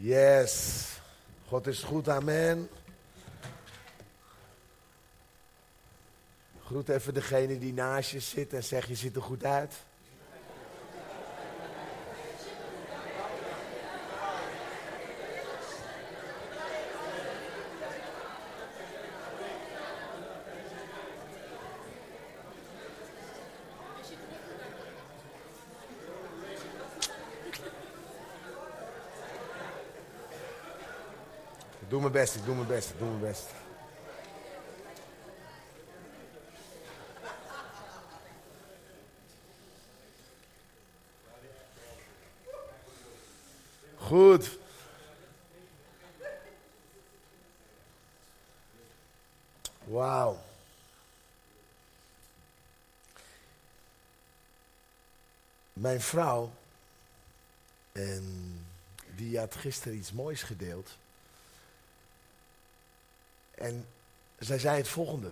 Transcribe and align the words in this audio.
Yes. 0.00 0.86
God 1.48 1.66
is 1.66 1.82
goed, 1.82 2.08
amen. 2.08 2.68
Groet 6.64 6.88
even 6.88 7.14
degene 7.14 7.58
die 7.58 7.72
naast 7.72 8.10
je 8.10 8.20
zit 8.20 8.52
en 8.52 8.64
zeg 8.64 8.88
je 8.88 8.94
ziet 8.94 9.16
er 9.16 9.22
goed 9.22 9.44
uit. 9.44 9.74
Doe 32.00 32.10
mijn 32.10 32.24
best, 32.24 32.34
ik 32.34 32.44
doe 32.44 32.54
mijn 32.54 32.66
best, 32.66 32.90
ik 32.90 32.98
doe 32.98 33.08
mijn 33.08 33.20
best. 33.20 33.46
Goed. 43.96 44.58
Wauw. 49.84 50.38
Mijn 55.72 56.00
vrouw, 56.00 56.52
en 57.92 58.66
die 59.14 59.38
had 59.38 59.54
gisteren 59.54 59.98
iets 59.98 60.12
moois 60.12 60.42
gedeeld. 60.42 60.96
En 63.58 63.86
zij 64.38 64.58
zei 64.58 64.76
het 64.76 64.88
volgende. 64.88 65.30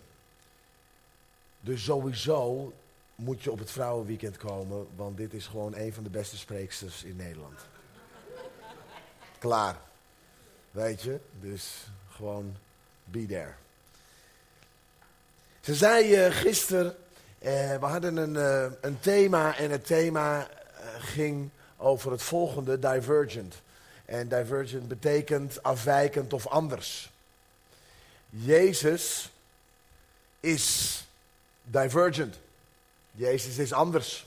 Dus 1.60 1.84
sowieso 1.84 2.72
moet 3.14 3.42
je 3.42 3.50
op 3.50 3.58
het 3.58 3.70
vrouwenweekend 3.70 4.36
komen, 4.36 4.86
want 4.96 5.16
dit 5.16 5.32
is 5.32 5.46
gewoon 5.46 5.74
een 5.74 5.92
van 5.92 6.02
de 6.02 6.10
beste 6.10 6.36
spreeksters 6.36 7.04
in 7.04 7.16
Nederland. 7.16 7.60
Klaar. 9.38 9.76
Weet 10.70 11.02
je? 11.02 11.18
Dus 11.40 11.86
gewoon 12.08 12.56
be 13.04 13.26
there. 13.26 13.54
Ze 15.60 15.74
zei 15.74 16.26
uh, 16.26 16.34
gisteren, 16.34 16.86
uh, 16.86 17.76
we 17.76 17.86
hadden 17.86 18.16
een, 18.16 18.34
uh, 18.34 18.72
een 18.80 19.00
thema 19.00 19.56
en 19.56 19.70
het 19.70 19.86
thema 19.86 20.48
ging 20.98 21.50
over 21.76 22.10
het 22.10 22.22
volgende, 22.22 22.78
divergent. 22.78 23.54
En 24.04 24.28
divergent 24.28 24.88
betekent 24.88 25.62
afwijkend 25.62 26.32
of 26.32 26.46
anders. 26.46 27.10
Jezus 28.38 29.30
is 30.40 31.04
divergent. 31.62 32.38
Jezus 33.12 33.58
is 33.58 33.72
anders. 33.72 34.26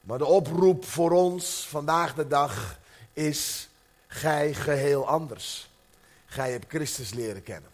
Maar 0.00 0.18
de 0.18 0.24
oproep 0.24 0.84
voor 0.84 1.10
ons 1.10 1.66
vandaag 1.68 2.14
de 2.14 2.26
dag 2.26 2.78
is: 3.12 3.68
gij 4.06 4.54
geheel 4.54 5.08
anders. 5.08 5.68
Gij 6.26 6.50
hebt 6.50 6.68
Christus 6.68 7.12
leren 7.12 7.42
kennen. 7.42 7.70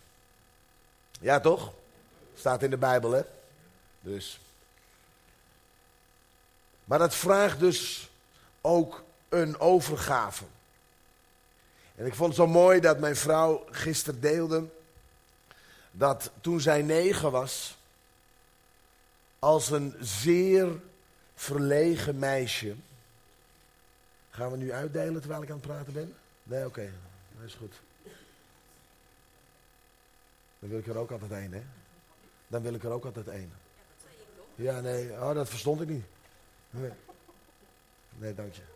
Ja, 1.21 1.41
toch? 1.41 1.73
Staat 2.37 2.63
in 2.63 2.71
de 2.71 2.77
Bijbel, 2.77 3.11
hè? 3.11 3.23
Dus. 4.01 4.41
Maar 6.85 6.99
dat 6.99 7.15
vraagt 7.15 7.59
dus 7.59 8.09
ook 8.61 9.05
een 9.29 9.59
overgave. 9.59 10.45
En 11.95 12.07
ik 12.07 12.15
vond 12.15 12.29
het 12.29 12.39
zo 12.39 12.47
mooi 12.47 12.81
dat 12.81 12.99
mijn 12.99 13.17
vrouw 13.17 13.67
gisteren 13.71 14.21
deelde 14.21 14.65
dat 15.91 16.31
toen 16.41 16.61
zij 16.61 16.83
negen 16.83 17.31
was, 17.31 17.79
als 19.39 19.71
een 19.71 19.95
zeer 20.01 20.81
verlegen 21.35 22.19
meisje. 22.19 22.75
Gaan 24.31 24.51
we 24.51 24.57
nu 24.57 24.73
uitdelen 24.73 25.21
terwijl 25.21 25.43
ik 25.43 25.51
aan 25.51 25.57
het 25.57 25.67
praten 25.67 25.93
ben? 25.93 26.15
Nee, 26.43 26.67
oké, 26.67 26.69
okay. 26.69 26.91
dat 27.39 27.49
is 27.49 27.55
goed. 27.55 27.75
Dan 30.59 30.71
wil 30.71 30.79
ik 30.79 30.87
er 30.87 30.97
ook 30.97 31.11
altijd 31.11 31.31
één, 31.31 31.53
hè? 31.53 31.63
Dan 32.47 32.63
wil 32.63 32.75
ik 32.75 32.85
er 32.85 32.91
ook 32.91 33.05
altijd 33.05 33.29
één. 33.29 33.53
Ja, 34.55 34.81
nee, 34.81 35.11
oh, 35.11 35.35
dat 35.35 35.49
verstond 35.49 35.81
ik 35.81 35.89
niet. 35.89 36.05
Nee, 36.71 36.91
nee 38.19 38.35
dank 38.35 38.55
je. 38.55 38.74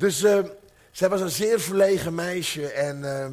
Dus 0.00 0.22
uh, 0.22 0.44
zij 0.90 1.08
was 1.08 1.20
een 1.20 1.30
zeer 1.30 1.60
verlegen 1.60 2.14
meisje 2.14 2.72
en, 2.72 2.98
uh, 2.98 3.24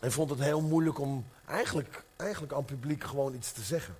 en 0.00 0.12
vond 0.12 0.30
het 0.30 0.38
heel 0.38 0.60
moeilijk 0.60 0.98
om 0.98 1.26
eigenlijk, 1.46 2.02
eigenlijk 2.16 2.52
aan 2.52 2.58
het 2.58 2.66
publiek 2.66 3.04
gewoon 3.04 3.34
iets 3.34 3.52
te 3.52 3.60
zeggen. 3.60 3.94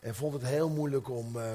En 0.00 0.14
vond 0.14 0.32
het 0.32 0.42
heel 0.42 0.68
moeilijk 0.68 1.08
om, 1.08 1.36
uh, 1.36 1.54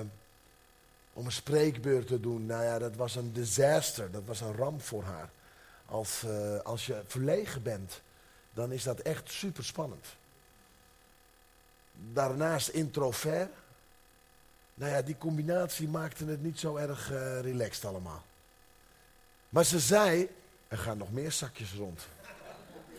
om 1.13 1.25
een 1.25 1.31
spreekbeurt 1.31 2.07
te 2.07 2.19
doen. 2.19 2.45
Nou 2.45 2.63
ja, 2.63 2.79
dat 2.79 2.95
was 2.95 3.15
een 3.15 3.33
disaster, 3.33 4.11
dat 4.11 4.21
was 4.25 4.41
een 4.41 4.55
ramp 4.55 4.81
voor 4.81 5.03
haar. 5.03 5.29
Als, 5.85 6.25
als 6.63 6.85
je 6.85 7.01
verlegen 7.07 7.63
bent, 7.63 8.01
dan 8.53 8.71
is 8.71 8.83
dat 8.83 8.99
echt 8.99 9.31
super 9.31 9.65
spannend. 9.65 10.05
Daarnaast 12.13 12.67
introvert. 12.67 13.51
Nou 14.73 14.91
ja, 14.91 15.01
die 15.01 15.17
combinatie 15.17 15.87
maakte 15.87 16.25
het 16.25 16.43
niet 16.43 16.59
zo 16.59 16.75
erg 16.75 17.09
relaxed 17.41 17.85
allemaal. 17.85 18.23
Maar 19.53 19.65
ze 19.65 19.79
zei, 19.79 20.29
er 20.67 20.77
gaan 20.77 20.97
nog 20.97 21.11
meer 21.11 21.31
zakjes 21.31 21.73
rond. 21.73 22.07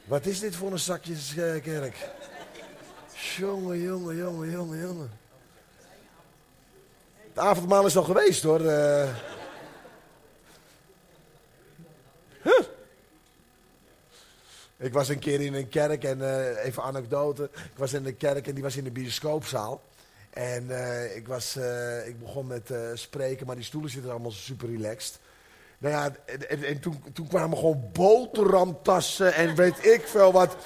Wat 0.04 0.26
is 0.26 0.40
dit 0.40 0.56
voor 0.56 0.72
een 0.72 0.78
zakjeskerk? 0.78 1.96
Jongen, 3.36 3.80
jongen, 3.80 4.16
jongen, 4.16 4.50
jongen, 4.50 4.80
jongen. 4.80 5.10
Het 7.28 7.38
avondmaal 7.38 7.86
is 7.86 7.96
al 7.96 8.02
geweest 8.02 8.42
hoor. 8.42 8.60
Uh... 8.60 9.16
Huh. 12.42 12.62
Ik 14.76 14.92
was 14.92 15.08
een 15.08 15.18
keer 15.18 15.40
in 15.40 15.54
een 15.54 15.68
kerk 15.68 16.04
en 16.04 16.18
uh, 16.18 16.64
even 16.64 16.82
anekdote. 16.82 17.50
Ik 17.52 17.76
was 17.76 17.92
in 17.92 18.06
een 18.06 18.16
kerk 18.16 18.46
en 18.46 18.54
die 18.54 18.62
was 18.62 18.76
in 18.76 18.84
de 18.84 18.90
bioscoopzaal. 18.90 19.82
En 20.30 20.64
uh, 20.64 21.16
ik, 21.16 21.26
was, 21.26 21.56
ik 22.06 22.20
begon 22.20 22.46
met 22.46 22.74
spreken, 22.94 23.46
maar 23.46 23.56
die 23.56 23.64
stoelen 23.64 23.90
zitten 23.90 24.10
allemaal 24.10 24.30
super 24.30 24.68
relaxed. 24.68 25.22
Nou 25.84 25.96
ja, 25.96 26.14
en, 26.48 26.62
en 26.64 26.80
toen, 26.80 27.02
toen, 27.12 27.28
kwamen 27.28 27.58
gewoon 27.58 27.90
boterhamtassen 27.92 29.34
en 29.34 29.54
weet 29.54 29.84
ik 29.86 30.06
veel 30.06 30.32
wat. 30.32 30.56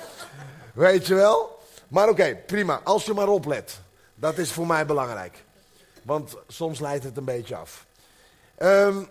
Weet 0.74 1.06
je 1.06 1.14
wel? 1.14 1.58
Maar 1.88 2.08
oké, 2.08 2.36
prima. 2.46 2.80
Als 2.84 3.04
je 3.04 3.14
maar 3.14 3.28
oplet. 3.28 3.80
Dat 4.14 4.38
is 4.38 4.52
voor 4.52 4.66
mij 4.66 4.86
belangrijk. 4.86 5.44
Want 6.02 6.36
soms 6.48 6.80
leidt 6.80 7.04
het 7.04 7.16
een 7.16 7.24
beetje 7.24 7.56
af. 7.56 7.86
Um, 8.62 9.08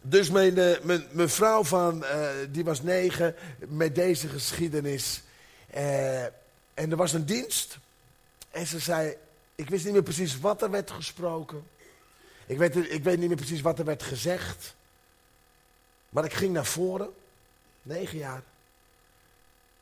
dus 0.00 0.30
mijn, 0.30 0.54
mijn, 0.82 1.06
mijn, 1.10 1.28
vrouw 1.28 1.64
van, 1.64 2.02
uh, 2.02 2.28
die 2.50 2.64
was 2.64 2.82
negen 2.82 3.34
met 3.58 3.94
deze 3.94 4.28
geschiedenis. 4.28 5.22
Uh, 5.76 6.22
en 6.22 6.90
er 6.90 6.96
was 6.96 7.12
een 7.12 7.26
dienst. 7.26 7.78
En 8.50 8.66
ze 8.66 8.78
zei, 8.78 9.16
ik 9.54 9.70
wist 9.70 9.84
niet 9.84 9.92
meer 9.92 10.02
precies 10.02 10.40
wat 10.40 10.62
er 10.62 10.70
werd 10.70 10.90
gesproken. 10.90 11.66
Ik 12.46 12.58
weet, 12.58 12.76
ik 12.76 13.04
weet 13.04 13.18
niet 13.18 13.28
meer 13.28 13.36
precies 13.36 13.60
wat 13.60 13.78
er 13.78 13.84
werd 13.84 14.02
gezegd. 14.02 14.74
Maar 16.14 16.24
ik 16.24 16.32
ging 16.32 16.52
naar 16.52 16.66
voren, 16.66 17.14
negen 17.82 18.18
jaar. 18.18 18.42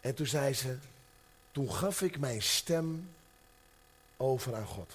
En 0.00 0.14
toen 0.14 0.26
zei 0.26 0.54
ze, 0.54 0.78
toen 1.50 1.72
gaf 1.72 2.02
ik 2.02 2.18
mijn 2.18 2.42
stem 2.42 3.14
over 4.16 4.54
aan 4.54 4.66
God. 4.66 4.92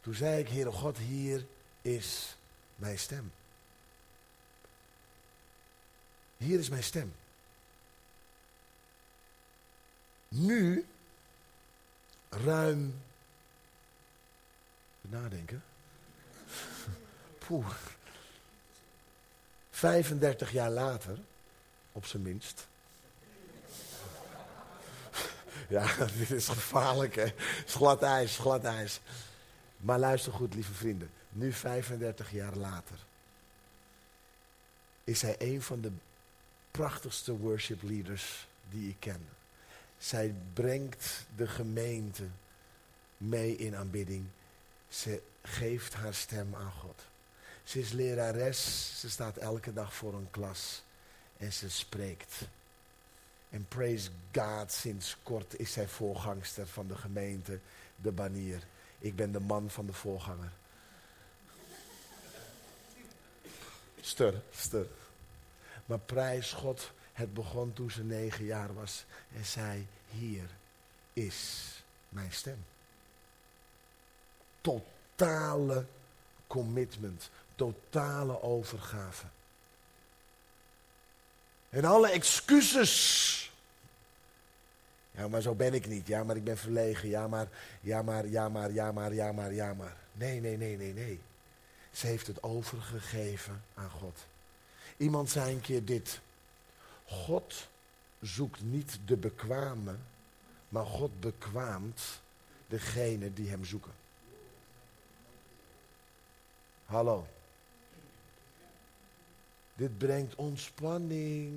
Toen 0.00 0.14
zei 0.14 0.40
ik, 0.40 0.48
Heere 0.48 0.72
God, 0.72 0.98
hier 0.98 1.46
is 1.82 2.36
mijn 2.76 2.98
stem. 2.98 3.32
Hier 6.36 6.58
is 6.58 6.68
mijn 6.68 6.84
stem. 6.84 7.14
Nu, 10.28 10.86
ruim, 12.28 13.00
nadenken. 15.00 15.64
Poeh. 17.46 17.74
35 19.78 20.52
jaar 20.52 20.70
later, 20.70 21.18
op 21.92 22.06
zijn 22.06 22.22
minst. 22.22 22.66
Ja, 25.68 25.94
dit 26.18 26.30
is 26.30 26.48
gevaarlijk, 26.48 27.14
hè. 27.14 27.26
Glad 27.66 28.02
ijs, 28.02 28.36
glad 28.36 28.64
ijs. 28.64 29.00
Maar 29.76 29.98
luister 29.98 30.32
goed, 30.32 30.54
lieve 30.54 30.72
vrienden. 30.72 31.10
Nu 31.28 31.52
35 31.52 32.32
jaar 32.32 32.56
later 32.56 32.98
is 35.04 35.22
hij 35.22 35.34
een 35.38 35.62
van 35.62 35.80
de 35.80 35.92
prachtigste 36.70 37.36
worship 37.36 37.82
leaders 37.82 38.46
die 38.70 38.88
ik 38.88 38.96
ken. 38.98 39.28
Zij 39.98 40.34
brengt 40.52 41.26
de 41.36 41.46
gemeente 41.46 42.24
mee 43.16 43.56
in 43.56 43.76
aanbidding. 43.76 44.26
Ze 44.88 45.22
geeft 45.42 45.94
haar 45.94 46.14
stem 46.14 46.54
aan 46.54 46.72
God. 46.72 47.06
Ze 47.68 47.80
is 47.80 47.92
lerares, 47.92 48.92
ze 49.00 49.10
staat 49.10 49.36
elke 49.36 49.72
dag 49.72 49.94
voor 49.94 50.14
een 50.14 50.30
klas 50.30 50.82
en 51.36 51.52
ze 51.52 51.70
spreekt. 51.70 52.40
En 53.50 53.66
praise 53.68 54.10
God, 54.32 54.72
sinds 54.72 55.16
kort 55.22 55.58
is 55.58 55.72
zij 55.72 55.88
voorgangster 55.88 56.66
van 56.66 56.88
de 56.88 56.96
gemeente, 56.96 57.58
de 57.96 58.12
banier. 58.12 58.62
Ik 58.98 59.16
ben 59.16 59.32
de 59.32 59.40
man 59.40 59.70
van 59.70 59.86
de 59.86 59.92
voorganger. 59.92 60.52
Stur, 64.00 64.42
stur. 64.50 64.86
Maar 65.86 65.98
prijs 65.98 66.52
God, 66.52 66.92
het 67.12 67.34
begon 67.34 67.72
toen 67.72 67.90
ze 67.90 68.04
negen 68.04 68.44
jaar 68.44 68.74
was 68.74 69.04
en 69.34 69.44
zei, 69.44 69.86
hier 70.10 70.50
is 71.12 71.68
mijn 72.08 72.32
stem. 72.32 72.64
Totale 74.60 75.86
commitment, 76.46 77.30
totale 77.58 78.42
overgave. 78.42 79.26
En 81.68 81.84
alle 81.84 82.10
excuses. 82.10 83.52
Ja, 85.10 85.28
maar 85.28 85.40
zo 85.40 85.54
ben 85.54 85.74
ik 85.74 85.86
niet. 85.86 86.06
Ja, 86.06 86.24
maar 86.24 86.36
ik 86.36 86.44
ben 86.44 86.58
verlegen. 86.58 87.08
Ja, 87.08 87.28
maar, 87.28 87.48
ja, 87.80 88.02
maar, 88.02 88.26
ja, 88.26 88.48
maar, 88.48 88.72
ja, 88.72 88.92
maar, 88.92 89.14
ja, 89.14 89.32
maar, 89.32 89.52
ja, 89.52 89.74
maar. 89.74 89.96
Nee, 90.12 90.40
nee, 90.40 90.56
nee, 90.56 90.76
nee, 90.76 90.92
nee. 90.92 91.20
Ze 91.90 92.06
heeft 92.06 92.26
het 92.26 92.42
overgegeven 92.42 93.62
aan 93.74 93.90
God. 93.90 94.26
Iemand 94.96 95.30
zei 95.30 95.54
een 95.54 95.60
keer 95.60 95.84
dit. 95.84 96.20
God 97.04 97.68
zoekt 98.20 98.62
niet 98.62 98.98
de 99.04 99.16
bekwame, 99.16 99.96
maar 100.68 100.86
God 100.86 101.20
bekwaamt 101.20 102.20
degene 102.66 103.32
die 103.32 103.48
hem 103.48 103.64
zoeken. 103.64 103.92
Hallo. 106.86 107.26
Dit 109.78 109.98
brengt 109.98 110.34
ontspanning. 110.34 111.52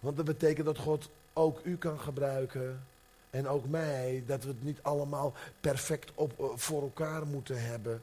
Want 0.00 0.16
dat 0.16 0.24
betekent 0.24 0.66
dat 0.66 0.78
God 0.78 1.08
ook 1.32 1.60
u 1.62 1.76
kan 1.76 2.00
gebruiken. 2.00 2.86
En 3.30 3.48
ook 3.48 3.68
mij. 3.68 4.22
Dat 4.26 4.42
we 4.42 4.48
het 4.48 4.62
niet 4.62 4.78
allemaal 4.82 5.34
perfect 5.60 6.10
op, 6.14 6.32
eh, 6.38 6.44
voor 6.54 6.82
elkaar 6.82 7.26
moeten 7.26 7.64
hebben. 7.64 8.02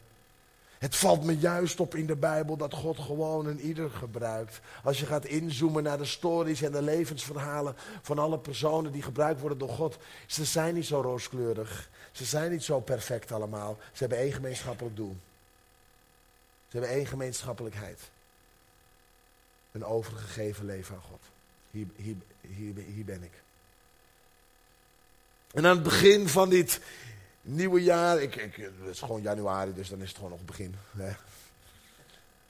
Het 0.77 0.95
valt 0.95 1.23
me 1.23 1.37
juist 1.37 1.79
op 1.79 1.95
in 1.95 2.05
de 2.05 2.15
Bijbel 2.15 2.57
dat 2.57 2.73
God 2.73 2.99
gewoon 2.99 3.45
een 3.45 3.59
ieder 3.59 3.89
gebruikt. 3.89 4.59
Als 4.83 4.99
je 4.99 5.05
gaat 5.05 5.25
inzoomen 5.25 5.83
naar 5.83 5.97
de 5.97 6.05
stories 6.05 6.61
en 6.61 6.71
de 6.71 6.81
levensverhalen 6.81 7.75
van 8.01 8.19
alle 8.19 8.39
personen 8.39 8.91
die 8.91 9.01
gebruikt 9.01 9.39
worden 9.39 9.57
door 9.57 9.69
God. 9.69 9.97
Ze 10.25 10.45
zijn 10.45 10.73
niet 10.73 10.85
zo 10.85 11.01
rooskleurig. 11.01 11.89
Ze 12.11 12.25
zijn 12.25 12.51
niet 12.51 12.63
zo 12.63 12.79
perfect 12.79 13.31
allemaal. 13.31 13.77
Ze 13.91 13.99
hebben 13.99 14.17
één 14.17 14.33
gemeenschappelijk 14.33 14.95
doel. 14.95 15.15
Ze 16.67 16.77
hebben 16.77 16.97
één 16.97 17.07
gemeenschappelijkheid. 17.07 18.09
Een 19.75 19.85
overgegeven 19.85 20.65
leven 20.65 20.95
aan 20.95 21.01
God. 21.01 21.21
Hier, 21.71 21.87
hier, 21.95 22.15
hier, 22.41 22.73
hier 22.75 23.05
ben 23.05 23.23
ik. 23.23 23.31
En 25.53 25.65
aan 25.65 25.75
het 25.75 25.83
begin 25.83 26.27
van 26.27 26.49
dit 26.49 26.79
nieuwe 27.41 27.83
jaar, 27.83 28.21
ik, 28.21 28.35
ik, 28.35 28.55
het 28.55 28.89
is 28.89 28.99
gewoon 28.99 29.21
januari, 29.21 29.73
dus 29.73 29.89
dan 29.89 30.01
is 30.01 30.07
het 30.07 30.15
gewoon 30.15 30.31
nog 30.31 30.45
begin. 30.45 30.75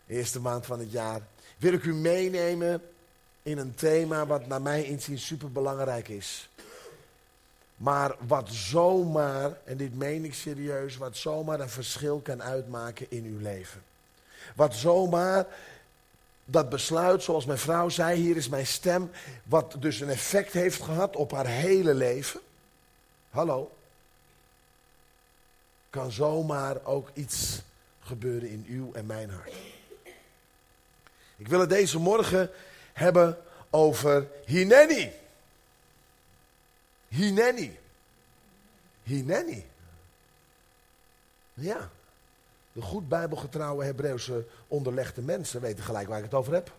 Eerste 0.07 0.39
maand 0.39 0.65
van 0.65 0.79
het 0.79 0.91
jaar. 0.91 1.21
Wil 1.57 1.73
ik 1.73 1.83
u 1.83 1.93
meenemen 1.93 2.81
in 3.43 3.57
een 3.57 3.75
thema 3.75 4.25
wat 4.25 4.47
naar 4.47 4.61
mijn 4.61 4.85
inzien 4.85 5.19
super 5.19 5.51
belangrijk 5.51 6.07
is. 6.07 6.49
Maar 7.77 8.15
wat 8.27 8.49
zomaar, 8.49 9.57
en 9.63 9.77
dit 9.77 9.95
meen 9.95 10.25
ik 10.25 10.33
serieus, 10.33 10.97
wat 10.97 11.17
zomaar 11.17 11.59
een 11.59 11.69
verschil 11.69 12.19
kan 12.19 12.43
uitmaken 12.43 13.05
in 13.09 13.23
uw 13.23 13.39
leven. 13.39 13.83
Wat 14.55 14.75
zomaar 14.75 15.47
dat 16.45 16.69
besluit, 16.69 17.23
zoals 17.23 17.45
mijn 17.45 17.59
vrouw 17.59 17.89
zei, 17.89 18.21
hier 18.21 18.35
is 18.35 18.49
mijn 18.49 18.67
stem, 18.67 19.11
wat 19.43 19.75
dus 19.79 19.99
een 19.99 20.09
effect 20.09 20.53
heeft 20.53 20.81
gehad 20.81 21.15
op 21.15 21.31
haar 21.31 21.47
hele 21.47 21.93
leven. 21.93 22.39
Hallo. 23.29 23.71
Kan 25.89 26.11
zomaar 26.11 26.85
ook 26.85 27.09
iets 27.13 27.61
gebeuren 27.99 28.49
in 28.49 28.65
uw 28.67 28.93
en 28.93 29.05
mijn 29.05 29.29
hart. 29.29 29.53
Ik 31.35 31.47
wil 31.47 31.59
het 31.59 31.69
deze 31.69 31.99
morgen 31.99 32.51
hebben 32.93 33.37
over 33.69 34.27
Hineni. 34.45 35.11
Hineni. 37.07 37.79
Hineni. 39.03 39.65
Ja. 41.53 41.89
De 42.75 42.81
goed 42.81 43.07
bijbelgetrouwe 43.07 43.83
Hebreeuwse 43.83 44.45
onderlegde 44.67 45.21
mensen 45.21 45.61
weten 45.61 45.83
gelijk 45.83 46.07
waar 46.07 46.17
ik 46.17 46.23
het 46.23 46.33
over 46.33 46.53
heb. 46.53 46.71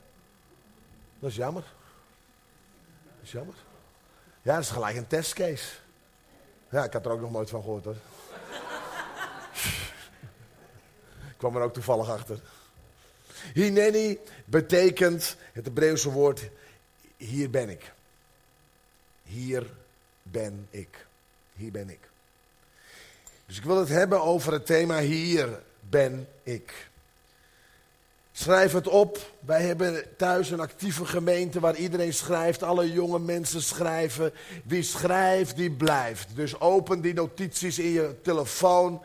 Dat 1.18 1.30
is 1.30 1.36
jammer. 1.36 1.62
Dat 3.04 3.22
is 3.22 3.32
jammer. 3.32 3.54
Ja, 4.42 4.54
dat 4.54 4.62
is 4.62 4.70
gelijk 4.70 4.96
een 4.96 5.06
testcase. 5.06 5.74
Ja, 6.70 6.84
ik 6.84 6.92
had 6.92 7.04
er 7.04 7.10
ook 7.10 7.20
nog 7.20 7.32
nooit 7.32 7.50
van 7.50 7.62
gehoord 7.62 7.84
hoor. 7.84 7.94
ik 11.30 11.36
kwam 11.36 11.56
er 11.56 11.62
ook 11.62 11.72
toevallig 11.72 12.10
achter. 12.10 12.40
Hineni 13.54 14.18
betekent 14.44 15.36
het 15.52 15.64
Hebreeuwse 15.64 16.10
woord 16.10 16.50
hier 17.16 17.50
ben 17.50 17.68
ik. 17.68 17.92
Hier 19.22 19.66
ben 20.22 20.66
ik. 20.70 21.06
Hier 21.52 21.70
ben 21.70 21.90
ik. 21.90 22.08
Dus 23.46 23.56
ik 23.56 23.64
wil 23.64 23.78
het 23.78 23.88
hebben 23.88 24.22
over 24.22 24.52
het 24.52 24.66
thema 24.66 25.00
hier 25.00 25.64
ben 25.88 26.28
ik. 26.42 26.88
Schrijf 28.32 28.72
het 28.72 28.88
op. 28.88 29.18
Wij 29.40 29.62
hebben 29.62 30.16
thuis 30.16 30.50
een 30.50 30.60
actieve 30.60 31.04
gemeente 31.04 31.60
waar 31.60 31.76
iedereen 31.76 32.14
schrijft. 32.14 32.62
Alle 32.62 32.92
jonge 32.92 33.18
mensen 33.18 33.62
schrijven. 33.62 34.32
Wie 34.64 34.82
schrijft, 34.82 35.56
die 35.56 35.70
blijft. 35.70 36.28
Dus 36.34 36.60
open 36.60 37.00
die 37.00 37.14
notities 37.14 37.78
in 37.78 37.90
je 37.90 38.14
telefoon. 38.22 39.02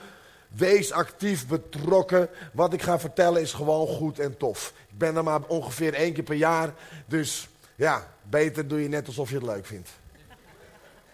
Wees 0.47 0.91
actief 0.91 1.47
betrokken. 1.47 2.29
Wat 2.53 2.73
ik 2.73 2.81
ga 2.81 2.99
vertellen 2.99 3.41
is 3.41 3.53
gewoon 3.53 3.87
goed 3.87 4.19
en 4.19 4.37
tof. 4.37 4.73
Ik 4.89 4.97
ben 4.97 5.15
er 5.15 5.23
maar 5.23 5.41
ongeveer 5.47 5.93
één 5.93 6.13
keer 6.13 6.23
per 6.23 6.35
jaar. 6.35 6.73
Dus 7.05 7.47
ja, 7.75 8.13
beter 8.23 8.67
doe 8.67 8.81
je 8.81 8.89
net 8.89 9.07
alsof 9.07 9.29
je 9.29 9.35
het 9.35 9.45
leuk 9.45 9.65
vindt. 9.65 9.89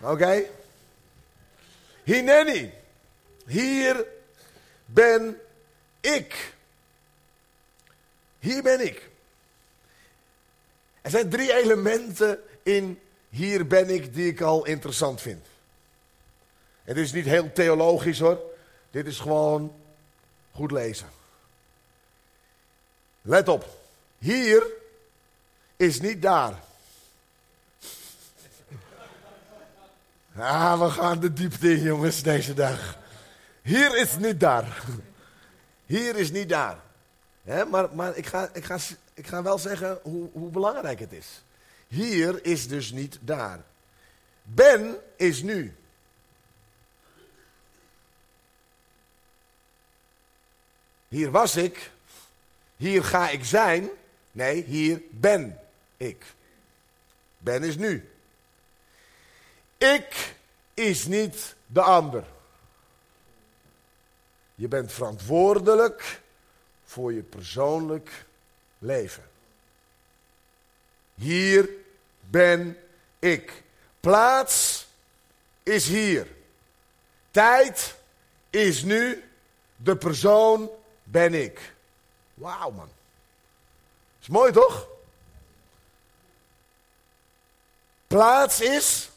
Oké? 0.01 0.11
Okay? 0.11 0.49
Hineni. 2.03 2.71
Hier 3.45 4.05
ben 4.85 5.37
ik. 6.15 6.53
Hier 8.39 8.63
ben 8.63 8.85
ik. 8.85 9.09
Er 11.01 11.09
zijn 11.09 11.29
drie 11.29 11.53
elementen 11.53 12.39
in 12.63 12.99
hier 13.29 13.67
ben 13.67 13.89
ik 13.89 14.13
die 14.13 14.27
ik 14.27 14.41
al 14.41 14.65
interessant 14.65 15.21
vind. 15.21 15.45
Het 16.83 16.97
is 16.97 17.11
niet 17.11 17.25
heel 17.25 17.51
theologisch 17.51 18.19
hoor. 18.19 18.39
Dit 18.91 19.07
is 19.07 19.19
gewoon 19.19 19.75
goed 20.51 20.71
lezen. 20.71 21.09
Let 23.21 23.47
op. 23.47 23.77
Hier 24.17 24.63
is 25.75 26.01
niet 26.01 26.21
daar. 26.21 26.59
Ah, 30.35 30.79
we 30.79 30.89
gaan 30.89 31.19
de 31.19 31.33
diepte 31.33 31.71
in 31.71 31.81
jongens 31.81 32.23
deze 32.23 32.53
dag. 32.53 32.97
Hier 33.61 33.97
is 33.97 34.17
niet 34.17 34.39
daar. 34.39 34.83
Hier 35.87 36.15
is 36.15 36.31
niet 36.31 36.49
daar. 36.49 36.77
maar 37.69 37.95
maar 37.95 38.17
ik, 38.17 38.25
ga, 38.25 38.49
ik, 38.53 38.65
ga, 38.65 38.77
ik 39.13 39.27
ga 39.27 39.41
wel 39.41 39.57
zeggen 39.57 39.99
hoe, 40.03 40.29
hoe 40.31 40.49
belangrijk 40.49 40.99
het 40.99 41.11
is. 41.11 41.43
Hier 41.87 42.45
is 42.45 42.67
dus 42.67 42.91
niet 42.91 43.17
daar. 43.21 43.59
Ben 44.43 44.97
is 45.15 45.41
nu. 45.41 45.75
Hier 51.07 51.31
was 51.31 51.55
ik. 51.55 51.91
Hier 52.75 53.03
ga 53.03 53.29
ik 53.29 53.45
zijn. 53.45 53.89
Nee, 54.31 54.63
hier 54.63 55.01
ben 55.09 55.59
ik. 55.97 56.25
Ben 57.37 57.63
is 57.63 57.75
nu. 57.75 58.09
Ik 59.77 60.35
is 60.73 61.05
niet 61.05 61.55
de 61.65 61.81
ander. 61.81 62.23
Je 64.59 64.67
bent 64.67 64.91
verantwoordelijk 64.91 66.21
voor 66.85 67.13
je 67.13 67.21
persoonlijk 67.21 68.25
leven. 68.77 69.23
Hier 71.15 71.69
ben 72.19 72.77
ik. 73.19 73.63
Plaats 73.99 74.87
is 75.63 75.87
hier. 75.87 76.27
Tijd 77.31 77.95
is 78.49 78.83
nu. 78.83 79.23
De 79.75 79.95
persoon 79.97 80.69
ben 81.03 81.33
ik. 81.33 81.73
Wauw 82.33 82.71
man. 82.71 82.89
Is 84.21 84.27
mooi 84.27 84.51
toch? 84.51 84.87
Plaats 88.07 88.61
is. 88.61 89.09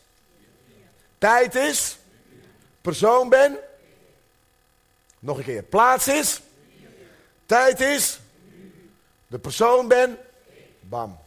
Tijd 1.19 1.55
is. 1.55 1.99
Persoon 2.81 3.29
ben. 3.29 3.59
Nog 5.21 5.39
een 5.39 5.45
keer. 5.45 5.63
Plaats 5.63 6.09
is. 6.09 6.41
Tijd 7.47 7.81
is. 7.81 8.21
De 9.27 9.39
persoon 9.39 9.89
ben. 9.89 10.19
Bam. 10.81 11.19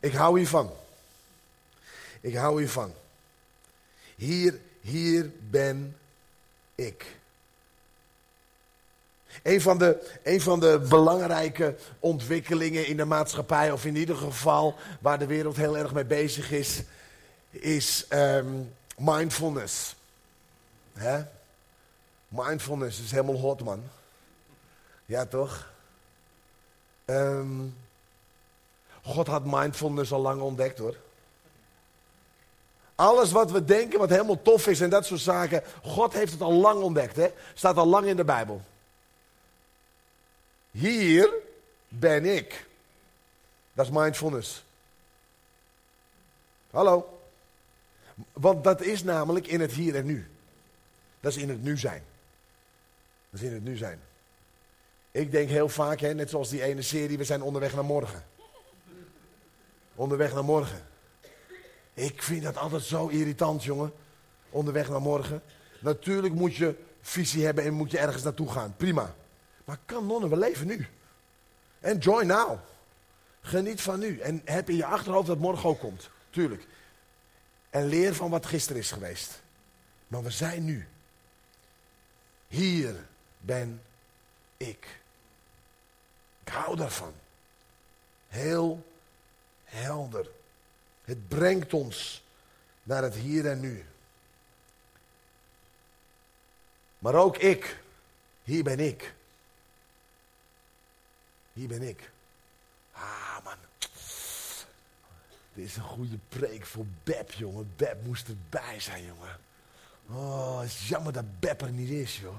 Ik 0.00 0.12
hou 0.12 0.38
hiervan. 0.38 0.72
Ik 2.20 2.34
hou 2.34 2.58
hiervan. 2.58 2.94
Hier, 4.16 4.60
hier 4.80 5.30
ben 5.50 5.96
ik. 6.74 7.16
Een 9.42 9.60
van, 9.60 9.78
de, 9.78 10.18
een 10.22 10.40
van 10.40 10.60
de 10.60 10.86
belangrijke 10.88 11.76
ontwikkelingen 11.98 12.86
in 12.86 12.96
de 12.96 13.04
maatschappij, 13.04 13.70
of 13.72 13.84
in 13.84 13.96
ieder 13.96 14.16
geval 14.16 14.74
waar 15.00 15.18
de 15.18 15.26
wereld 15.26 15.56
heel 15.56 15.78
erg 15.78 15.92
mee 15.92 16.04
bezig 16.04 16.50
is, 16.50 16.82
is 17.50 18.06
um, 18.10 18.72
mindfulness. 18.96 19.95
Hè? 20.96 21.24
Mindfulness 22.28 23.00
is 23.00 23.10
helemaal 23.10 23.40
hot, 23.40 23.62
man. 23.62 23.82
Ja, 25.06 25.26
toch? 25.26 25.72
Um, 27.04 27.76
God 29.02 29.26
had 29.26 29.44
mindfulness 29.44 30.12
al 30.12 30.20
lang 30.20 30.40
ontdekt, 30.40 30.78
hoor. 30.78 30.96
Alles 32.94 33.32
wat 33.32 33.50
we 33.50 33.64
denken, 33.64 33.98
wat 33.98 34.10
helemaal 34.10 34.42
tof 34.42 34.66
is 34.66 34.80
en 34.80 34.90
dat 34.90 35.06
soort 35.06 35.20
zaken, 35.20 35.62
God 35.82 36.12
heeft 36.12 36.32
het 36.32 36.40
al 36.40 36.52
lang 36.52 36.82
ontdekt, 36.82 37.16
hè? 37.16 37.32
Staat 37.54 37.76
al 37.76 37.86
lang 37.86 38.06
in 38.06 38.16
de 38.16 38.24
Bijbel. 38.24 38.62
Hier 40.70 41.30
ben 41.88 42.24
ik. 42.24 42.66
Dat 43.72 43.86
is 43.86 43.92
mindfulness. 43.92 44.64
Hallo. 46.70 47.20
Want 48.32 48.64
dat 48.64 48.80
is 48.80 49.02
namelijk 49.02 49.46
in 49.46 49.60
het 49.60 49.72
hier 49.72 49.94
en 49.94 50.06
nu. 50.06 50.30
Dat 51.20 51.36
is 51.36 51.42
in 51.42 51.48
het 51.48 51.62
nu 51.62 51.78
zijn. 51.78 52.02
Dat 53.30 53.40
is 53.40 53.46
in 53.46 53.54
het 53.54 53.64
nu 53.64 53.76
zijn. 53.76 54.00
Ik 55.10 55.30
denk 55.30 55.48
heel 55.48 55.68
vaak, 55.68 56.00
hè, 56.00 56.14
net 56.14 56.30
zoals 56.30 56.48
die 56.48 56.62
ene 56.62 56.82
serie, 56.82 57.18
we 57.18 57.24
zijn 57.24 57.42
onderweg 57.42 57.74
naar 57.74 57.84
morgen. 57.84 58.24
Onderweg 59.94 60.34
naar 60.34 60.44
morgen. 60.44 60.86
Ik 61.94 62.22
vind 62.22 62.42
dat 62.42 62.56
altijd 62.56 62.82
zo 62.82 63.06
irritant, 63.06 63.64
jongen. 63.64 63.92
Onderweg 64.50 64.88
naar 64.88 65.00
morgen. 65.00 65.42
Natuurlijk 65.80 66.34
moet 66.34 66.56
je 66.56 66.74
visie 67.00 67.44
hebben 67.44 67.64
en 67.64 67.72
moet 67.72 67.90
je 67.90 67.98
ergens 67.98 68.22
naartoe 68.22 68.50
gaan. 68.50 68.74
Prima. 68.76 69.14
Maar 69.64 69.78
kan 69.84 70.06
nonnen, 70.06 70.30
we 70.30 70.36
leven 70.36 70.66
nu. 70.66 70.86
Enjoy 71.80 72.24
now. 72.24 72.58
Geniet 73.40 73.80
van 73.80 73.98
nu. 73.98 74.18
En 74.18 74.42
heb 74.44 74.70
in 74.70 74.76
je 74.76 74.84
achterhoofd 74.84 75.26
dat 75.26 75.38
morgen 75.38 75.68
ook 75.68 75.78
komt. 75.78 76.10
Tuurlijk. 76.30 76.66
En 77.70 77.86
leer 77.86 78.14
van 78.14 78.30
wat 78.30 78.46
gisteren 78.46 78.80
is 78.80 78.90
geweest. 78.90 79.42
Maar 80.06 80.22
we 80.22 80.30
zijn 80.30 80.64
nu. 80.64 80.88
Hier 82.48 83.06
ben 83.38 83.82
ik. 84.56 85.00
Ik 86.42 86.48
hou 86.52 86.76
daarvan. 86.76 87.14
Heel 88.28 88.86
helder. 89.64 90.28
Het 91.04 91.28
brengt 91.28 91.72
ons 91.72 92.22
naar 92.82 93.02
het 93.02 93.14
hier 93.14 93.46
en 93.46 93.60
nu. 93.60 93.84
Maar 96.98 97.14
ook 97.14 97.36
ik, 97.36 97.82
hier 98.42 98.64
ben 98.64 98.80
ik. 98.80 99.14
Hier 101.52 101.68
ben 101.68 101.82
ik. 101.82 102.10
Ah, 102.92 103.44
man. 103.44 103.56
Dit 105.52 105.64
is 105.64 105.76
een 105.76 105.82
goede 105.82 106.18
preek 106.28 106.66
voor 106.66 106.84
Beb, 107.04 107.30
jongen. 107.30 107.72
Beb 107.76 108.04
moest 108.04 108.28
erbij 108.28 108.80
zijn, 108.80 109.04
jongen. 109.04 109.45
Oh, 110.10 110.60
het 110.60 110.76
jammer 110.88 111.12
dat 111.12 111.40
Beb 111.40 111.60
er 111.60 111.70
niet 111.70 111.90
is, 111.90 112.20
joh. 112.20 112.36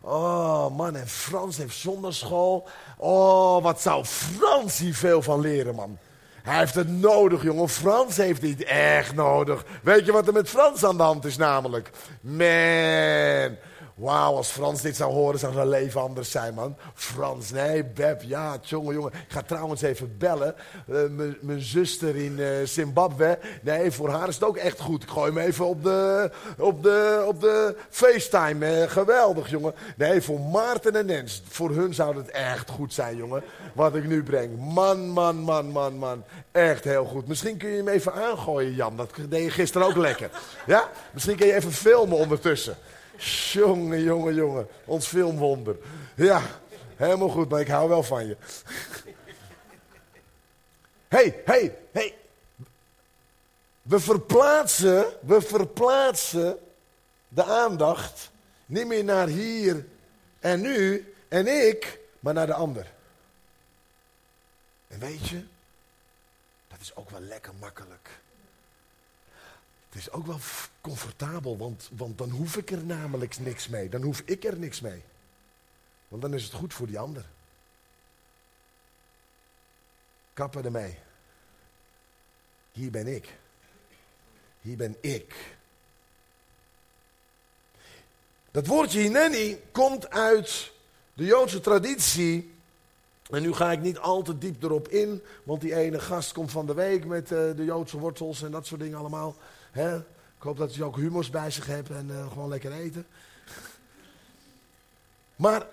Oh, 0.00 0.76
man, 0.76 0.96
en 0.96 1.08
Frans 1.08 1.56
heeft 1.56 1.76
zonderschool. 1.76 2.68
Oh, 2.96 3.62
wat 3.62 3.80
zou 3.80 4.04
Frans 4.04 4.78
hier 4.78 4.94
veel 4.94 5.22
van 5.22 5.40
leren, 5.40 5.74
man. 5.74 5.98
Hij 6.42 6.58
heeft 6.58 6.74
het 6.74 6.88
nodig, 6.88 7.42
jongen. 7.42 7.68
Frans 7.68 8.16
heeft 8.16 8.42
het 8.42 8.64
echt 8.64 9.14
nodig. 9.14 9.64
Weet 9.82 10.06
je 10.06 10.12
wat 10.12 10.26
er 10.26 10.32
met 10.32 10.48
Frans 10.48 10.84
aan 10.84 10.96
de 10.96 11.02
hand 11.02 11.24
is, 11.24 11.36
namelijk? 11.36 11.90
Man, 12.20 13.56
Wauw, 13.98 14.34
als 14.34 14.48
Frans 14.48 14.82
dit 14.82 14.96
zou 14.96 15.12
horen, 15.12 15.38
zou 15.38 15.52
zijn 15.52 15.68
leven 15.68 16.00
anders 16.00 16.30
zijn, 16.30 16.54
man. 16.54 16.76
Frans, 16.94 17.50
nee, 17.50 17.84
Beb, 17.84 18.22
ja, 18.22 18.56
jongen, 18.62 18.94
jongen. 18.94 19.12
Ik 19.12 19.32
ga 19.32 19.42
trouwens 19.42 19.82
even 19.82 20.16
bellen. 20.18 20.54
Uh, 20.88 20.98
Mijn 21.40 21.60
zuster 21.60 22.16
in 22.16 22.38
uh, 22.38 22.48
Zimbabwe. 22.64 23.38
Nee, 23.62 23.90
voor 23.90 24.10
haar 24.10 24.28
is 24.28 24.34
het 24.34 24.44
ook 24.44 24.56
echt 24.56 24.80
goed. 24.80 25.02
Ik 25.02 25.08
gooi 25.08 25.32
hem 25.32 25.38
even 25.38 25.66
op 25.66 25.82
de, 25.82 26.30
op 26.58 26.82
de, 26.82 27.24
op 27.26 27.40
de 27.40 27.76
FaceTime. 27.90 28.82
Uh, 28.82 28.90
geweldig, 28.90 29.50
jongen. 29.50 29.74
Nee, 29.96 30.22
voor 30.22 30.40
Maarten 30.40 30.96
en 30.96 31.06
Nens. 31.06 31.42
Voor 31.48 31.70
hun 31.70 31.94
zou 31.94 32.16
het 32.16 32.30
echt 32.30 32.70
goed 32.70 32.94
zijn, 32.94 33.16
jongen. 33.16 33.42
Wat 33.72 33.94
ik 33.94 34.06
nu 34.06 34.22
breng. 34.22 34.74
Man, 34.74 35.08
man, 35.08 35.36
man, 35.36 35.70
man, 35.70 35.96
man. 35.96 36.24
Echt 36.52 36.84
heel 36.84 37.04
goed. 37.04 37.28
Misschien 37.28 37.56
kun 37.56 37.68
je 37.68 37.76
hem 37.76 37.88
even 37.88 38.12
aangooien, 38.12 38.74
Jan. 38.74 38.96
Dat 38.96 39.10
deed 39.28 39.44
je 39.44 39.50
gisteren 39.50 39.86
ook 39.86 39.96
lekker. 39.96 40.30
Ja? 40.66 40.88
Misschien 41.12 41.36
kun 41.36 41.46
je 41.46 41.54
even 41.54 41.72
filmen 41.72 42.16
ondertussen. 42.16 42.76
Jongen, 43.18 44.02
jongen, 44.02 44.34
jongen. 44.34 44.68
Ons 44.84 45.06
filmwonder. 45.06 45.76
Ja, 46.14 46.42
helemaal 46.96 47.28
goed, 47.28 47.48
maar 47.48 47.60
ik 47.60 47.68
hou 47.68 47.88
wel 47.88 48.02
van 48.02 48.26
je. 48.26 48.36
hey, 51.08 51.42
hey, 51.44 51.78
hey. 51.92 52.14
We 53.82 54.00
verplaatsen, 54.00 55.06
we 55.20 55.40
verplaatsen 55.40 56.58
de 57.28 57.44
aandacht 57.44 58.30
niet 58.66 58.86
meer 58.86 59.04
naar 59.04 59.26
hier 59.26 59.86
en 60.38 60.60
nu 60.60 61.12
en 61.28 61.46
ik, 61.68 62.00
maar 62.20 62.34
naar 62.34 62.46
de 62.46 62.54
ander. 62.54 62.92
En 64.88 64.98
weet 64.98 65.28
je, 65.28 65.44
dat 66.68 66.80
is 66.80 66.96
ook 66.96 67.10
wel 67.10 67.20
lekker 67.20 67.52
makkelijk. 67.60 68.20
Is 69.98 70.10
ook 70.10 70.26
wel 70.26 70.38
comfortabel, 70.80 71.56
want, 71.56 71.88
want 71.92 72.18
dan 72.18 72.30
hoef 72.30 72.56
ik 72.56 72.70
er 72.70 72.84
namelijk 72.84 73.38
niks 73.38 73.68
mee. 73.68 73.88
Dan 73.88 74.02
hoef 74.02 74.22
ik 74.24 74.44
er 74.44 74.58
niks 74.58 74.80
mee. 74.80 75.02
Want 76.08 76.22
dan 76.22 76.34
is 76.34 76.44
het 76.44 76.52
goed 76.52 76.74
voor 76.74 76.86
die 76.86 76.98
ander. 76.98 77.24
Kappen 80.32 80.64
ermee. 80.64 80.98
Hier 82.72 82.90
ben 82.90 83.06
ik. 83.06 83.36
Hier 84.60 84.76
ben 84.76 84.96
ik. 85.00 85.56
Dat 88.50 88.66
woordje 88.66 89.00
hineni 89.00 89.60
komt 89.72 90.10
uit 90.10 90.72
de 91.14 91.24
Joodse 91.24 91.60
traditie. 91.60 92.54
En 93.30 93.42
nu 93.42 93.52
ga 93.52 93.72
ik 93.72 93.80
niet 93.80 93.98
al 93.98 94.22
te 94.22 94.38
diep 94.38 94.62
erop 94.62 94.88
in, 94.88 95.22
want 95.42 95.60
die 95.60 95.74
ene 95.74 96.00
gast 96.00 96.32
komt 96.32 96.50
van 96.50 96.66
de 96.66 96.74
week 96.74 97.04
met 97.04 97.30
uh, 97.30 97.38
de 97.56 97.64
Joodse 97.64 97.98
wortels 97.98 98.42
en 98.42 98.50
dat 98.50 98.66
soort 98.66 98.80
dingen 98.80 98.98
allemaal. 98.98 99.36
Hè? 99.70 99.96
Ik 99.96 100.44
hoop 100.44 100.56
dat 100.56 100.74
je 100.74 100.84
ook 100.84 100.96
humors 100.96 101.30
bij 101.30 101.50
zich 101.50 101.66
hebt 101.66 101.90
en 101.90 102.08
uh, 102.10 102.28
gewoon 102.28 102.48
lekker 102.48 102.72
eten. 102.72 103.06
Maar 105.36 105.66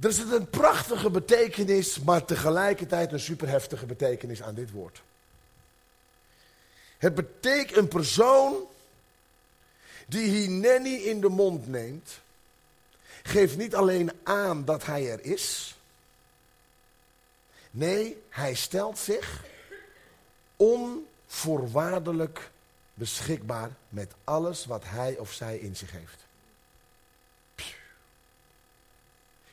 er 0.00 0.12
zit 0.12 0.32
een 0.32 0.50
prachtige 0.50 1.10
betekenis, 1.10 2.00
maar 2.00 2.24
tegelijkertijd 2.24 3.12
een 3.12 3.20
superheftige 3.20 3.86
betekenis 3.86 4.42
aan 4.42 4.54
dit 4.54 4.70
woord. 4.70 5.02
Het 6.98 7.14
betekent 7.14 7.76
een 7.76 7.88
persoon 7.88 8.54
die 10.06 10.28
hineni 10.30 10.94
in 10.94 11.20
de 11.20 11.28
mond 11.28 11.68
neemt, 11.68 12.20
geeft 13.22 13.56
niet 13.56 13.74
alleen 13.74 14.10
aan 14.22 14.64
dat 14.64 14.86
hij 14.86 15.10
er 15.10 15.24
is. 15.24 15.74
Nee, 17.70 18.22
hij 18.28 18.54
stelt 18.54 18.98
zich 18.98 19.44
on 20.56 21.06
voorwaardelijk 21.30 22.50
beschikbaar 22.94 23.70
met 23.88 24.12
alles 24.24 24.64
wat 24.64 24.84
hij 24.84 25.18
of 25.18 25.32
zij 25.32 25.58
in 25.58 25.76
zich 25.76 25.90
heeft. 25.90 26.24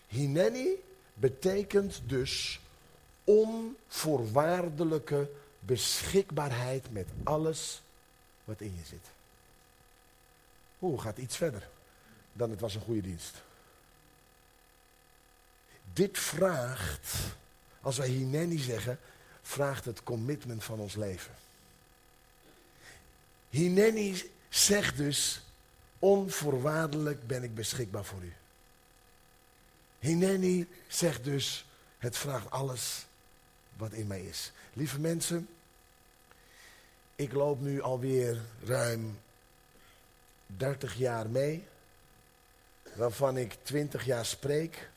Hineni 0.07 0.83
betekent 1.13 2.01
dus 2.05 2.59
onvoorwaardelijke 3.23 5.29
beschikbaarheid 5.59 6.91
met 6.91 7.07
alles 7.23 7.81
wat 8.43 8.61
in 8.61 8.75
je 8.75 8.85
zit. 8.85 9.05
Hoe 10.79 11.01
gaat 11.01 11.17
iets 11.17 11.37
verder 11.37 11.69
dan 12.33 12.49
het 12.49 12.59
was 12.59 12.75
een 12.75 12.81
goede 12.81 13.01
dienst? 13.01 13.43
Dit 15.93 16.19
vraagt, 16.19 17.15
als 17.81 17.97
wij 17.97 18.07
Hineni 18.07 18.57
zeggen, 18.57 18.99
vraagt 19.41 19.85
het 19.85 20.03
commitment 20.03 20.63
van 20.63 20.79
ons 20.79 20.95
leven. 20.95 21.33
Hineni 23.49 24.31
zegt 24.49 24.97
dus, 24.97 25.41
onvoorwaardelijk 25.99 27.27
ben 27.27 27.43
ik 27.43 27.55
beschikbaar 27.55 28.05
voor 28.05 28.23
u. 28.23 28.33
Hineni 29.99 30.67
zegt 30.87 31.23
dus, 31.23 31.65
het 31.97 32.17
vraagt 32.17 32.51
alles 32.51 33.05
wat 33.77 33.91
in 33.91 34.07
mij 34.07 34.21
is. 34.21 34.51
Lieve 34.73 34.99
mensen, 34.99 35.47
ik 37.15 37.33
loop 37.33 37.59
nu 37.59 37.81
alweer 37.81 38.41
ruim 38.63 39.19
30 40.45 40.95
jaar 40.95 41.29
mee, 41.29 41.65
waarvan 42.93 43.37
ik 43.37 43.57
20 43.61 44.05
jaar 44.05 44.25
spreek, 44.25 44.89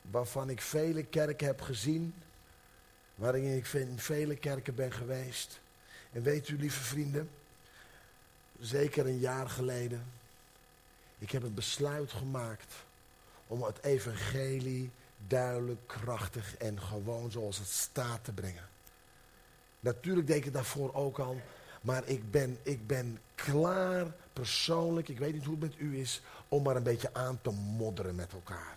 waarvan 0.00 0.50
ik 0.50 0.60
vele 0.60 1.04
kerken 1.04 1.46
heb 1.46 1.60
gezien, 1.60 2.14
waarin 3.14 3.56
ik 3.56 3.66
in 3.72 3.98
vele 3.98 4.36
kerken 4.36 4.74
ben 4.74 4.92
geweest. 4.92 5.60
En 6.16 6.22
weet 6.22 6.48
u, 6.48 6.58
lieve 6.58 6.80
vrienden, 6.80 7.30
zeker 8.60 9.06
een 9.06 9.18
jaar 9.18 9.48
geleden, 9.48 10.04
ik 11.18 11.30
heb 11.30 11.42
een 11.42 11.54
besluit 11.54 12.12
gemaakt 12.12 12.74
om 13.46 13.62
het 13.62 13.82
evangelie 13.82 14.90
duidelijk, 15.26 15.80
krachtig 15.86 16.56
en 16.56 16.80
gewoon 16.80 17.30
zoals 17.30 17.58
het 17.58 17.68
staat 17.68 18.24
te 18.24 18.32
brengen. 18.32 18.68
Natuurlijk 19.80 20.26
deed 20.26 20.36
ik 20.36 20.44
het 20.44 20.52
daarvoor 20.52 20.94
ook 20.94 21.18
al, 21.18 21.40
maar 21.80 22.02
ik 22.06 22.30
ben, 22.30 22.58
ik 22.62 22.86
ben 22.86 23.20
klaar 23.34 24.06
persoonlijk, 24.32 25.08
ik 25.08 25.18
weet 25.18 25.32
niet 25.32 25.44
hoe 25.44 25.56
het 25.60 25.70
met 25.70 25.78
u 25.78 25.98
is, 25.98 26.22
om 26.48 26.62
maar 26.62 26.76
een 26.76 26.82
beetje 26.82 27.14
aan 27.14 27.38
te 27.42 27.50
modderen 27.50 28.14
met 28.14 28.32
elkaar. 28.32 28.76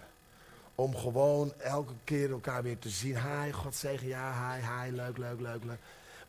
Om 0.76 0.96
gewoon 0.96 1.54
elke 1.58 1.94
keer 2.04 2.32
elkaar 2.32 2.64
weer 2.64 2.80
te 2.80 2.90
zien. 2.90 3.22
Hi, 3.22 3.52
God 3.52 3.76
zegen, 3.76 4.08
ja, 4.08 4.54
hi, 4.54 4.62
hi, 4.62 4.96
leuk, 4.96 5.18
leuk, 5.18 5.40
leuk, 5.40 5.64
leuk. 5.64 5.80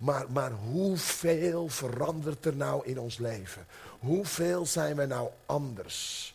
Maar, 0.00 0.30
maar 0.30 0.50
hoeveel 0.50 1.69
verandert 1.69 2.45
er 2.45 2.57
nou 2.57 2.87
in 2.87 2.99
ons 2.99 3.19
leven? 3.19 3.66
Hoeveel 3.99 4.66
zijn 4.66 4.97
we 4.97 5.07
nou 5.07 5.30
anders? 5.47 6.35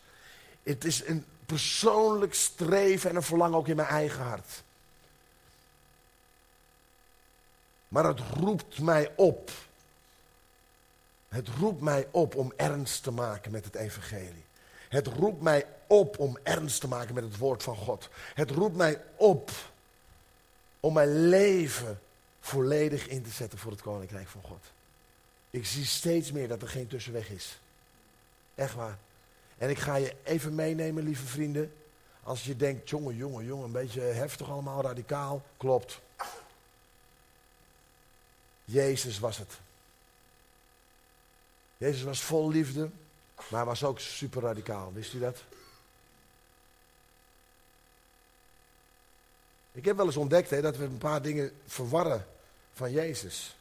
Het 0.63 0.86
is 0.86 1.05
een 1.05 1.25
persoonlijk 1.45 2.34
streven 2.34 3.10
en 3.10 3.15
een 3.15 3.24
verlangen 3.24 3.57
ook 3.57 3.67
in 3.67 3.75
mijn 3.75 3.88
eigen 3.88 4.24
hart. 4.24 4.63
Maar 7.88 8.05
het 8.05 8.19
roept 8.19 8.79
mij 8.79 9.12
op. 9.15 9.51
Het 11.27 11.48
roept 11.48 11.81
mij 11.81 12.07
op 12.12 12.36
om 12.36 12.53
ernst 12.55 13.03
te 13.03 13.12
maken 13.12 13.51
met 13.51 13.65
het 13.65 13.75
evangelie. 13.75 14.45
Het 14.89 15.07
roept 15.07 15.41
mij 15.41 15.65
op 15.88 16.19
om 16.19 16.38
ernst 16.43 16.81
te 16.81 16.88
maken 16.88 17.15
met 17.15 17.24
het 17.24 17.38
woord 17.38 17.63
van 17.63 17.75
God. 17.75 18.10
Het 18.34 18.51
roept 18.51 18.75
mij 18.75 19.01
op 19.15 19.51
om 20.79 20.93
mijn 20.93 21.27
leven 21.27 22.00
volledig 22.46 23.08
in 23.08 23.24
te 23.24 23.30
zetten 23.30 23.60
voor 23.60 23.72
het 23.72 23.82
koninkrijk 23.82 24.28
van 24.28 24.42
God. 24.42 24.66
Ik 25.50 25.66
zie 25.66 25.86
steeds 25.86 26.32
meer 26.32 26.48
dat 26.48 26.62
er 26.62 26.68
geen 26.68 26.88
tussenweg 26.88 27.30
is. 27.30 27.60
Echt 28.56 28.74
waar. 28.74 28.98
En 29.58 29.70
ik 29.70 29.80
ga 29.80 29.96
je 29.96 30.16
even 30.24 30.56
meenemen, 30.56 31.04
lieve 31.04 31.25
vrienden. 31.25 31.74
Als 32.24 32.44
je 32.44 32.56
denkt, 32.56 32.90
jongen, 32.90 33.16
jongen, 33.16 33.46
jongen, 33.46 33.66
een 33.66 33.72
beetje 33.72 34.02
heftig 34.02 34.50
allemaal, 34.50 34.82
radicaal. 34.82 35.44
Klopt. 35.58 36.00
Jezus 38.66 39.20
was 39.20 39.38
het. 39.38 39.60
Jezus 41.78 42.04
was 42.04 42.22
vol 42.22 42.50
liefde, 42.50 42.90
maar 43.36 43.60
hij 43.60 43.66
was 43.66 43.84
ook 43.84 44.00
super 44.00 44.42
radicaal. 44.42 44.94
Wist 44.94 45.14
u 45.14 45.20
dat? 45.20 45.44
Ik 49.72 49.86
heb 49.86 49.96
wel 49.98 50.06
eens 50.06 50.18
ontdekt 50.18 50.50
hè, 50.50 50.62
dat 50.62 50.78
we 50.78 50.84
een 50.84 50.98
paar 50.98 51.22
dingen 51.22 51.52
verwarren 51.66 52.34
van 52.75 52.91
Jezus. 52.91 53.55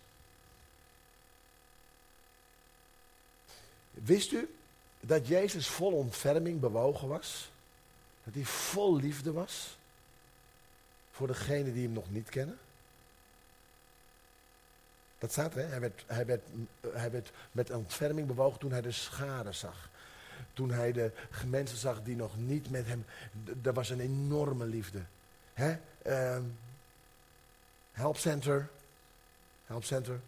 Wist 3.90 4.33
u 4.33 4.54
dat 5.00 5.26
Jezus 5.26 5.68
vol 5.68 5.92
ontferming 5.92 6.61
bewogen 6.61 7.09
was? 7.09 7.50
Dat 8.25 8.35
hij 8.35 8.44
vol 8.44 8.97
liefde 8.97 9.33
was 9.33 9.76
voor 11.11 11.26
degenen 11.26 11.73
die 11.73 11.85
hem 11.85 11.92
nog 11.92 12.11
niet 12.11 12.28
kennen? 12.28 12.59
Dat 15.18 15.33
staat 15.33 15.54
er, 15.56 15.68
hij 15.68 15.80
werd, 15.80 16.04
hij, 16.06 16.26
werd, 16.26 16.42
hij 16.92 17.11
werd 17.11 17.30
met 17.52 17.71
ontferming 17.71 18.26
bewogen 18.26 18.59
toen 18.59 18.73
hij 18.73 18.80
de 18.80 18.92
schade 18.92 19.52
zag. 19.52 19.88
Toen 20.52 20.71
hij 20.71 20.92
de 20.92 21.12
mensen 21.47 21.78
zag 21.78 22.02
die 22.02 22.16
nog 22.16 22.37
niet 22.37 22.70
met 22.70 22.87
hem... 22.87 23.05
Er 23.62 23.72
was 23.72 23.90
een 23.90 24.00
enorme 24.00 24.66
liefde. 24.66 25.03
Hè? 25.55 25.77
Uh, 26.07 26.42
helpcenter. 27.92 28.68
Helpcenter. 29.66 30.20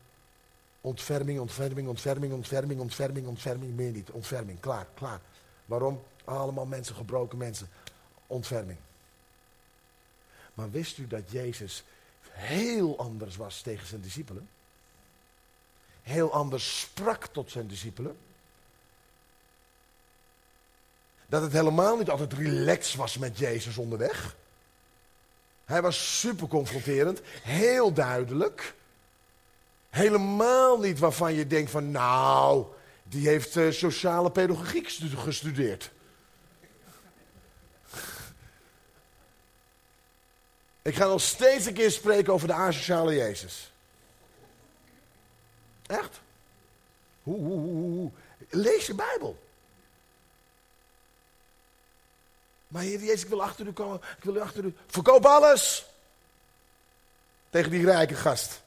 Ontferming, 0.80 1.40
ontferming, 1.40 1.88
ontferming, 1.88 2.32
ontferming, 2.32 2.80
ontferming, 2.80 3.26
ontferming. 3.26 3.76
Meer 3.76 3.90
niet. 3.90 4.10
Ontferming. 4.10 4.60
Klaar, 4.60 4.86
klaar. 4.94 5.20
Waarom? 5.64 6.02
Allemaal 6.24 6.66
mensen, 6.66 6.94
gebroken 6.94 7.38
mensen. 7.38 7.68
Ontferming. 8.26 8.78
Maar 10.54 10.70
wist 10.70 10.98
u 10.98 11.06
dat 11.06 11.30
Jezus 11.30 11.84
heel 12.30 12.98
anders 12.98 13.36
was 13.36 13.60
tegen 13.60 13.86
zijn 13.86 14.00
discipelen? 14.00 14.48
Heel 16.02 16.32
anders 16.32 16.80
sprak 16.80 17.26
tot 17.26 17.50
zijn 17.50 17.66
discipelen? 17.66 18.16
Dat 21.26 21.42
het 21.42 21.52
helemaal 21.52 21.96
niet 21.96 22.10
altijd 22.10 22.32
relaxed 22.32 22.94
was 22.94 23.18
met 23.18 23.38
Jezus 23.38 23.76
onderweg. 23.78 24.36
Hij 25.64 25.82
was 25.82 26.20
super 26.20 26.48
confronterend, 26.48 27.20
heel 27.42 27.92
duidelijk. 27.92 28.74
Helemaal 29.96 30.78
niet 30.78 30.98
waarvan 30.98 31.34
je 31.34 31.46
denkt 31.46 31.70
van 31.70 31.90
nou, 31.90 32.66
die 33.02 33.28
heeft 33.28 33.56
uh, 33.56 33.72
sociale 33.72 34.30
pedagogiek 34.30 34.88
gestudeerd. 35.16 35.90
Ik 40.82 40.94
ga 40.94 41.06
nog 41.06 41.20
steeds 41.20 41.66
een 41.66 41.74
keer 41.74 41.90
spreken 41.90 42.32
over 42.32 42.48
de 42.48 42.54
asociale 42.54 43.14
Jezus. 43.14 43.72
Echt? 45.86 46.20
Lees 48.48 48.86
je 48.86 48.94
Bijbel. 48.94 49.42
Maar 52.68 52.82
Heer 52.82 53.00
Jezus, 53.00 53.22
ik 53.22 53.28
wil 53.28 53.42
achter 53.42 53.66
u 53.66 53.72
komen. 53.72 54.00
Ik 54.16 54.24
wil 54.24 54.34
u 54.34 54.40
achter 54.40 54.64
u. 54.64 54.74
Verkoop 54.86 55.26
alles. 55.26 55.86
Tegen 57.50 57.70
die 57.70 57.84
rijke 57.84 58.14
gast. 58.14 58.64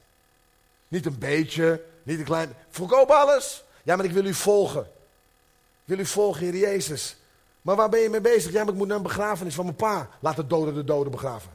Niet 0.89 1.06
een 1.06 1.19
beetje, 1.19 1.84
niet 2.04 2.19
een 2.19 2.25
klein. 2.25 2.54
Verkoop 2.69 3.10
alles. 3.10 3.63
Ja, 3.84 3.95
maar 3.95 4.06
ik 4.06 4.12
wil 4.12 4.25
u 4.25 4.34
volgen. 4.34 4.82
Ik 4.82 5.95
wil 5.95 5.99
u 5.99 6.06
volgen, 6.06 6.43
Heer 6.43 6.56
Jezus. 6.56 7.17
Maar 7.62 7.75
waar 7.75 7.89
ben 7.89 7.99
je 7.99 8.10
mee 8.10 8.21
bezig? 8.21 8.52
Ja, 8.52 8.63
maar 8.63 8.73
ik 8.73 8.80
moet 8.80 8.88
naar 8.88 8.97
een 8.97 9.04
begrafenis 9.04 9.56
van 9.56 9.65
mijn 9.65 9.78
pa. 9.78 10.10
Laat 10.19 10.36
de 10.36 10.47
doden 10.47 10.73
de 10.73 10.84
doden 10.84 11.12
begraven. 11.12 11.52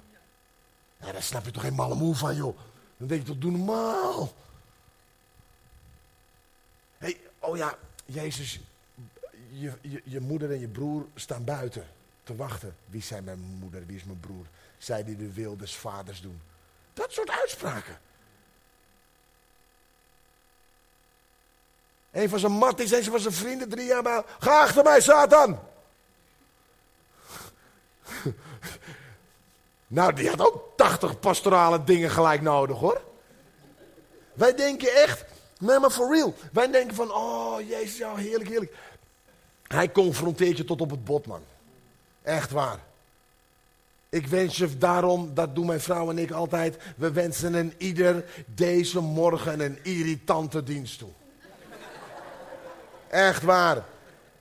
Ja, 0.97 1.13
daar 1.13 1.23
snap 1.23 1.45
je 1.45 1.51
toch 1.51 1.63
geen 1.63 1.75
malle 1.75 1.95
moe 1.95 2.15
van, 2.15 2.37
joh. 2.37 2.57
Dan 2.97 3.09
denk 3.09 3.21
je 3.21 3.27
toch, 3.27 3.39
doe 3.39 3.51
normaal. 3.51 4.33
Hey, 6.99 7.21
oh 7.39 7.57
ja, 7.57 7.79
Jezus, 8.05 8.61
je, 9.51 9.73
je, 9.81 10.03
je 10.05 10.21
moeder 10.21 10.51
en 10.51 10.61
je 10.61 10.69
broer 10.69 11.07
staan 11.15 11.45
buiten 11.45 11.87
te 12.23 12.37
wachten. 12.37 12.77
Wie 12.87 13.03
zijn 13.03 13.25
mijn 13.25 13.41
moeder, 13.41 13.87
wie 13.87 13.97
is 13.97 14.05
mijn 14.05 14.21
broer? 14.21 14.47
Zij 14.79 15.05
die 15.05 15.17
de 15.17 15.33
wil 15.33 15.57
des 15.57 15.77
vaders 15.77 16.21
doen. 16.21 16.41
Dat 16.93 17.13
soort 17.13 17.31
uitspraken. 17.31 17.99
Een 22.15 22.29
van 22.29 22.39
zijn 22.39 22.53
matties, 22.53 22.91
een 22.93 23.05
van 23.05 23.21
zijn 23.21 23.35
vrienden, 23.35 23.69
drie 23.69 23.87
jaar 23.87 24.03
bij. 24.03 24.23
Ga 24.39 24.61
achter 24.61 24.85
mij, 24.85 25.01
Satan! 25.01 25.59
nou, 29.87 30.13
die 30.13 30.29
had 30.29 30.41
ook 30.41 30.73
tachtig 30.77 31.21
pastorale 31.21 31.85
dingen 31.85 32.11
gelijk 32.11 32.41
nodig, 32.41 32.79
hoor. 32.79 33.01
Wij 34.33 34.55
denken 34.55 34.95
echt, 34.95 35.25
nee, 35.59 35.79
maar 35.79 35.91
for 35.91 36.15
real. 36.15 36.35
Wij 36.53 36.71
denken 36.71 36.95
van, 36.95 37.13
oh, 37.13 37.69
Jezus, 37.69 37.97
ja, 37.97 38.15
heerlijk, 38.15 38.49
heerlijk. 38.49 38.75
Hij 39.67 39.93
confronteert 39.93 40.57
je 40.57 40.65
tot 40.65 40.81
op 40.81 40.91
het 40.91 41.05
bot, 41.05 41.27
man. 41.27 41.43
Echt 42.23 42.51
waar. 42.51 42.79
Ik 44.09 44.27
wens 44.27 44.57
je 44.57 44.79
daarom, 44.79 45.35
dat 45.35 45.55
doen 45.55 45.67
mijn 45.67 45.81
vrouw 45.81 46.11
en 46.11 46.19
ik 46.19 46.31
altijd, 46.31 46.77
we 46.97 47.13
wensen 47.13 47.55
een 47.55 47.75
ieder 47.79 48.25
deze 48.47 49.01
morgen 49.01 49.61
een 49.61 49.79
irritante 49.83 50.63
dienst 50.63 50.99
toe. 50.99 51.11
Echt 53.15 53.43
waar. 53.43 53.85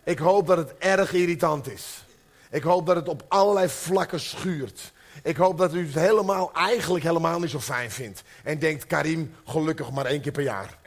Ik 0.04 0.20
hoop 0.20 0.48
dat 0.48 0.58
het 0.58 0.74
erg 0.78 1.14
irritant 1.14 1.72
is. 1.72 2.06
Ik 2.50 2.64
hoop 2.64 2.86
dat 2.86 2.96
het 2.96 3.08
op 3.08 3.24
allerlei 3.28 3.70
vlakken 3.70 4.20
schuurt. 4.20 4.92
Ik 5.24 5.36
hoop 5.36 5.58
dat 5.58 5.74
u 5.74 5.86
het 5.86 5.96
helemaal, 5.96 6.54
eigenlijk 6.54 7.04
helemaal 7.04 7.40
niet 7.40 7.50
zo 7.50 7.60
fijn 7.60 7.92
vindt. 7.92 8.24
En 8.44 8.60
denkt, 8.60 8.88
Karim, 8.88 9.36
gelukkig 9.46 9.92
maar 9.92 10.06
één 10.06 10.22
keer 10.22 10.32
per 10.32 10.44
jaar. 10.44 10.78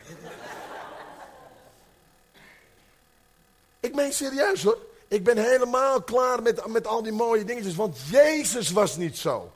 ik 3.81 3.95
meen 3.95 4.13
serieus 4.13 4.63
hoor. 4.63 4.79
Ik 5.09 5.25
ben 5.25 5.39
helemaal 5.39 6.03
klaar 6.03 6.43
met, 6.43 6.67
met 6.67 6.87
al 6.87 7.03
die 7.03 7.13
mooie 7.13 7.45
dingetjes, 7.45 7.75
want 7.75 7.99
Jezus 8.11 8.71
was 8.71 8.97
niet 8.97 9.19
zo. 9.19 9.53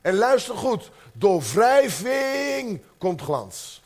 En 0.00 0.14
luister 0.14 0.56
goed, 0.56 0.90
door 1.12 1.42
wrijving 1.54 2.82
komt 2.98 3.22
glans. 3.22 3.82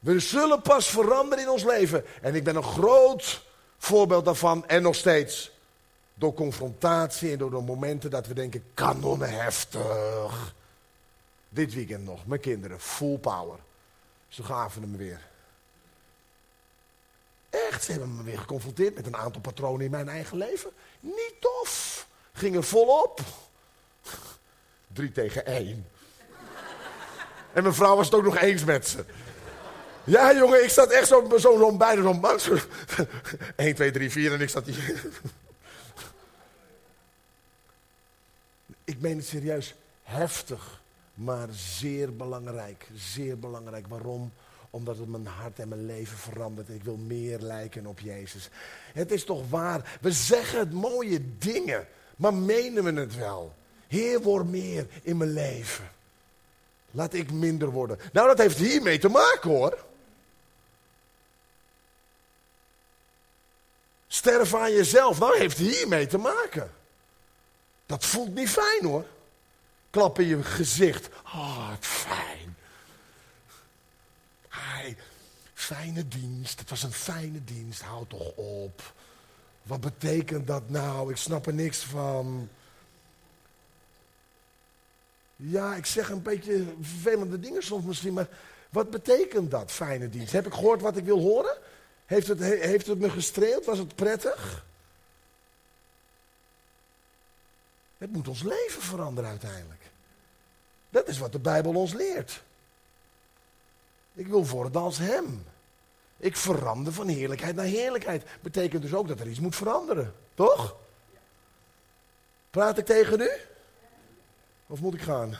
We 0.00 0.18
zullen 0.18 0.62
pas 0.62 0.88
veranderen 0.88 1.44
in 1.44 1.50
ons 1.50 1.64
leven. 1.64 2.04
En 2.22 2.34
ik 2.34 2.44
ben 2.44 2.56
een 2.56 2.62
groot 2.62 3.42
voorbeeld 3.78 4.24
daarvan 4.24 4.68
en 4.68 4.82
nog 4.82 4.94
steeds. 4.94 5.50
Door 6.14 6.34
confrontatie 6.34 7.32
en 7.32 7.38
door 7.38 7.50
de 7.50 7.60
momenten 7.60 8.10
dat 8.10 8.26
we 8.26 8.34
denken, 8.34 8.64
kanonnen 8.74 9.30
heftig. 9.30 10.54
Dit 11.48 11.74
weekend 11.74 12.04
nog, 12.04 12.26
mijn 12.26 12.40
kinderen, 12.40 12.80
full 12.80 13.18
power. 13.18 13.58
Ze 14.28 14.42
gaven 14.42 14.82
hem 14.82 14.96
weer. 14.96 15.28
echt, 17.50 17.84
ze 17.84 17.90
hebben 17.90 18.16
me 18.16 18.22
weer 18.22 18.38
geconfronteerd 18.38 18.94
met 18.94 19.06
een 19.06 19.16
aantal 19.16 19.40
patronen 19.40 19.84
in 19.84 19.90
mijn 19.90 20.08
eigen 20.08 20.36
leven. 20.36 20.70
Niet 21.00 21.34
tof. 21.40 22.06
Gingen 22.32 22.64
volop. 22.64 23.20
Drie 24.86 25.12
tegen 25.12 25.46
één. 25.46 25.86
En 27.52 27.62
mijn 27.62 27.74
vrouw 27.74 27.96
was 27.96 28.06
het 28.06 28.14
ook 28.14 28.24
nog 28.24 28.36
eens 28.36 28.64
met 28.64 28.88
ze. 28.88 29.04
Ja, 30.04 30.34
jongen, 30.34 30.62
ik 30.62 30.70
zat 30.70 30.90
echt 30.90 31.08
zo, 31.08 31.28
zo, 31.30 31.38
zo 31.38 31.76
bijna 31.76 32.02
zo'n 32.02 32.20
bank. 32.20 32.40
1, 33.56 33.74
2, 33.74 33.90
3, 33.90 34.10
4 34.10 34.32
en 34.32 34.40
ik 34.40 34.48
zat 34.48 34.66
hier. 34.66 35.04
ik 38.84 39.00
meen 39.00 39.16
het 39.16 39.26
serieus. 39.26 39.74
Heftig, 40.02 40.80
maar 41.14 41.48
zeer 41.50 42.16
belangrijk. 42.16 42.86
Zeer 42.94 43.38
belangrijk. 43.38 43.86
Waarom? 43.88 44.32
Omdat 44.70 44.98
het 44.98 45.08
mijn 45.08 45.26
hart 45.26 45.58
en 45.58 45.68
mijn 45.68 45.86
leven 45.86 46.18
verandert. 46.18 46.68
Ik 46.68 46.82
wil 46.82 46.96
meer 46.96 47.38
lijken 47.38 47.86
op 47.86 48.00
Jezus. 48.00 48.48
Het 48.92 49.12
is 49.12 49.24
toch 49.24 49.50
waar. 49.50 49.98
We 50.00 50.12
zeggen 50.12 50.58
het 50.58 50.72
mooie 50.72 51.20
dingen. 51.38 51.86
Maar 52.16 52.34
menen 52.34 52.84
we 52.84 53.00
het 53.00 53.16
wel? 53.16 53.54
Heer, 53.88 54.20
word 54.20 54.50
meer 54.50 54.86
in 55.02 55.16
mijn 55.16 55.32
leven. 55.32 55.90
Laat 56.90 57.14
ik 57.14 57.32
minder 57.32 57.70
worden. 57.70 57.98
Nou, 58.12 58.26
dat 58.26 58.38
heeft 58.38 58.58
hiermee 58.58 58.98
te 58.98 59.08
maken 59.08 59.50
hoor. 59.50 59.88
Sterven 64.12 64.58
aan 64.58 64.72
jezelf, 64.72 65.18
nou 65.18 65.38
heeft 65.38 65.58
hiermee 65.58 66.06
te 66.06 66.18
maken. 66.18 66.70
Dat 67.86 68.04
voelt 68.04 68.34
niet 68.34 68.48
fijn 68.48 68.84
hoor. 68.84 69.04
Klap 69.90 70.18
in 70.18 70.26
je 70.26 70.42
gezicht. 70.42 71.08
Oh, 71.24 71.70
wat 71.70 71.86
fijn. 71.86 72.56
Hij, 74.48 74.96
fijne 75.54 76.08
dienst. 76.08 76.58
Het 76.58 76.70
was 76.70 76.82
een 76.82 76.92
fijne 76.92 77.44
dienst. 77.44 77.82
Houd 77.82 78.08
toch 78.08 78.32
op. 78.34 78.92
Wat 79.62 79.80
betekent 79.80 80.46
dat 80.46 80.68
nou? 80.68 81.10
Ik 81.10 81.16
snap 81.16 81.46
er 81.46 81.54
niks 81.54 81.78
van. 81.78 82.48
Ja, 85.36 85.74
ik 85.74 85.86
zeg 85.86 86.10
een 86.10 86.22
beetje 86.22 86.64
vervelende 86.80 87.40
dingen 87.40 87.62
soms 87.62 87.84
misschien, 87.84 88.12
maar 88.12 88.28
wat 88.70 88.90
betekent 88.90 89.50
dat, 89.50 89.70
fijne 89.70 90.08
dienst? 90.08 90.32
Heb 90.32 90.46
ik 90.46 90.52
gehoord 90.54 90.80
wat 90.80 90.96
ik 90.96 91.04
wil 91.04 91.18
horen? 91.18 91.56
Heeft 92.10 92.26
het, 92.26 92.40
heeft 92.40 92.86
het 92.86 92.98
me 92.98 93.10
gestreeld? 93.10 93.64
Was 93.64 93.78
het 93.78 93.94
prettig? 93.94 94.64
Het 97.98 98.12
moet 98.12 98.28
ons 98.28 98.42
leven 98.42 98.82
veranderen 98.82 99.30
uiteindelijk. 99.30 99.80
Dat 100.88 101.08
is 101.08 101.18
wat 101.18 101.32
de 101.32 101.38
Bijbel 101.38 101.74
ons 101.74 101.92
leert. 101.92 102.42
Ik 104.14 104.26
wil 104.26 104.46
worden 104.46 104.80
als 104.80 104.98
Hem. 104.98 105.46
Ik 106.16 106.36
verander 106.36 106.92
van 106.92 107.08
heerlijkheid 107.08 107.54
naar 107.54 107.64
heerlijkheid. 107.64 108.24
Betekent 108.40 108.82
dus 108.82 108.94
ook 108.94 109.08
dat 109.08 109.20
er 109.20 109.28
iets 109.28 109.40
moet 109.40 109.56
veranderen. 109.56 110.14
Toch? 110.34 110.76
Praat 112.50 112.78
ik 112.78 112.86
tegen 112.86 113.20
u? 113.20 113.30
Of 114.66 114.80
moet 114.80 114.94
ik 114.94 115.02
gaan? 115.02 115.38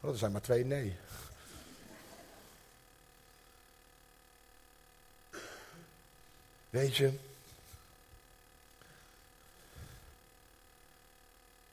Oh, 0.00 0.10
er 0.10 0.18
zijn 0.18 0.32
maar 0.32 0.40
twee 0.40 0.64
nee. 0.64 0.96
Weet 6.70 6.96
je, 6.96 7.12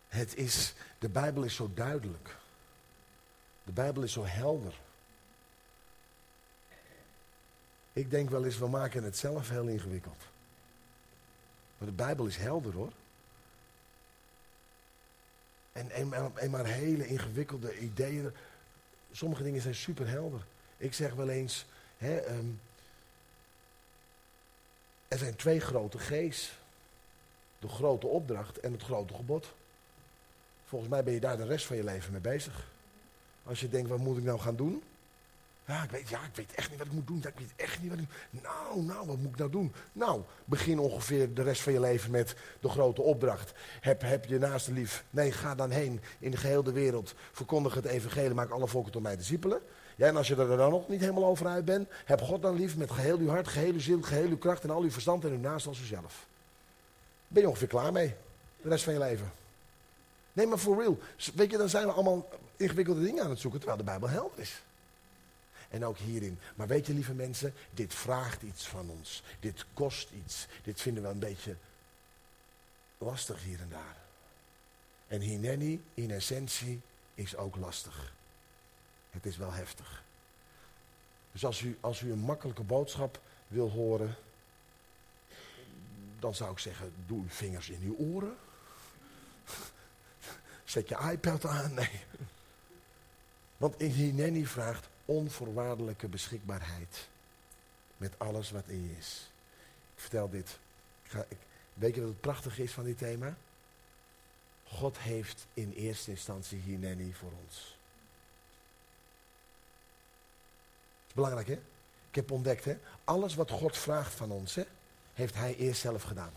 het 0.07 0.35
is, 0.35 0.73
de 0.99 1.09
Bijbel 1.09 1.43
is 1.43 1.55
zo 1.55 1.71
duidelijk. 1.73 2.35
De 3.63 3.71
Bijbel 3.71 4.03
is 4.03 4.11
zo 4.11 4.25
helder. 4.25 4.79
Ik 7.93 8.09
denk 8.09 8.29
wel 8.29 8.45
eens, 8.45 8.57
we 8.57 8.67
maken 8.67 9.03
het 9.03 9.17
zelf 9.17 9.49
heel 9.49 9.67
ingewikkeld. 9.67 10.23
Maar 11.77 11.87
de 11.87 11.93
Bijbel 11.93 12.25
is 12.25 12.37
helder 12.37 12.73
hoor. 12.73 12.91
En, 15.71 15.91
en, 15.91 16.49
maar 16.49 16.65
hele 16.65 17.07
ingewikkelde 17.07 17.79
ideeën. 17.79 18.31
Sommige 19.11 19.43
dingen 19.43 19.61
zijn 19.61 19.75
super 19.75 20.07
helder. 20.07 20.41
Ik 20.77 20.93
zeg 20.93 21.13
wel 21.13 21.29
eens, 21.29 21.65
hè, 21.97 22.17
ehm, 22.17 22.45
er 25.07 25.17
zijn 25.17 25.35
twee 25.35 25.59
grote 25.59 25.97
G's. 25.97 26.51
De 27.59 27.67
grote 27.67 28.07
opdracht 28.07 28.59
en 28.59 28.71
het 28.71 28.83
grote 28.83 29.13
gebod. 29.13 29.53
Volgens 30.65 30.91
mij 30.91 31.03
ben 31.03 31.13
je 31.13 31.19
daar 31.19 31.37
de 31.37 31.45
rest 31.45 31.65
van 31.65 31.75
je 31.75 31.83
leven 31.83 32.11
mee 32.11 32.21
bezig. 32.21 32.67
Als 33.43 33.59
je 33.59 33.69
denkt, 33.69 33.89
wat 33.89 33.99
moet 33.99 34.17
ik 34.17 34.23
nou 34.23 34.39
gaan 34.39 34.55
doen? 34.55 34.83
Ja, 35.67 35.83
ik 35.83 35.89
weet, 35.89 36.09
ja, 36.09 36.23
ik 36.23 36.35
weet 36.35 36.53
echt 36.53 36.69
niet 36.69 36.77
wat 36.77 36.87
ik 36.87 36.93
moet 36.93 37.07
doen. 37.07 37.17
ik 37.17 37.33
weet 37.37 37.53
echt 37.55 37.81
niet 37.81 37.89
wat 37.89 37.99
ik 37.99 38.05
Nou, 38.29 38.81
nou, 38.81 39.07
wat 39.07 39.17
moet 39.17 39.31
ik 39.31 39.37
nou 39.37 39.51
doen? 39.51 39.73
Nou, 39.93 40.21
begin 40.45 40.79
ongeveer 40.79 41.33
de 41.33 41.43
rest 41.43 41.61
van 41.61 41.73
je 41.73 41.79
leven 41.79 42.11
met 42.11 42.35
de 42.59 42.69
grote 42.69 43.01
opdracht. 43.01 43.51
Heb, 43.81 44.01
heb 44.01 44.25
je 44.25 44.39
naaste 44.39 44.73
lief. 44.73 45.03
Nee, 45.09 45.31
ga 45.31 45.55
dan 45.55 45.69
heen 45.69 46.01
in 46.19 46.31
de 46.31 46.37
gehele 46.37 46.71
wereld. 46.71 47.13
Verkondig 47.31 47.73
het 47.73 47.85
evangelie, 47.85 48.33
maak 48.33 48.49
alle 48.49 48.67
volken 48.67 48.91
tot 48.91 49.01
mij 49.01 49.17
discipelen. 49.17 49.61
Ja, 49.97 50.07
en 50.07 50.15
als 50.15 50.27
je 50.27 50.35
er 50.35 50.57
dan 50.57 50.69
nog 50.69 50.87
niet 50.87 50.99
helemaal 50.99 51.25
over 51.25 51.47
uit 51.47 51.65
bent, 51.65 51.89
heb 52.05 52.21
God 52.21 52.41
dan 52.41 52.55
lief 52.55 52.75
met 52.75 52.91
geheel 52.91 53.17
uw 53.17 53.27
hart, 53.27 53.47
geheel 53.47 53.73
uw 53.73 53.79
ziel, 53.79 54.01
geheel 54.01 54.27
uw 54.27 54.37
kracht 54.37 54.63
en 54.63 54.69
al 54.69 54.81
uw 54.81 54.91
verstand 54.91 55.23
en 55.25 55.31
uw 55.31 55.39
naast 55.39 55.67
als 55.67 55.79
uzelf. 55.79 56.25
Ben 57.27 57.41
je 57.41 57.47
ongeveer 57.47 57.67
klaar 57.67 57.91
mee, 57.91 58.15
de 58.61 58.69
rest 58.69 58.83
van 58.83 58.93
je 58.93 58.99
leven. 58.99 59.31
Nee, 60.33 60.47
maar 60.47 60.57
for 60.57 60.77
real. 60.77 60.99
Weet 61.35 61.51
je, 61.51 61.57
dan 61.57 61.69
zijn 61.69 61.85
we 61.85 61.91
allemaal 61.91 62.29
ingewikkelde 62.57 63.03
dingen 63.03 63.23
aan 63.23 63.29
het 63.29 63.39
zoeken, 63.39 63.59
terwijl 63.59 63.79
de 63.79 63.89
Bijbel 63.89 64.09
helder 64.09 64.39
is. 64.39 64.61
En 65.69 65.85
ook 65.85 65.97
hierin. 65.97 66.39
Maar 66.55 66.67
weet 66.67 66.87
je, 66.87 66.93
lieve 66.93 67.13
mensen, 67.13 67.53
dit 67.71 67.93
vraagt 67.93 68.41
iets 68.41 68.67
van 68.67 68.89
ons. 68.89 69.23
Dit 69.39 69.65
kost 69.73 70.09
iets. 70.25 70.47
Dit 70.63 70.81
vinden 70.81 71.03
we 71.03 71.09
een 71.09 71.19
beetje 71.19 71.55
lastig 72.97 73.43
hier 73.43 73.59
en 73.59 73.69
daar. 73.69 73.97
En 75.07 75.21
hineni, 75.21 75.83
in 75.93 76.11
essentie, 76.11 76.81
is 77.13 77.35
ook 77.35 77.55
lastig. 77.55 78.15
Het 79.17 79.25
is 79.25 79.37
wel 79.37 79.51
heftig. 79.51 80.03
Dus 81.31 81.45
als 81.45 81.61
u, 81.61 81.77
als 81.81 82.01
u 82.01 82.11
een 82.11 82.19
makkelijke 82.19 82.63
boodschap 82.63 83.21
wil 83.47 83.69
horen, 83.69 84.15
dan 86.19 86.35
zou 86.35 86.51
ik 86.51 86.59
zeggen, 86.59 86.93
doe 87.05 87.21
uw 87.21 87.29
vingers 87.29 87.69
in 87.69 87.81
uw 87.81 87.95
oren. 87.95 88.35
Zet 90.63 90.89
je 90.89 91.09
iPad 91.11 91.45
aan, 91.45 91.73
nee. 91.73 92.03
Want 93.57 93.81
Hineni 93.81 94.45
vraagt 94.45 94.87
onvoorwaardelijke 95.05 96.07
beschikbaarheid. 96.07 97.07
Met 97.97 98.19
alles 98.19 98.51
wat 98.51 98.67
in 98.67 98.83
je 98.83 98.97
is. 98.97 99.31
Ik 99.95 100.01
vertel 100.01 100.29
dit. 100.29 100.59
Ga, 101.03 101.25
ik, 101.27 101.37
weet 101.73 101.95
je 101.95 102.01
wat 102.01 102.09
het 102.09 102.21
prachtige 102.21 102.63
is 102.63 102.71
van 102.71 102.83
dit 102.83 102.97
thema? 102.97 103.37
God 104.63 104.97
heeft 104.97 105.45
in 105.53 105.71
eerste 105.71 106.11
instantie 106.11 106.59
Hineni 106.59 107.13
voor 107.13 107.31
ons. 107.45 107.76
Belangrijk, 111.17 111.47
hè? 111.47 111.59
Ik 112.09 112.15
heb 112.15 112.31
ontdekt, 112.31 112.65
hè? 112.65 112.77
Alles 113.03 113.35
wat 113.35 113.51
God 113.51 113.77
vraagt 113.77 114.13
van 114.13 114.31
ons, 114.31 114.55
hè, 114.55 114.63
heeft 115.13 115.35
hij 115.35 115.55
eerst 115.55 115.81
zelf 115.81 116.03
gedaan. 116.03 116.31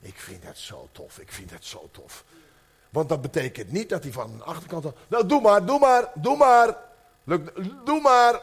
Ik 0.00 0.18
vind 0.18 0.42
dat 0.42 0.56
zo 0.58 0.88
tof. 0.92 1.18
Ik 1.18 1.32
vind 1.32 1.50
dat 1.50 1.64
zo 1.64 1.88
tof. 1.90 2.24
Want 2.90 3.08
dat 3.08 3.22
betekent 3.22 3.72
niet 3.72 3.88
dat 3.88 4.02
hij 4.02 4.12
van 4.12 4.36
de 4.36 4.44
achterkant... 4.44 4.86
Nou, 5.08 5.26
doe 5.26 5.40
maar, 5.40 5.66
doe 5.66 5.78
maar, 5.78 6.10
doe 6.14 6.36
maar. 6.36 6.76
doe 7.84 8.00
maar. 8.00 8.40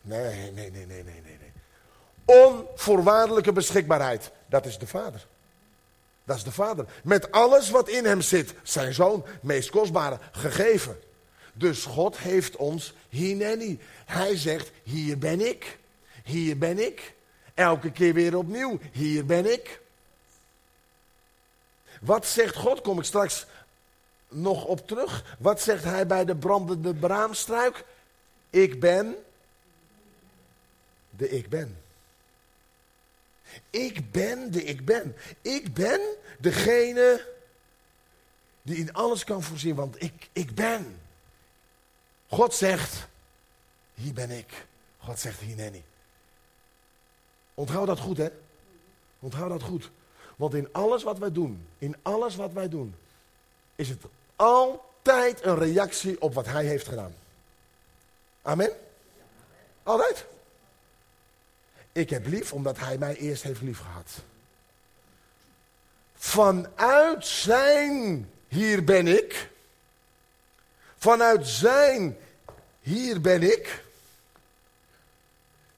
Nee, 0.00 0.52
nee, 0.52 0.70
nee, 0.70 0.86
nee, 0.86 1.02
nee, 1.02 1.22
nee. 1.22 1.52
Onvoorwaardelijke 2.24 3.52
beschikbaarheid. 3.52 4.30
Dat 4.46 4.66
is 4.66 4.78
de 4.78 4.86
vader. 4.86 5.26
Dat 6.24 6.36
is 6.36 6.44
de 6.44 6.52
vader. 6.52 6.86
Met 7.02 7.30
alles 7.30 7.70
wat 7.70 7.88
in 7.88 8.04
hem 8.04 8.20
zit. 8.20 8.54
Zijn 8.62 8.94
zoon, 8.94 9.24
meest 9.40 9.70
kostbare, 9.70 10.18
gegeven. 10.32 11.00
Dus 11.54 11.84
God 11.84 12.18
heeft 12.18 12.56
ons 12.56 12.94
hineni. 13.08 13.78
Hij 14.04 14.36
zegt, 14.36 14.70
hier 14.82 15.18
ben 15.18 15.48
ik. 15.48 15.78
Hier 16.24 16.58
ben 16.58 16.86
ik. 16.86 17.14
Elke 17.54 17.90
keer 17.90 18.14
weer 18.14 18.36
opnieuw, 18.36 18.78
hier 18.92 19.26
ben 19.26 19.52
ik. 19.52 19.80
Wat 22.00 22.26
zegt 22.26 22.56
God? 22.56 22.80
Kom 22.80 22.98
ik 22.98 23.04
straks 23.04 23.46
nog 24.28 24.64
op 24.64 24.88
terug. 24.88 25.36
Wat 25.38 25.60
zegt 25.60 25.84
hij 25.84 26.06
bij 26.06 26.24
de 26.24 26.36
brandende 26.36 26.94
braamstruik? 26.94 27.84
Ik 28.50 28.80
ben 28.80 29.16
de 31.10 31.28
ik 31.30 31.48
ben. 31.48 31.78
Ik 33.70 34.10
ben 34.10 34.50
de 34.50 34.64
ik 34.64 34.84
ben. 34.84 35.16
Ik 35.42 35.74
ben 35.74 36.00
degene 36.38 37.32
die 38.62 38.76
in 38.76 38.92
alles 38.92 39.24
kan 39.24 39.42
voorzien, 39.42 39.74
want 39.74 40.02
ik, 40.02 40.28
ik 40.32 40.54
ben. 40.54 41.00
God 42.34 42.54
zegt, 42.54 43.06
hier 43.94 44.12
ben 44.12 44.30
ik. 44.30 44.66
God 44.98 45.20
zegt, 45.20 45.40
hier 45.40 45.56
Nanny. 45.56 45.82
Onthoud 47.54 47.86
dat 47.86 47.98
goed, 47.98 48.16
hè? 48.16 48.28
Onthoud 49.18 49.48
dat 49.48 49.62
goed. 49.62 49.90
Want 50.36 50.54
in 50.54 50.68
alles 50.72 51.02
wat 51.02 51.18
wij 51.18 51.32
doen, 51.32 51.66
in 51.78 51.96
alles 52.02 52.36
wat 52.36 52.52
wij 52.52 52.68
doen, 52.68 52.94
is 53.76 53.88
het 53.88 54.02
altijd 54.36 55.44
een 55.44 55.58
reactie 55.58 56.20
op 56.20 56.34
wat 56.34 56.46
hij 56.46 56.64
heeft 56.64 56.88
gedaan. 56.88 57.14
Amen? 58.42 58.70
Altijd. 59.82 60.26
Ik 61.92 62.10
heb 62.10 62.26
lief 62.26 62.52
omdat 62.52 62.78
hij 62.78 62.98
mij 62.98 63.16
eerst 63.16 63.42
heeft 63.42 63.60
lief 63.60 63.78
gehad. 63.78 64.10
Vanuit 66.14 67.26
zijn 67.26 68.30
hier 68.48 68.84
ben 68.84 69.06
ik. 69.06 69.50
Vanuit 70.96 71.46
zijn 71.46 72.16
hier 72.84 73.20
ben 73.20 73.42
ik. 73.42 73.84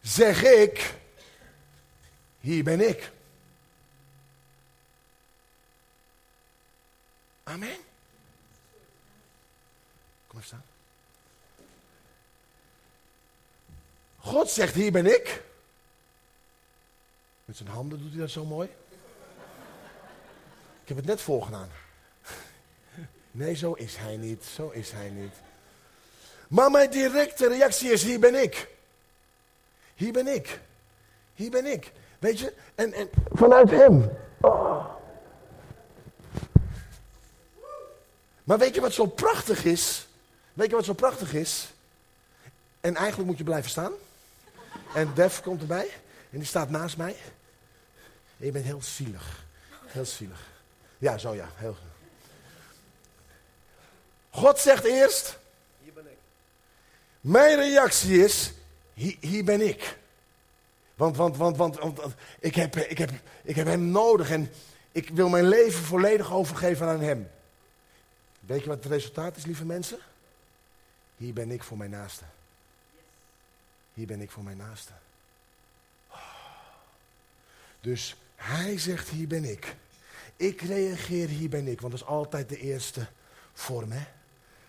Zeg 0.03 0.43
ik, 0.43 0.95
hier 2.41 2.65
ben 2.65 2.89
ik. 2.89 3.11
Amen. 7.43 7.77
Kom 10.27 10.39
even 10.39 10.47
staan. 10.47 10.65
God 14.19 14.51
zegt, 14.51 14.75
hier 14.75 14.93
ben 14.93 15.07
ik. 15.07 15.43
Met 17.45 17.57
zijn 17.57 17.69
handen 17.69 17.99
doet 17.99 18.11
hij 18.11 18.21
dat 18.21 18.31
zo 18.31 18.45
mooi. 18.45 18.69
Ik 20.83 20.89
heb 20.89 20.97
het 20.97 21.07
net 21.07 21.21
voorgedaan. 21.21 21.71
Nee, 23.31 23.55
zo 23.55 23.73
is 23.73 23.97
hij 23.97 24.17
niet. 24.17 24.45
Zo 24.45 24.71
is 24.71 24.91
hij 24.91 25.11
niet. 25.11 25.35
Maar 26.49 26.71
mijn 26.71 26.91
directe 26.91 27.49
reactie 27.49 27.91
is, 27.91 28.03
hier 28.03 28.21
ben 28.21 28.43
ik. 28.43 28.69
Hier 29.95 30.13
ben 30.13 30.27
ik. 30.27 30.61
Hier 31.35 31.51
ben 31.51 31.67
ik. 31.67 31.93
Weet 32.19 32.39
je? 32.39 32.53
En, 32.75 32.93
en 32.93 33.11
vanuit 33.33 33.71
hem. 33.71 34.11
Oh. 34.41 34.95
Maar 38.45 38.59
weet 38.59 38.75
je 38.75 38.81
wat 38.81 38.93
zo 38.93 39.07
prachtig 39.07 39.65
is? 39.65 40.07
Weet 40.53 40.71
je 40.71 40.77
wat 40.77 40.85
zo 40.85 40.93
prachtig 40.93 41.35
is? 41.35 41.69
En 42.81 42.97
eigenlijk 42.97 43.29
moet 43.29 43.39
je 43.39 43.45
blijven 43.45 43.71
staan. 43.71 43.93
En 44.95 45.15
Def 45.15 45.43
komt 45.43 45.61
erbij. 45.61 45.91
En 46.31 46.39
die 46.39 46.47
staat 46.47 46.71
naast 46.71 46.97
mij. 46.97 47.17
En 48.39 48.47
je 48.47 48.53
bent 48.53 48.65
heel 48.65 48.83
zielig. 48.83 49.45
Heel 49.87 50.05
zielig. 50.05 50.41
Ja, 50.99 51.19
zo 51.19 51.35
ja. 51.35 51.49
Heel... 51.55 51.77
God 54.31 54.59
zegt 54.59 54.85
eerst. 54.85 55.39
Mijn 57.27 57.57
reactie 57.59 58.25
is. 58.25 58.53
Hier, 58.95 59.17
hier 59.21 59.45
ben 59.45 59.61
ik. 59.61 59.99
Want, 60.95 61.17
want, 61.17 61.37
want, 61.37 61.57
want, 61.57 61.79
want, 61.79 62.01
ik, 62.41 62.55
heb, 62.55 62.77
ik, 62.77 62.99
heb, 62.99 63.11
ik 63.43 63.57
heb 63.57 63.67
hem 63.67 63.89
nodig. 63.89 64.31
En 64.31 64.51
ik 64.93 65.09
wil 65.09 65.29
mijn 65.29 65.49
leven 65.49 65.85
volledig 65.85 66.33
overgeven 66.33 66.87
aan 66.87 67.01
hem. 67.01 67.31
Weet 68.41 68.61
je 68.61 68.69
wat 68.69 68.83
het 68.83 68.93
resultaat 68.93 69.37
is, 69.37 69.45
lieve 69.45 69.65
mensen? 69.65 69.99
Hier 71.17 71.33
ben 71.33 71.51
ik 71.51 71.63
voor 71.63 71.77
mijn 71.77 71.91
naaste. 71.91 72.25
Hier 73.95 74.07
ben 74.07 74.21
ik 74.21 74.31
voor 74.31 74.45
mijn 74.45 74.57
naaste. 74.57 74.93
Dus 77.81 78.17
hij 78.37 78.79
zegt, 78.79 79.09
hier 79.09 79.27
ben 79.29 79.45
ik. 79.45 79.75
Ik 80.37 80.61
reageer, 80.61 81.29
hier 81.29 81.49
ben 81.49 81.69
ik. 81.69 81.81
Want 81.81 81.93
dat 81.93 82.03
is 82.03 82.09
altijd 82.09 82.49
de 82.49 82.59
eerste 82.59 83.07
vorm, 83.53 83.93
hè? 83.93 84.05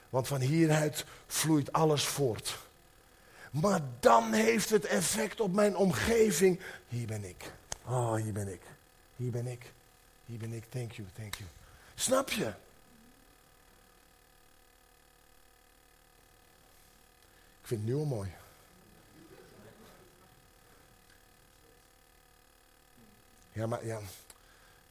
Want 0.09 0.27
van 0.27 0.41
hieruit 0.41 1.05
vloeit 1.27 1.73
alles 1.73 2.05
voort. 2.05 2.57
Maar 3.49 3.81
dan 3.99 4.33
heeft 4.33 4.69
het 4.69 4.85
effect 4.85 5.39
op 5.39 5.53
mijn 5.53 5.75
omgeving. 5.75 6.59
Hier 6.87 7.07
ben 7.07 7.23
ik. 7.23 7.51
Oh, 7.85 8.15
hier 8.15 8.33
ben 8.33 8.53
ik. 8.53 8.61
Hier 9.15 9.31
ben 9.31 9.47
ik. 9.47 9.71
Hier 10.25 10.37
ben 10.37 10.53
ik. 10.53 10.63
Thank 10.69 10.91
you, 10.91 11.07
thank 11.13 11.35
you. 11.35 11.49
Snap 11.95 12.29
je? 12.29 12.47
Ik 17.61 17.73
vind 17.73 17.81
het 17.81 17.89
nu 17.89 17.95
al 17.95 18.05
mooi. 18.05 18.31
Ja, 23.51 23.67
maar, 23.67 23.85
ja, 23.85 23.99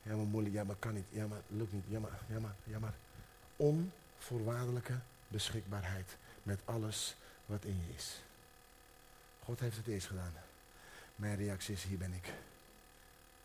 ja, 0.02 0.16
maar 0.16 0.26
moeilijk. 0.26 0.54
Ja, 0.54 0.64
kan 0.78 0.94
niet. 0.94 1.04
Ja, 1.08 1.26
maar 1.26 1.40
lukt 1.46 1.72
niet. 1.72 1.84
Ja, 1.88 1.98
maar, 1.98 2.20
ja, 2.28 2.40
maar, 2.40 2.54
ja, 2.64 2.78
maar. 2.78 2.94
Onvoorwaardelijke 4.28 4.98
beschikbaarheid 5.28 6.16
met 6.42 6.58
alles 6.64 7.16
wat 7.46 7.64
in 7.64 7.82
je 7.86 7.94
is. 7.94 8.20
God 9.44 9.60
heeft 9.60 9.76
het 9.76 9.86
eerst 9.86 10.06
gedaan. 10.06 10.32
Mijn 11.16 11.36
reactie 11.36 11.74
is, 11.74 11.82
hier 11.82 11.98
ben 11.98 12.12
ik. 12.12 12.32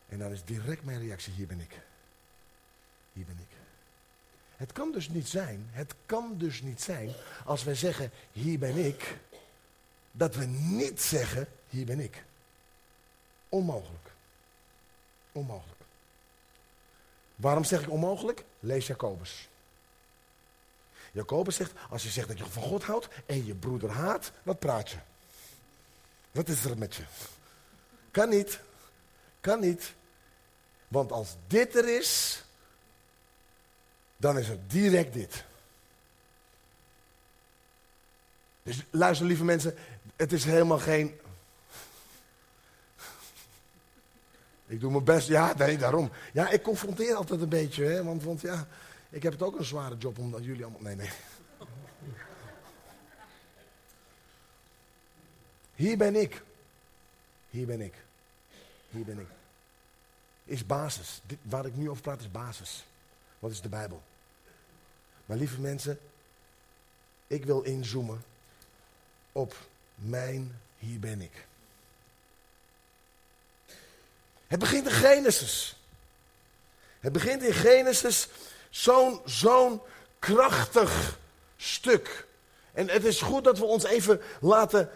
En 0.08 0.18
dan 0.18 0.32
is 0.32 0.44
direct 0.44 0.84
mijn 0.84 0.98
reactie, 0.98 1.32
hier 1.32 1.46
ben 1.46 1.60
ik. 1.60 1.80
Hier 3.12 3.24
ben 3.24 3.38
ik. 3.38 3.56
Het 4.56 4.72
kan 4.72 4.92
dus 4.92 5.08
niet 5.08 5.28
zijn, 5.28 5.68
het 5.70 5.94
kan 6.06 6.38
dus 6.38 6.62
niet 6.62 6.82
zijn, 6.82 7.12
als 7.44 7.64
wij 7.64 7.74
zeggen, 7.74 8.10
hier 8.32 8.58
ben 8.58 8.76
ik, 8.76 9.18
dat 10.12 10.34
we 10.34 10.44
niet 10.44 11.00
zeggen, 11.00 11.48
hier 11.68 11.86
ben 11.86 12.00
ik. 12.00 12.24
Onmogelijk. 13.48 14.10
Onmogelijk. 15.32 15.80
Waarom 17.36 17.64
zeg 17.64 17.82
ik 17.82 17.90
onmogelijk? 17.90 18.44
Lees 18.60 18.86
Jacobus. 18.86 19.48
Jacobus 21.12 21.56
zegt, 21.56 21.72
als 21.90 22.02
je 22.02 22.08
zegt 22.08 22.28
dat 22.28 22.38
je 22.38 22.44
van 22.44 22.62
God 22.62 22.82
houdt 22.82 23.08
en 23.26 23.46
je 23.46 23.54
broeder 23.54 23.90
haat, 23.90 24.32
wat 24.42 24.58
praat 24.58 24.90
je? 24.90 24.96
Wat 26.30 26.48
is 26.48 26.64
er 26.64 26.78
met 26.78 26.94
je? 26.94 27.02
Kan 28.10 28.28
niet. 28.28 28.60
Kan 29.40 29.60
niet. 29.60 29.92
Want 30.88 31.12
als 31.12 31.36
dit 31.46 31.76
er 31.76 31.96
is, 31.96 32.42
dan 34.16 34.38
is 34.38 34.48
het 34.48 34.70
direct 34.70 35.12
dit. 35.12 35.44
Dus 38.62 38.84
luister 38.90 39.26
lieve 39.26 39.44
mensen, 39.44 39.76
het 40.16 40.32
is 40.32 40.44
helemaal 40.44 40.78
geen... 40.78 41.20
Ik 44.66 44.80
doe 44.80 44.90
mijn 44.90 45.04
best, 45.04 45.28
ja, 45.28 45.54
nee, 45.56 45.78
daarom. 45.78 46.10
Ja, 46.32 46.48
ik 46.48 46.62
confronteer 46.62 47.14
altijd 47.14 47.40
een 47.40 47.48
beetje, 47.48 47.84
hè, 47.84 48.04
want, 48.04 48.22
want 48.22 48.40
ja, 48.40 48.66
ik 49.12 49.22
heb 49.22 49.32
het 49.32 49.42
ook 49.42 49.58
een 49.58 49.64
zware 49.64 49.96
job 49.96 50.18
omdat 50.18 50.44
jullie 50.44 50.62
allemaal... 50.62 50.80
Nee, 50.80 50.96
nee. 50.96 51.10
Hier 55.74 55.96
ben 55.96 56.16
ik. 56.16 56.42
Hier 57.50 57.66
ben 57.66 57.80
ik. 57.80 57.94
Hier 58.90 59.04
ben 59.04 59.18
ik. 59.18 59.26
Is 60.44 60.66
basis. 60.66 61.20
Dit, 61.26 61.38
waar 61.42 61.66
ik 61.66 61.76
nu 61.76 61.90
over 61.90 62.02
praat 62.02 62.20
is 62.20 62.30
basis. 62.30 62.84
Wat 63.38 63.50
is 63.50 63.60
de 63.60 63.68
Bijbel? 63.68 64.02
Maar 65.26 65.36
lieve 65.36 65.60
mensen, 65.60 66.00
ik 67.26 67.44
wil 67.44 67.62
inzoomen 67.62 68.24
op 69.32 69.56
mijn 69.94 70.60
hier 70.78 70.98
ben 70.98 71.20
ik. 71.20 71.46
Het 74.46 74.58
begint 74.58 74.86
in 74.86 74.92
Genesis. 74.92 75.76
Het 77.00 77.12
begint 77.12 77.42
in 77.42 77.52
Genesis 77.52 78.28
zo'n 78.72 79.20
zo'n 79.24 79.80
krachtig 80.18 81.18
stuk. 81.56 82.26
En 82.72 82.88
het 82.88 83.04
is 83.04 83.20
goed 83.20 83.44
dat 83.44 83.58
we 83.58 83.64
ons 83.64 83.84
even 83.84 84.20
laten 84.40 84.90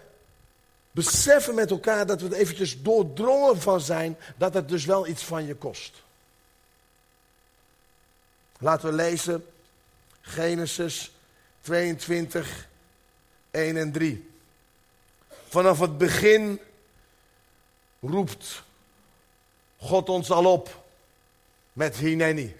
beseffen 0.90 1.54
met 1.54 1.70
elkaar 1.70 2.06
dat 2.06 2.20
we 2.20 2.28
er 2.28 2.32
eventjes 2.32 2.82
doordrongen 2.82 3.60
van 3.60 3.80
zijn 3.80 4.16
dat 4.36 4.54
het 4.54 4.68
dus 4.68 4.84
wel 4.84 5.06
iets 5.06 5.24
van 5.24 5.46
je 5.46 5.54
kost. 5.54 6.02
Laten 8.58 8.88
we 8.88 8.94
lezen 8.94 9.46
Genesis 10.20 11.12
22, 11.60 12.68
1 13.50 13.76
en 13.76 13.92
3. 13.92 14.30
Vanaf 15.48 15.78
het 15.78 15.98
begin 15.98 16.60
roept 18.00 18.62
God 19.76 20.08
ons 20.08 20.30
al 20.30 20.52
op 20.52 20.84
met 21.72 21.96
Hineni. 21.96 22.56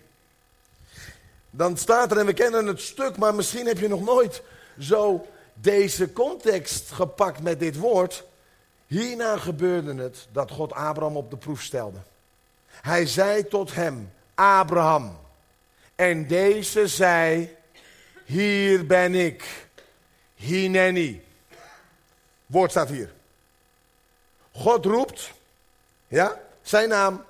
Dan 1.57 1.77
staat 1.77 2.11
er, 2.11 2.19
en 2.19 2.27
we 2.27 2.33
kennen 2.33 2.67
het 2.67 2.81
stuk, 2.81 3.17
maar 3.17 3.35
misschien 3.35 3.67
heb 3.67 3.79
je 3.79 3.89
nog 3.89 4.05
nooit 4.05 4.43
zo 4.79 5.27
deze 5.55 6.13
context 6.13 6.91
gepakt 6.91 7.43
met 7.43 7.61
dit 7.61 7.77
woord. 7.77 8.25
Hierna 8.87 9.37
gebeurde 9.37 10.03
het 10.03 10.27
dat 10.33 10.51
God 10.51 10.73
Abraham 10.73 11.17
op 11.17 11.31
de 11.31 11.37
proef 11.37 11.63
stelde. 11.63 11.99
Hij 12.69 13.07
zei 13.07 13.49
tot 13.49 13.75
hem, 13.75 14.13
Abraham. 14.35 15.19
En 15.95 16.27
deze 16.27 16.89
zei, 16.89 17.57
hier 18.25 18.87
ben 18.87 19.15
ik. 19.15 19.67
Hineni. 20.35 21.25
Woord 22.47 22.71
staat 22.71 22.89
hier. 22.89 23.13
God 24.53 24.85
roept, 24.85 25.31
ja, 26.09 26.41
zijn 26.63 26.89
naam. 26.89 27.25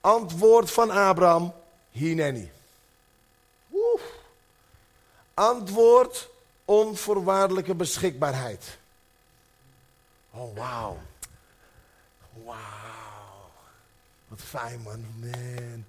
Antwoord 0.00 0.70
van 0.70 0.90
Abraham, 0.90 1.54
Hineni. 1.90 2.50
Antwoord 5.40 6.30
onvoorwaardelijke 6.64 7.74
beschikbaarheid. 7.74 8.78
Oh, 10.30 10.56
wauw. 10.56 10.98
Wauw. 12.44 13.50
Wat 14.28 14.40
fijn, 14.40 14.80
man. 14.82 15.04
Man. 15.20 15.84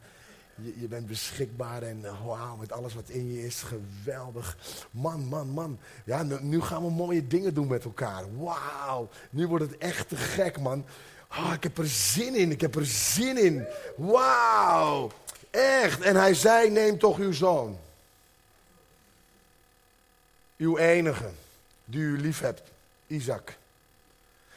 Je, 0.55 0.79
je 0.79 0.87
bent 0.87 1.07
beschikbaar 1.07 1.81
en 1.81 1.99
uh, 2.03 2.25
wauw, 2.25 2.55
met 2.55 2.71
alles 2.71 2.93
wat 2.93 3.09
in 3.09 3.33
je 3.33 3.45
is. 3.45 3.61
Geweldig. 3.61 4.57
Man, 4.91 5.21
man, 5.21 5.47
man. 5.47 5.79
Ja, 6.05 6.23
nu, 6.23 6.37
nu 6.41 6.61
gaan 6.61 6.83
we 6.83 6.89
mooie 6.89 7.27
dingen 7.27 7.53
doen 7.53 7.67
met 7.67 7.83
elkaar. 7.83 8.23
Wauw. 8.37 9.09
Nu 9.29 9.47
wordt 9.47 9.65
het 9.65 9.77
echt 9.77 10.09
te 10.09 10.15
gek, 10.15 10.59
man. 10.59 10.85
Oh, 11.29 11.53
ik 11.53 11.63
heb 11.63 11.77
er 11.77 11.87
zin 11.87 12.35
in, 12.35 12.51
ik 12.51 12.61
heb 12.61 12.75
er 12.75 12.85
zin 12.85 13.37
in. 13.37 13.65
Wauw, 13.95 15.11
echt. 15.49 16.01
En 16.01 16.15
hij 16.15 16.33
zei, 16.33 16.69
neem 16.69 16.97
toch 16.99 17.17
uw 17.17 17.31
zoon. 17.31 17.77
Uw 20.61 20.77
enige, 20.77 21.29
die 21.85 22.01
u 22.01 22.19
lief 22.19 22.39
hebt, 22.39 22.61
Isaac. 23.07 23.57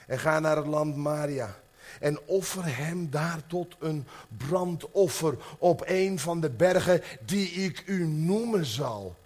En 0.06 0.18
ga 0.18 0.40
naar 0.40 0.56
het 0.56 0.66
land 0.66 0.96
Maria. 0.96 1.56
En 2.00 2.18
offer 2.24 2.76
hem 2.76 3.10
daar 3.10 3.46
tot 3.46 3.74
een 3.78 4.06
brandoffer 4.36 5.36
op 5.58 5.82
een 5.86 6.18
van 6.18 6.40
de 6.40 6.50
bergen 6.50 7.02
die 7.20 7.48
ik 7.48 7.82
u 7.86 8.06
noemen 8.06 8.64
zal. 8.64 9.16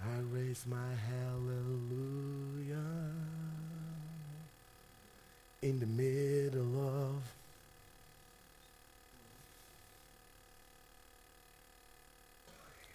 I 0.00 0.34
raise 0.34 0.68
my 0.68 0.94
hallelujah 1.08 2.76
in 5.58 5.78
the 5.78 5.86
middle 5.86 6.78
of. 6.78 7.22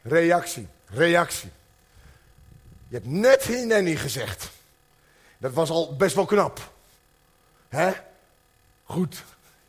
Reactie, 0.02 0.68
reactie. 0.94 1.50
Je 2.88 2.96
hebt 2.96 3.08
net 3.08 3.44
Hineni 3.44 3.96
gezegd. 3.96 4.50
Dat 5.38 5.54
was 5.54 5.70
al 5.70 5.96
best 5.96 6.16
wel 6.16 6.26
knap. 6.26 6.72
Hè? 7.70 7.92
Goed, 8.84 9.24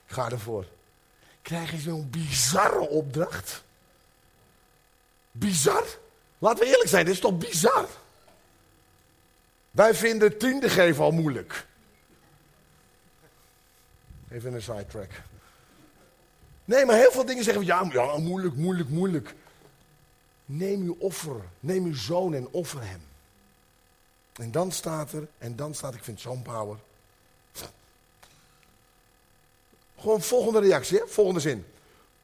ga 0.07 0.31
ervoor. 0.31 0.67
Krijg 1.43 1.71
je 1.71 1.79
zo'n 1.79 2.11
bizarre 2.11 2.89
opdracht? 2.89 3.63
Bizar? 5.31 5.85
Laten 6.39 6.65
we 6.65 6.71
eerlijk 6.71 6.89
zijn, 6.89 7.05
dit 7.05 7.15
is 7.15 7.21
toch 7.21 7.39
bizar? 7.39 7.89
Wij 9.71 9.95
vinden 9.95 10.39
tiende 10.39 10.69
geven 10.69 11.05
al 11.05 11.11
moeilijk. 11.11 11.67
Even 14.31 14.55
een 14.55 14.63
sidetrack. 14.63 15.11
Nee, 16.65 16.85
maar 16.85 16.97
heel 16.97 17.13
veel 17.13 17.25
dingen 17.25 17.45
zeggen 17.45 17.63
we, 17.63 17.69
ja, 17.69 17.89
ja, 17.93 18.17
moeilijk, 18.19 18.55
moeilijk, 18.55 18.89
moeilijk. 18.89 19.35
Neem 20.45 20.83
uw 20.83 20.97
offer, 20.99 21.45
neem 21.61 21.85
uw 21.85 21.95
zoon 21.95 22.35
en 22.35 22.49
offer 22.51 22.87
hem. 22.87 23.03
En 24.33 24.51
dan 24.51 24.73
staat 24.73 25.13
er, 25.13 25.29
en 25.39 25.57
dan 25.57 25.75
staat, 25.75 25.95
ik 25.95 26.05
vind 26.05 26.21
zo'n 26.21 26.43
power. 26.43 26.79
Gewoon 29.99 30.23
volgende 30.23 30.61
reactie, 30.61 31.03
volgende 31.07 31.41
zin. 31.41 31.65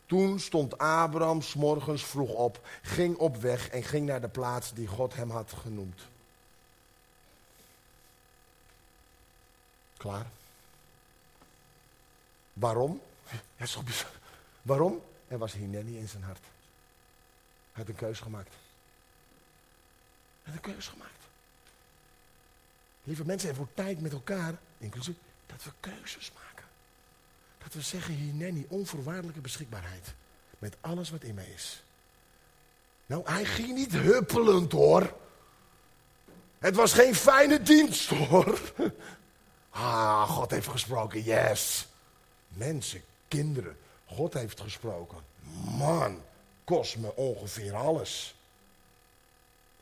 Toen 0.06 0.40
stond 0.40 0.78
Abraham 0.78 1.40
morgens 1.56 2.04
vroeg 2.04 2.30
op, 2.30 2.66
ging 2.82 3.16
op 3.16 3.36
weg 3.36 3.68
en 3.68 3.82
ging 3.82 4.06
naar 4.06 4.20
de 4.20 4.28
plaats 4.28 4.72
die 4.74 4.86
God 4.86 5.14
hem 5.14 5.30
had 5.30 5.52
genoemd. 5.52 6.00
Klaar. 9.96 10.26
Waarom? 12.52 13.00
Ja, 13.56 13.64
is. 13.86 14.06
Waarom? 14.62 15.02
Er 15.28 15.38
was 15.38 15.52
Hineni 15.52 15.98
in 15.98 16.08
zijn 16.08 16.22
hart. 16.22 16.44
Hij 17.80 17.88
had 17.88 17.98
een 18.00 18.06
keuze 18.06 18.22
gemaakt. 18.22 18.54
Hij 20.42 20.52
had 20.52 20.54
een 20.54 20.72
keuze 20.72 20.90
gemaakt. 20.90 21.24
Lieve 23.04 23.24
mensen, 23.24 23.48
er 23.48 23.56
wordt 23.56 23.76
tijd 23.76 24.00
met 24.00 24.12
elkaar, 24.12 24.54
inclusief, 24.78 25.14
dat 25.46 25.64
we 25.64 25.70
keuzes 25.80 26.32
maken. 26.34 26.64
Dat 27.58 27.72
we 27.72 27.80
zeggen, 27.80 28.14
Hineni, 28.14 28.66
onvoorwaardelijke 28.68 29.40
beschikbaarheid. 29.40 30.14
Met 30.58 30.76
alles 30.80 31.10
wat 31.10 31.22
in 31.22 31.34
mij 31.34 31.48
is. 31.54 31.82
Nou, 33.06 33.22
hij 33.24 33.44
ging 33.44 33.74
niet 33.74 33.92
huppelend 33.92 34.72
hoor. 34.72 35.14
Het 36.58 36.76
was 36.76 36.92
geen 36.92 37.14
fijne 37.14 37.62
dienst 37.62 38.08
hoor. 38.08 38.60
Ah, 39.70 40.30
God 40.30 40.50
heeft 40.50 40.68
gesproken, 40.68 41.22
yes. 41.22 41.86
Mensen, 42.48 43.02
kinderen, 43.28 43.76
God 44.06 44.34
heeft 44.34 44.60
gesproken. 44.60 45.18
Man, 45.78 46.22
kost 46.70 46.96
me 46.96 47.16
ongeveer 47.16 47.74
alles. 47.74 48.34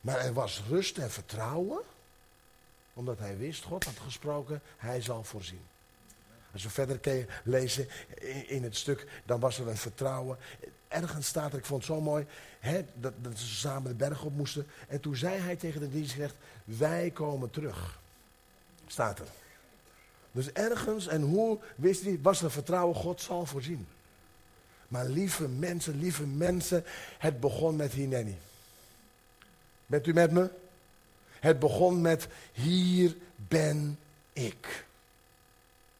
Maar 0.01 0.18
er 0.18 0.33
was 0.33 0.62
rust 0.68 0.98
en 0.98 1.11
vertrouwen, 1.11 1.81
omdat 2.94 3.18
hij 3.18 3.37
wist, 3.37 3.64
God 3.64 3.85
had 3.85 3.98
gesproken, 3.98 4.61
hij 4.77 5.01
zal 5.01 5.24
voorzien. 5.24 5.66
Als 6.53 6.62
we 6.62 6.70
verder 6.70 7.27
lezen 7.44 7.88
in 8.46 8.62
het 8.62 8.77
stuk, 8.77 9.07
dan 9.24 9.40
was 9.40 9.59
er 9.59 9.68
een 9.68 9.77
vertrouwen. 9.77 10.38
Ergens 10.88 11.27
staat 11.27 11.53
er, 11.53 11.59
ik 11.59 11.64
vond 11.64 11.87
het 11.87 11.92
zo 11.92 12.01
mooi, 12.01 12.27
hè, 12.61 12.85
dat, 12.94 13.12
dat, 13.20 13.38
ze 13.38 13.55
samen 13.55 13.90
de 13.90 13.96
berg 13.96 14.22
op 14.22 14.37
moesten. 14.37 14.66
En 14.88 15.01
toen 15.01 15.16
zei 15.16 15.38
hij 15.38 15.57
tegen 15.57 15.81
de 15.81 15.90
dienstknecht, 15.90 16.35
wij 16.64 17.11
komen 17.11 17.51
terug. 17.51 18.01
Staat 18.87 19.18
er. 19.18 19.29
Dus 20.33 20.53
ergens, 20.53 21.07
en 21.07 21.22
hoe 21.22 21.59
wist 21.77 22.05
hij, 22.05 22.18
was 22.22 22.42
er 22.42 22.51
vertrouwen, 22.51 22.96
God 22.96 23.20
zal 23.20 23.46
voorzien. 23.46 23.87
Maar 24.88 25.05
lieve 25.05 25.48
mensen, 25.48 25.98
lieve 25.98 26.27
mensen, 26.27 26.85
het 27.18 27.40
begon 27.40 27.77
met 27.77 27.92
Hineni. 27.92 28.38
Bent 29.87 30.07
u 30.07 30.12
met 30.12 30.31
me? 30.31 30.51
Het 31.40 31.59
begon 31.59 32.01
met, 32.01 32.29
hier 32.53 33.16
ben 33.37 33.98
ik. 34.33 34.87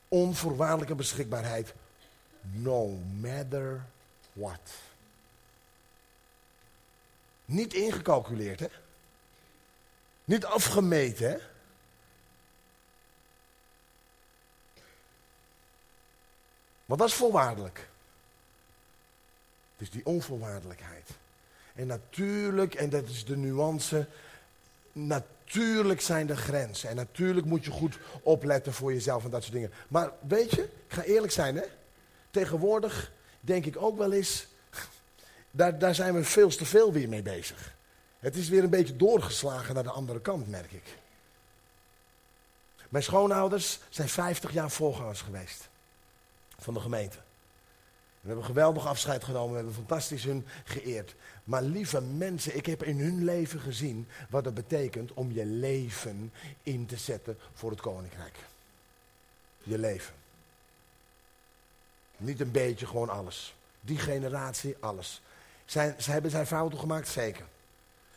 Onvoorwaardelijke 0.09 0.95
beschikbaarheid. 0.95 1.75
No 2.41 2.89
matter 3.21 3.85
what. 4.33 4.61
Niet 7.45 7.75
ingecalculeerd, 7.75 8.61
hè? 8.61 8.69
Niet 10.25 10.45
afgemeten, 10.45 11.31
hè? 11.31 11.39
Want 16.85 17.01
dat 17.01 17.09
is 17.09 17.15
voorwaardelijk. 17.15 17.88
Is 19.79 19.91
die 19.91 20.07
onvoorwaardelijkheid. 20.07 21.11
En 21.75 21.87
natuurlijk, 21.87 22.75
en 22.75 22.91
dat 22.91 23.09
is 23.09 23.25
de 23.25 23.37
nuance, 23.37 24.07
natuurlijk 24.93 26.01
zijn 26.01 26.31
er 26.31 26.37
grenzen. 26.37 26.89
En 26.89 26.97
natuurlijk 26.97 27.47
moet 27.47 27.65
je 27.65 27.71
goed 27.71 27.99
opletten 28.23 28.73
voor 28.73 28.93
jezelf 28.93 29.25
en 29.25 29.31
dat 29.31 29.43
soort 29.43 29.55
dingen. 29.55 29.73
Maar 29.89 30.11
weet 30.29 30.51
je, 30.51 30.63
ik 30.63 30.93
ga 30.93 31.03
eerlijk 31.03 31.33
zijn 31.33 31.57
hè. 31.57 31.65
Tegenwoordig 32.31 33.13
denk 33.41 33.65
ik 33.67 33.83
ook 33.83 33.99
wel 33.99 34.13
eens, 34.13 34.47
daar, 35.51 35.79
daar 35.79 35.95
zijn 35.95 36.15
we 36.15 36.25
veel 36.25 36.49
te 36.49 36.65
veel 36.65 36.93
weer 36.93 37.09
mee 37.09 37.23
bezig. 37.23 37.77
Het 38.19 38.37
is 38.37 38.49
weer 38.49 38.63
een 38.63 38.71
beetje 38.71 38.97
doorgeslagen 38.97 39.75
naar 39.75 39.83
de 39.83 39.91
andere 39.91 40.21
kant, 40.21 40.49
merk 40.49 40.73
ik. 40.73 40.97
Mijn 42.89 43.05
schoonouders 43.05 43.79
zijn 43.89 44.09
50 44.09 44.53
jaar 44.53 44.71
voorgangers 44.71 45.21
geweest 45.21 45.69
van 46.59 46.75
de 46.75 46.81
gemeente. 46.81 47.19
We 48.29 48.35
hebben 48.35 48.55
geweldig 48.55 48.87
afscheid 48.87 49.25
genomen, 49.25 49.51
we 49.51 49.57
hebben 49.57 49.75
fantastisch 49.75 50.25
hun 50.25 50.47
geëerd. 50.65 51.15
Maar 51.45 51.63
lieve 51.63 52.01
mensen, 52.01 52.57
ik 52.57 52.67
heb 52.67 52.83
in 52.83 52.99
hun 52.99 53.25
leven 53.25 53.61
gezien 53.61 54.09
wat 54.29 54.45
het 54.45 54.55
betekent 54.55 55.13
om 55.13 55.33
je 55.33 55.47
leven 55.47 56.33
in 56.63 56.87
te 56.87 56.97
zetten 56.97 57.39
voor 57.55 57.71
het 57.71 57.81
koninkrijk. 57.81 58.35
Je 59.63 59.79
leven. 59.79 60.15
Niet 62.17 62.41
een 62.41 62.51
beetje, 62.51 62.87
gewoon 62.87 63.09
alles. 63.09 63.55
Die 63.81 63.99
generatie, 63.99 64.77
alles. 64.81 65.23
Zijn, 65.65 65.95
ze 65.99 66.11
hebben 66.11 66.31
zijn 66.31 66.47
fouten 66.47 66.79
gemaakt? 66.79 67.09
Zeker. 67.09 67.45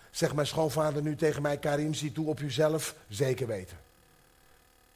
Zeg 0.09 0.33
mijn 0.35 0.47
schoonvader 0.47 1.01
nu 1.01 1.15
tegen 1.15 1.41
mij, 1.41 1.57
Karim, 1.57 1.93
zie 1.93 2.11
toe 2.11 2.27
op 2.27 2.39
jezelf? 2.39 2.95
Zeker 3.07 3.47
weten. 3.47 3.77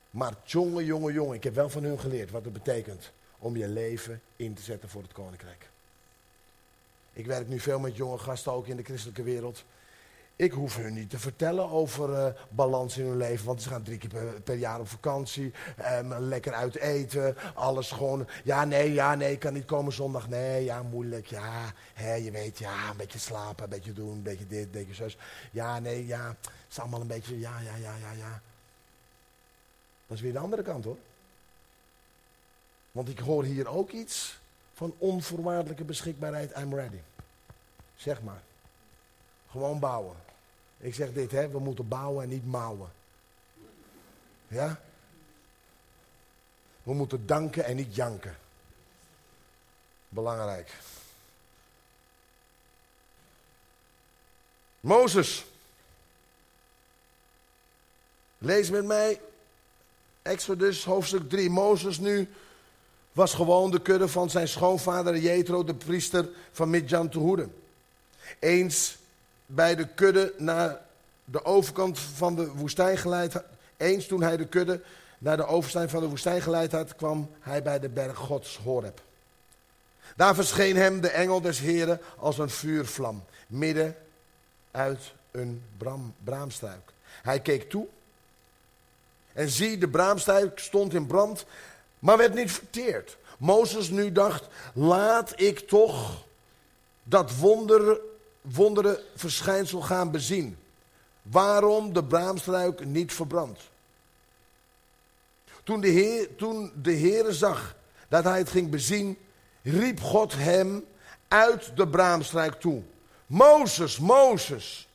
Maar 0.09 0.33
jongen, 0.43 0.85
jongen, 0.85 1.13
jongen, 1.13 1.35
ik 1.35 1.43
heb 1.43 1.55
wel 1.55 1.69
van 1.69 1.83
hun 1.83 1.99
geleerd 1.99 2.31
wat 2.31 2.43
het 2.43 2.53
betekent 2.53 3.11
om 3.45 3.57
je 3.57 3.67
leven 3.67 4.21
in 4.35 4.53
te 4.53 4.61
zetten 4.61 4.89
voor 4.89 5.01
het 5.01 5.11
koninkrijk. 5.11 5.69
Ik 7.13 7.25
werk 7.25 7.47
nu 7.47 7.59
veel 7.59 7.79
met 7.79 7.95
jonge 7.95 8.17
gasten, 8.17 8.51
ook 8.51 8.67
in 8.67 8.75
de 8.75 8.83
christelijke 8.83 9.23
wereld. 9.23 9.63
Ik 10.35 10.51
hoef 10.51 10.75
hun 10.75 10.93
niet 10.93 11.09
te 11.09 11.19
vertellen 11.19 11.69
over 11.69 12.09
uh, 12.09 12.27
balans 12.49 12.97
in 12.97 13.05
hun 13.05 13.17
leven, 13.17 13.45
want 13.45 13.61
ze 13.61 13.69
gaan 13.69 13.83
drie 13.83 13.97
keer 13.97 14.41
per, 14.43 14.55
jaar 14.55 14.79
op 14.79 14.87
vakantie, 14.87 15.53
um, 15.99 16.13
lekker 16.13 16.53
uit 16.53 16.75
eten, 16.75 17.35
alles 17.53 17.91
gewoon. 17.91 18.27
Ja, 18.43 18.65
nee, 18.65 18.93
ja, 18.93 19.15
nee, 19.15 19.31
ik 19.31 19.39
kan 19.39 19.53
niet 19.53 19.65
komen 19.65 19.93
zondag. 19.93 20.29
Nee, 20.29 20.63
ja, 20.63 20.83
moeilijk, 20.83 21.25
ja, 21.25 21.73
hè, 21.93 22.13
je 22.13 22.31
weet, 22.31 22.57
ja, 22.57 22.89
een 22.89 22.97
beetje 22.97 23.19
slapen, 23.19 23.63
een 23.63 23.69
beetje 23.69 23.93
doen, 23.93 24.11
een 24.11 24.21
beetje 24.21 24.47
dit, 24.47 24.65
een 24.65 24.71
beetje 24.71 24.93
zus. 24.93 25.17
Ja, 25.51 25.79
nee, 25.79 26.05
ja, 26.05 26.27
het 26.27 26.49
is 26.69 26.79
allemaal 26.79 27.01
een 27.01 27.07
beetje, 27.07 27.39
ja, 27.39 27.59
ja, 27.59 27.75
ja, 27.75 27.95
ja, 27.95 28.11
ja. 28.11 28.41
Dat 30.07 30.17
is 30.17 30.23
weer 30.23 30.33
de 30.33 30.39
andere 30.39 30.61
kant 30.61 30.83
hoor. 30.83 30.97
Want 32.95 33.09
ik 33.09 33.19
hoor 33.19 33.43
hier 33.43 33.67
ook 33.67 33.91
iets 33.91 34.37
van 34.73 34.95
onvoorwaardelijke 34.97 35.83
beschikbaarheid. 35.83 36.57
I'm 36.57 36.73
ready. 36.73 36.99
Zeg 37.95 38.21
maar. 38.21 38.41
Gewoon 39.49 39.79
bouwen. 39.79 40.15
Ik 40.77 40.93
zeg 40.93 41.13
dit, 41.13 41.31
hè. 41.31 41.49
We 41.49 41.59
moeten 41.59 41.87
bouwen 41.87 42.23
en 42.23 42.29
niet 42.29 42.45
mouwen. 42.45 42.89
Ja? 44.47 44.81
We 46.83 46.93
moeten 46.93 47.25
danken 47.25 47.65
en 47.65 47.75
niet 47.75 47.95
janken. 47.95 48.37
Belangrijk. 50.09 50.73
Mozes. 54.79 55.45
Lees 58.37 58.69
met 58.69 58.85
mij 58.85 59.21
Exodus 60.21 60.83
hoofdstuk 60.83 61.29
3. 61.29 61.49
Mozes 61.49 61.97
nu 61.97 62.29
was 63.15 63.33
gewoon 63.33 63.71
de 63.71 63.81
kudde 63.81 64.07
van 64.07 64.29
zijn 64.29 64.47
schoonvader 64.47 65.17
Jethro, 65.17 65.63
de 65.63 65.73
priester 65.73 66.29
van 66.51 66.69
Midjan, 66.69 67.09
te 67.09 67.19
hoeden. 67.19 67.55
Eens 68.39 68.97
bij 69.45 69.75
de 69.75 69.87
kudde 69.87 70.33
naar 70.37 70.81
de 71.25 71.45
overkant 71.45 71.99
van 71.99 72.35
de 72.35 72.51
woestijn 72.51 72.97
geleid 72.97 73.33
had. 73.33 73.43
Eens 73.77 74.07
toen 74.07 74.21
hij 74.21 74.37
de 74.37 74.47
kudde 74.47 74.81
naar 75.17 75.37
de 75.37 75.45
overkant 75.45 75.89
van 75.89 75.99
de 75.99 76.07
woestijn 76.07 76.41
geleid 76.41 76.71
had, 76.71 76.95
kwam 76.95 77.29
hij 77.39 77.63
bij 77.63 77.79
de 77.79 77.89
berg 77.89 78.17
Gods 78.17 78.59
Horeb. 78.63 79.01
Daar 80.15 80.35
verscheen 80.35 80.75
hem 80.75 81.01
de 81.01 81.09
engel 81.09 81.41
des 81.41 81.59
Heren 81.59 82.01
als 82.17 82.37
een 82.37 82.49
vuurvlam, 82.49 83.23
midden 83.47 83.95
uit 84.71 85.13
een 85.31 85.63
bram, 85.77 86.13
braamstruik. 86.23 86.91
Hij 87.21 87.39
keek 87.39 87.69
toe 87.69 87.87
en 89.33 89.49
zie, 89.49 89.77
de 89.77 89.87
braamstruik 89.87 90.59
stond 90.59 90.93
in 90.93 91.07
brand, 91.07 91.45
maar 91.99 92.17
werd 92.17 92.33
niet 92.33 92.51
verteerd. 92.51 93.17
Mozes 93.37 93.89
nu 93.89 94.11
dacht, 94.11 94.47
laat 94.73 95.39
ik 95.39 95.59
toch 95.59 96.23
dat 97.03 97.37
wonder, 97.37 97.99
wondere 98.41 99.03
verschijnsel 99.15 99.81
gaan 99.81 100.11
bezien. 100.11 100.57
Waarom 101.21 101.93
de 101.93 102.03
braamstruik 102.03 102.85
niet 102.85 103.13
verbrandt. 103.13 103.59
Toen 105.63 105.81
de, 105.81 105.87
heer, 105.87 106.35
toen 106.35 106.71
de 106.81 106.97
Heere 106.97 107.33
zag 107.33 107.75
dat 108.07 108.23
hij 108.23 108.37
het 108.37 108.49
ging 108.49 108.69
bezien, 108.69 109.17
riep 109.61 110.01
God 110.01 110.33
hem 110.33 110.85
uit 111.27 111.71
de 111.75 111.87
braamstruik 111.87 112.53
toe. 112.53 112.81
Mozes, 113.25 113.99
Mozes. 113.99 114.87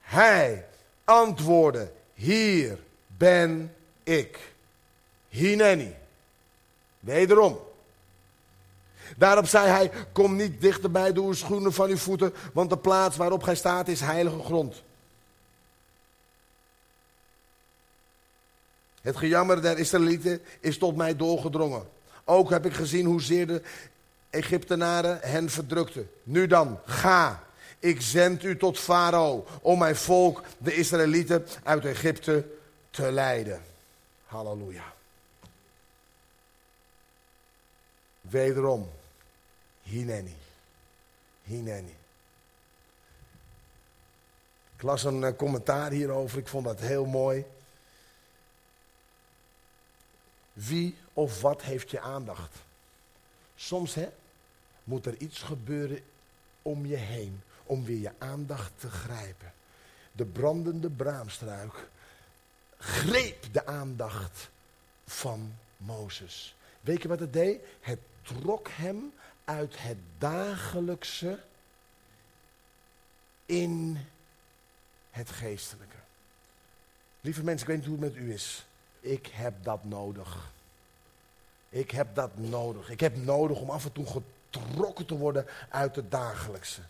Hij 0.00 0.66
antwoordde, 1.04 1.92
hier 2.14 2.78
ben 3.06 3.74
ik. 4.02 4.52
Hineni. 5.28 5.94
Wederom. 7.00 7.58
Daarop 9.16 9.46
zei 9.46 9.68
hij, 9.68 9.90
kom 10.12 10.36
niet 10.36 10.60
dichterbij, 10.60 11.12
doe 11.12 11.26
uw 11.26 11.32
schoenen 11.32 11.72
van 11.72 11.88
uw 11.88 11.96
voeten, 11.96 12.34
want 12.52 12.70
de 12.70 12.78
plaats 12.78 13.16
waarop 13.16 13.42
gij 13.42 13.54
staat 13.54 13.88
is 13.88 14.00
heilige 14.00 14.42
grond. 14.42 14.82
Het 19.00 19.16
gejammer 19.16 19.62
der 19.62 19.78
Israëlieten 19.78 20.40
is 20.60 20.78
tot 20.78 20.96
mij 20.96 21.16
doorgedrongen. 21.16 21.88
Ook 22.24 22.50
heb 22.50 22.66
ik 22.66 22.72
gezien 22.72 23.06
hoezeer 23.06 23.46
de 23.46 23.62
Egyptenaren 24.30 25.18
hen 25.22 25.50
verdrukten. 25.50 26.10
Nu 26.22 26.46
dan, 26.46 26.80
ga. 26.84 27.42
Ik 27.78 28.00
zend 28.00 28.42
u 28.42 28.56
tot 28.56 28.78
Farao 28.78 29.46
om 29.62 29.78
mijn 29.78 29.96
volk, 29.96 30.42
de 30.58 30.74
Israëlieten, 30.74 31.46
uit 31.62 31.84
Egypte 31.84 32.44
te 32.90 33.12
leiden. 33.12 33.62
Halleluja. 34.26 34.97
Wederom, 38.28 38.90
Hineni. 39.82 40.36
Hineni. 41.44 41.96
Ik 44.76 44.82
las 44.82 45.04
een 45.04 45.24
eh, 45.24 45.36
commentaar 45.36 45.90
hierover, 45.90 46.38
ik 46.38 46.48
vond 46.48 46.64
dat 46.64 46.80
heel 46.80 47.04
mooi. 47.04 47.44
Wie 50.52 50.96
of 51.12 51.40
wat 51.40 51.62
heeft 51.62 51.90
je 51.90 52.00
aandacht? 52.00 52.54
Soms 53.56 53.94
hè, 53.94 54.08
moet 54.84 55.06
er 55.06 55.16
iets 55.16 55.42
gebeuren 55.42 56.02
om 56.62 56.86
je 56.86 56.96
heen 56.96 57.42
om 57.68 57.84
weer 57.84 58.00
je 58.00 58.12
aandacht 58.18 58.72
te 58.76 58.90
grijpen. 58.90 59.52
De 60.12 60.24
brandende 60.24 60.90
braamstruik 60.90 61.88
greep 62.78 63.52
de 63.52 63.66
aandacht 63.66 64.48
van 65.06 65.54
Mozes. 65.76 66.54
Weet 66.80 67.02
je 67.02 67.08
wat 67.08 67.20
het 67.20 67.32
deed? 67.32 67.60
Het 67.80 67.98
trok 68.28 68.68
hem 68.68 69.12
uit 69.44 69.74
het 69.78 69.96
dagelijkse 70.18 71.38
in 73.46 73.98
het 75.10 75.30
geestelijke. 75.30 75.96
Lieve 77.20 77.42
mensen, 77.42 77.68
ik 77.68 77.74
weet 77.74 77.86
niet 77.86 77.96
hoe 77.96 78.04
het 78.04 78.14
met 78.14 78.24
u 78.24 78.32
is. 78.32 78.66
Ik 79.00 79.26
heb 79.32 79.54
dat 79.62 79.84
nodig. 79.84 80.52
Ik 81.68 81.90
heb 81.90 82.14
dat 82.14 82.38
nodig. 82.38 82.90
Ik 82.90 83.00
heb 83.00 83.16
nodig 83.16 83.60
om 83.60 83.70
af 83.70 83.84
en 83.84 83.92
toe 83.92 84.06
getrokken 84.50 85.06
te 85.06 85.16
worden 85.16 85.46
uit 85.68 85.96
het 85.96 86.10
dagelijkse. 86.10 86.80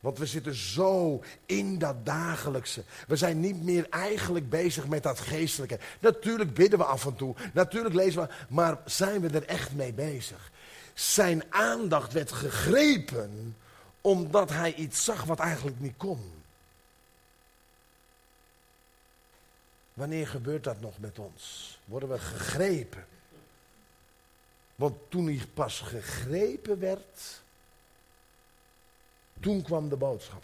Want 0.00 0.18
we 0.18 0.26
zitten 0.26 0.54
zo 0.54 1.22
in 1.46 1.78
dat 1.78 2.06
dagelijkse. 2.06 2.84
We 3.06 3.16
zijn 3.16 3.40
niet 3.40 3.62
meer 3.62 3.86
eigenlijk 3.90 4.50
bezig 4.50 4.86
met 4.88 5.02
dat 5.02 5.20
geestelijke. 5.20 5.78
Natuurlijk 6.00 6.54
bidden 6.54 6.78
we 6.78 6.84
af 6.84 7.06
en 7.06 7.16
toe. 7.16 7.34
Natuurlijk 7.52 7.94
lezen 7.94 8.22
we. 8.22 8.28
Maar 8.48 8.78
zijn 8.84 9.20
we 9.20 9.28
er 9.28 9.46
echt 9.46 9.72
mee 9.72 9.92
bezig? 9.92 10.52
Zijn 10.94 11.52
aandacht 11.52 12.12
werd 12.12 12.32
gegrepen 12.32 13.56
omdat 14.00 14.50
hij 14.50 14.74
iets 14.74 15.04
zag 15.04 15.24
wat 15.24 15.38
eigenlijk 15.38 15.80
niet 15.80 15.96
kon. 15.96 16.32
Wanneer 19.94 20.28
gebeurt 20.28 20.64
dat 20.64 20.80
nog 20.80 20.98
met 20.98 21.18
ons? 21.18 21.78
Worden 21.84 22.08
we 22.08 22.18
gegrepen? 22.18 23.06
Want 24.74 24.96
toen 25.08 25.26
hij 25.26 25.46
pas 25.54 25.80
gegrepen 25.80 26.78
werd, 26.78 27.42
toen 29.40 29.62
kwam 29.62 29.88
de 29.88 29.96
boodschap. 29.96 30.42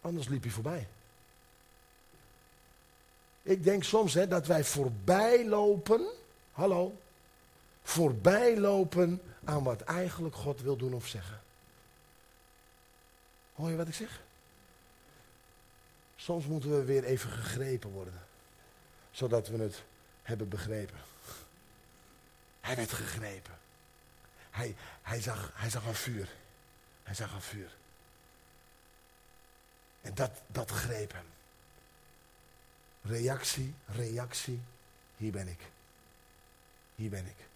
Anders 0.00 0.28
liep 0.28 0.42
hij 0.42 0.52
voorbij. 0.52 0.86
Ik 3.42 3.64
denk 3.64 3.84
soms 3.84 4.14
hè, 4.14 4.28
dat 4.28 4.46
wij 4.46 4.64
voorbij 4.64 5.46
lopen, 5.46 6.06
hallo, 6.52 6.96
voorbij 7.88 8.58
lopen 8.58 9.22
aan 9.44 9.62
wat 9.62 9.80
eigenlijk 9.80 10.34
God 10.34 10.60
wil 10.60 10.76
doen 10.76 10.94
of 10.94 11.06
zeggen. 11.06 11.40
Hoor 13.54 13.70
je 13.70 13.76
wat 13.76 13.88
ik 13.88 13.94
zeg? 13.94 14.20
Soms 16.16 16.46
moeten 16.46 16.70
we 16.70 16.84
weer 16.84 17.04
even 17.04 17.30
gegrepen 17.30 17.90
worden, 17.90 18.22
zodat 19.10 19.48
we 19.48 19.58
het 19.58 19.82
hebben 20.22 20.48
begrepen. 20.48 20.98
Hij 22.60 22.76
werd 22.76 22.92
gegrepen. 22.92 23.58
Hij, 24.50 24.76
hij, 25.02 25.20
zag, 25.20 25.52
hij 25.54 25.70
zag 25.70 25.86
een 25.86 25.94
vuur. 25.94 26.28
Hij 27.02 27.14
zag 27.14 27.32
een 27.32 27.42
vuur. 27.42 27.70
En 30.00 30.14
dat, 30.14 30.30
dat 30.46 30.70
greep 30.70 31.12
hem. 31.12 31.26
Reactie, 33.02 33.74
reactie. 33.86 34.60
Hier 35.16 35.32
ben 35.32 35.48
ik. 35.48 35.60
Hier 36.94 37.10
ben 37.10 37.26
ik. 37.26 37.47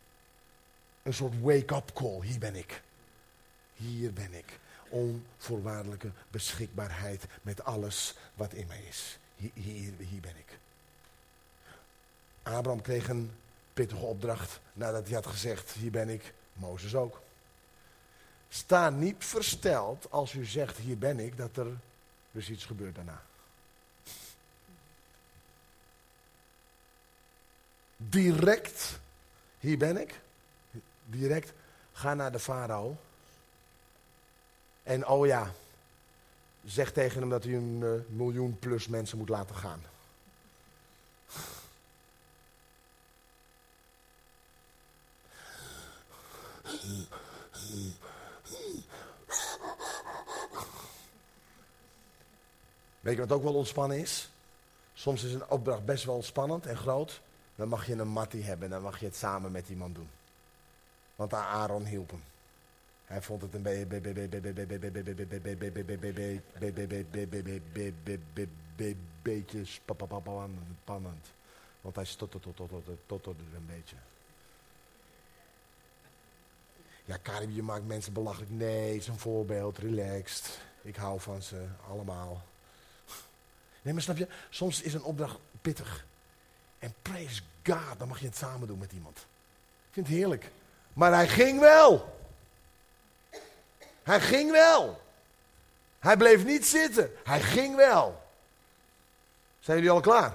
Een 1.03 1.15
soort 1.15 1.41
wake-up 1.41 1.93
call. 1.95 2.21
Hier 2.21 2.39
ben 2.39 2.57
ik. 2.57 2.83
Hier 3.75 4.13
ben 4.13 4.35
ik. 4.35 4.59
Onvoorwaardelijke 4.89 6.11
beschikbaarheid 6.31 7.27
met 7.43 7.65
alles 7.65 8.15
wat 8.35 8.53
in 8.53 8.67
mij 8.67 8.83
is. 8.89 9.19
Hier, 9.37 9.51
hier, 9.55 9.93
hier 9.99 10.21
ben 10.21 10.37
ik. 10.37 10.59
Abraham 12.43 12.83
kreeg 12.83 13.09
een 13.09 13.33
pittige 13.73 14.05
opdracht 14.05 14.61
nadat 14.73 15.05
hij 15.05 15.15
had 15.15 15.27
gezegd, 15.27 15.71
hier 15.71 15.91
ben 15.91 16.09
ik. 16.09 16.35
Mozes 16.53 16.95
ook. 16.95 17.21
Sta 18.49 18.91
niet 18.91 19.25
versteld 19.25 20.11
als 20.11 20.33
u 20.33 20.45
zegt, 20.45 20.77
hier 20.77 20.99
ben 20.99 21.21
ik, 21.21 21.37
dat 21.37 21.57
er 21.57 21.67
dus 22.31 22.51
iets 22.51 22.65
gebeurt 22.65 22.95
daarna. 22.95 23.23
Direct, 27.97 28.99
hier 29.59 29.79
ben 29.79 29.97
ik. 29.97 30.21
Direct, 31.05 31.53
ga 31.93 32.15
naar 32.15 32.33
de 32.33 32.39
farao. 32.39 32.97
En 34.83 35.07
oh 35.07 35.27
ja, 35.27 35.53
zeg 36.65 36.93
tegen 36.93 37.21
hem 37.21 37.31
dat 37.31 37.45
hij 37.45 37.55
een 37.55 37.81
uh, 37.83 38.17
miljoen 38.17 38.59
plus 38.59 38.89
mensen 38.89 39.19
moet 39.19 39.29
laten 39.29 39.57
gaan. 39.57 39.83
Weet 53.01 53.15
je 53.15 53.21
wat 53.21 53.33
ook 53.33 53.43
wel 53.43 53.55
ontspannen 53.55 53.99
is? 53.99 54.31
Soms 54.95 55.25
is 55.25 55.33
een 55.33 55.49
opdracht 55.49 55.85
best 55.85 56.05
wel 56.05 56.23
spannend 56.23 56.67
en 56.67 56.77
groot. 56.77 57.21
Dan 57.55 57.69
mag 57.69 57.87
je 57.87 57.95
een 57.95 58.09
mattie 58.09 58.43
hebben 58.43 58.65
en 58.65 58.73
dan 58.73 58.83
mag 58.83 59.01
je 59.01 59.07
het 59.07 59.17
samen 59.17 59.53
met 59.53 59.69
iemand 59.69 59.95
doen. 59.95 60.09
Want 61.17 61.35
Aaron 61.35 61.85
hielp 61.85 62.11
hem. 62.11 62.23
Hij 63.05 63.23
vond 63.23 63.43
het 63.43 63.55
een 63.55 63.63
beetje 69.23 69.65
spannend. 70.83 71.27
Want 71.81 71.97
hij 71.97 72.05
stotterde 72.05 73.43
een 73.55 73.67
beetje. 73.67 73.97
Ja, 77.05 77.17
Karim, 77.17 77.51
je 77.51 77.63
maakt 77.63 77.87
mensen 77.87 78.13
belachelijk. 78.13 78.51
Nee, 78.51 78.93
het 78.93 79.01
is 79.01 79.09
een 79.09 79.19
voorbeeld, 79.19 79.79
relaxed. 79.79 80.61
Ik 80.83 80.97
hou 80.97 81.21
van 81.21 81.43
ze, 81.43 81.67
allemaal. 81.89 82.43
Nee, 83.83 83.93
maar 83.93 84.03
snap 84.03 84.17
je, 84.17 84.29
soms 84.51 84.83
is 84.83 84.95
een 84.95 85.03
opdracht 85.03 85.39
pittig. 85.61 86.07
En 86.79 86.95
praise 87.03 87.43
God, 87.65 87.99
dan 87.99 88.09
mag 88.09 88.21
je 88.21 88.27
het 88.27 88.37
samen 88.37 88.67
doen 88.67 88.79
met 88.79 88.93
iemand. 88.93 89.19
Ik 89.87 89.93
vind 89.93 90.07
het 90.07 90.17
heerlijk. 90.17 90.51
Maar 90.93 91.13
hij 91.13 91.29
ging 91.29 91.61
wel. 91.61 92.19
Hij 94.03 94.21
ging 94.21 94.51
wel. 94.51 95.01
Hij 95.99 96.17
bleef 96.17 96.45
niet 96.45 96.67
zitten. 96.67 97.11
Hij 97.25 97.41
ging 97.41 97.77
wel. 97.77 98.23
Zijn 99.61 99.77
jullie 99.77 99.93
al 99.93 100.01
klaar? 100.01 100.33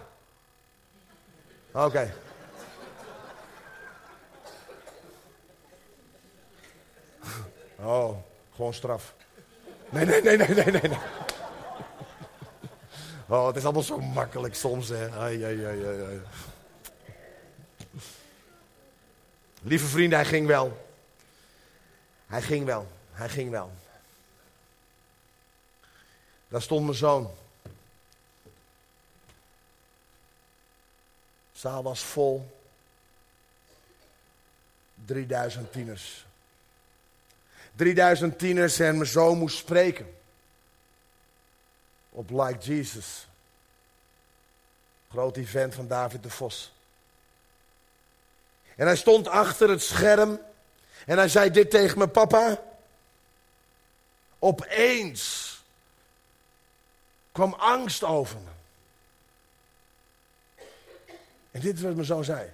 Oké. 1.71 2.13
Oh, 7.79 8.17
gewoon 8.55 8.73
straf. 8.73 9.13
Nee, 9.89 10.05
nee, 10.05 10.21
nee, 10.21 10.37
nee, 10.37 10.53
nee, 10.53 10.71
nee. 10.71 10.97
Oh, 13.27 13.47
het 13.47 13.55
is 13.55 13.63
allemaal 13.63 13.83
zo 13.83 13.99
makkelijk 13.99 14.55
soms, 14.55 14.87
hè. 14.87 15.09
Ai, 15.09 15.43
ai, 15.43 15.65
ai, 15.65 15.85
ai. 15.85 16.21
Lieve 19.67 19.85
vrienden, 19.85 20.19
hij 20.19 20.27
ging 20.27 20.47
wel. 20.47 20.85
Hij 22.27 22.41
ging 22.41 22.65
wel. 22.65 22.91
Hij 23.11 23.29
ging 23.29 23.49
wel. 23.49 23.71
Daar 26.47 26.61
stond 26.61 26.85
mijn 26.85 26.97
zoon. 26.97 27.31
De 31.51 31.59
zaal 31.59 31.83
was 31.83 31.99
vol. 32.03 32.51
3000 35.05 35.71
tieners. 35.71 36.25
3000 37.75 38.39
tieners 38.39 38.79
en 38.79 38.95
mijn 38.97 39.09
zoon 39.09 39.37
moest 39.37 39.57
spreken. 39.57 40.15
Op 42.09 42.29
Like 42.29 42.59
Jesus. 42.59 43.27
Groot 45.09 45.37
event 45.37 45.75
van 45.75 45.87
David 45.87 46.23
de 46.23 46.29
Vos. 46.29 46.71
En 48.77 48.85
hij 48.85 48.95
stond 48.95 49.27
achter 49.27 49.69
het 49.69 49.83
scherm. 49.83 50.39
En 51.05 51.17
hij 51.17 51.29
zei 51.29 51.51
dit 51.51 51.69
tegen 51.69 51.97
mijn 51.97 52.11
papa. 52.11 52.63
Opeens 54.39 55.45
kwam 57.31 57.53
angst 57.53 58.03
over 58.03 58.37
me. 58.39 58.51
En 61.51 61.61
dit 61.61 61.75
is 61.75 61.81
wat 61.81 61.93
mijn 61.93 62.05
zoon 62.05 62.23
zei. 62.23 62.49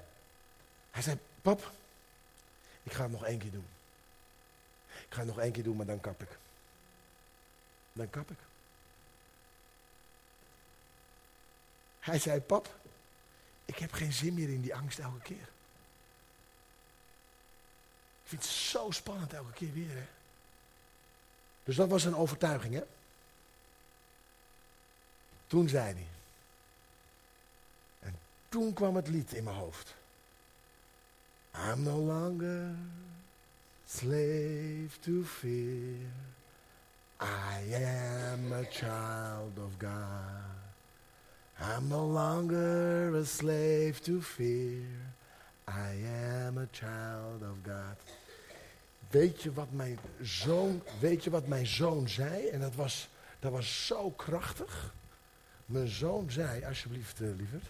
Hij 0.91 1.01
zei, 1.01 1.17
pap, 1.41 1.71
ik 2.84 2.93
ga 2.93 3.03
het 3.03 3.11
nog 3.11 3.26
één 3.26 3.39
keer 3.39 3.51
doen. 3.51 3.67
Ik 4.88 5.07
ga 5.09 5.17
het 5.17 5.28
nog 5.28 5.39
één 5.39 5.51
keer 5.51 5.63
doen, 5.63 5.76
maar 5.76 5.86
dan 5.86 6.01
kap 6.01 6.21
ik. 6.21 6.38
Dan 7.93 8.09
kap 8.09 8.32
ik. 8.32 8.38
Hij 11.99 12.19
zei, 12.19 12.39
pap, 12.39 12.76
ik 13.65 13.78
heb 13.78 13.93
geen 13.93 14.13
zin 14.13 14.34
meer 14.34 14.49
in 14.49 14.61
die 14.61 14.76
angst 14.76 14.99
elke 14.99 15.19
keer. 15.19 15.47
Ik 18.24 18.30
vind 18.30 18.41
het 18.41 18.51
zo 18.51 18.91
spannend 18.91 19.34
elke 19.34 19.51
keer 19.51 19.74
weer, 19.74 19.95
hè. 19.95 20.05
Dus 21.63 21.76
dat 21.76 21.89
was 21.89 22.03
een 22.03 22.15
overtuiging, 22.15 22.74
hè. 22.74 22.84
Toen 25.47 25.69
zei 25.69 25.93
hij. 25.93 26.07
En 27.99 28.15
toen 28.49 28.74
kwam 28.74 28.95
het 28.95 29.07
lied 29.07 29.34
in 29.34 29.43
mijn 29.43 29.55
hoofd. 29.55 29.93
I'm 31.55 31.84
no 31.84 31.97
longer 31.97 32.76
slave 33.86 34.99
to 35.01 35.24
fear. 35.24 35.99
I 37.21 37.74
am 37.74 38.51
a 38.51 38.63
child 38.63 39.57
of 39.59 39.78
God. 39.78 40.53
I'm 41.59 41.89
no 41.89 42.05
longer 42.05 43.15
a 43.15 43.26
slave 43.26 44.01
to 44.01 44.19
fear. 44.21 45.12
I 45.68 46.05
am 46.45 46.57
a 46.57 46.68
child 46.72 47.41
of 47.41 47.57
God. 47.64 47.97
Weet 49.09 49.41
je 49.41 49.53
wat 49.53 49.72
mijn 49.72 49.99
zoon, 50.22 50.84
weet 50.99 51.24
je 51.24 51.30
wat 51.30 51.47
mijn 51.47 51.68
zoon 51.68 52.09
zei? 52.09 52.47
En 52.47 52.59
dat 52.59 52.76
was, 52.76 53.09
dat 53.39 53.51
was 53.51 53.86
zo 53.86 54.09
krachtig. 54.09 54.93
Mijn 55.66 55.88
zoon 55.88 56.32
zei, 56.32 56.66
alsjeblieft, 56.66 57.20
uh, 57.20 57.36
lieverd. 57.36 57.64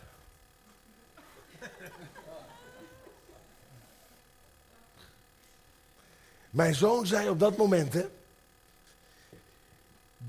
Mijn 6.50 6.76
zoon 6.76 7.06
zei 7.06 7.30
op 7.30 7.40
dat 7.40 7.58
moment, 7.58 7.94
hè. 7.94 8.10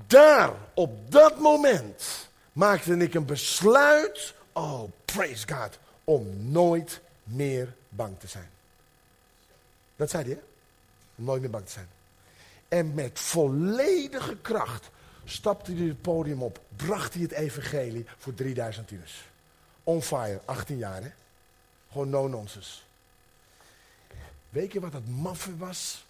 Daar, 0.07 0.53
op 0.73 1.11
dat 1.11 1.39
moment, 1.39 2.29
maakte 2.53 2.97
ik 2.97 3.13
een 3.13 3.25
besluit. 3.25 4.33
Oh, 4.53 4.91
praise 5.05 5.47
God. 5.47 5.79
Om 6.03 6.51
nooit 6.51 7.01
meer 7.25 7.75
bang 7.89 8.19
te 8.19 8.27
zijn. 8.27 8.49
Dat 9.95 10.09
zei 10.09 10.23
hij, 10.23 10.33
hè? 10.33 10.39
Nooit 11.15 11.41
meer 11.41 11.49
bang 11.49 11.65
te 11.65 11.71
zijn. 11.71 11.87
En 12.67 12.93
met 12.93 13.19
volledige 13.19 14.37
kracht 14.37 14.89
stapte 15.25 15.73
hij 15.73 15.87
het 15.87 16.01
podium 16.01 16.43
op, 16.43 16.59
bracht 16.75 17.13
hij 17.13 17.21
het 17.21 17.31
evangelie 17.31 18.05
voor 18.17 18.33
3000 18.33 18.87
tieners. 18.87 19.23
On 19.83 20.01
fire, 20.01 20.39
18 20.45 20.77
jaar 20.77 21.03
hè. 21.03 21.11
Gewoon 21.91 22.09
no 22.09 22.27
nonsense. 22.27 22.79
Weet 24.49 24.73
je 24.73 24.79
wat 24.79 24.93
het 24.93 25.09
maffe 25.09 25.57
was? 25.57 26.05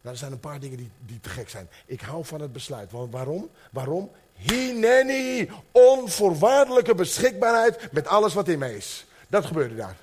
Nou, 0.00 0.14
er 0.14 0.20
zijn 0.20 0.32
een 0.32 0.40
paar 0.40 0.60
dingen 0.60 0.76
die, 0.76 0.90
die 1.06 1.20
te 1.20 1.28
gek 1.28 1.48
zijn. 1.48 1.68
Ik 1.86 2.00
hou 2.00 2.24
van 2.24 2.40
het 2.40 2.52
besluit. 2.52 2.90
Waarom? 2.90 3.50
Waarom? 3.70 4.10
Hineni, 4.34 5.50
onvoorwaardelijke 5.72 6.94
beschikbaarheid 6.94 7.92
met 7.92 8.06
alles 8.06 8.34
wat 8.34 8.48
in 8.48 8.58
mij 8.58 8.74
is. 8.74 9.06
Dat 9.28 9.46
gebeurde 9.46 9.74
daar. 9.76 9.96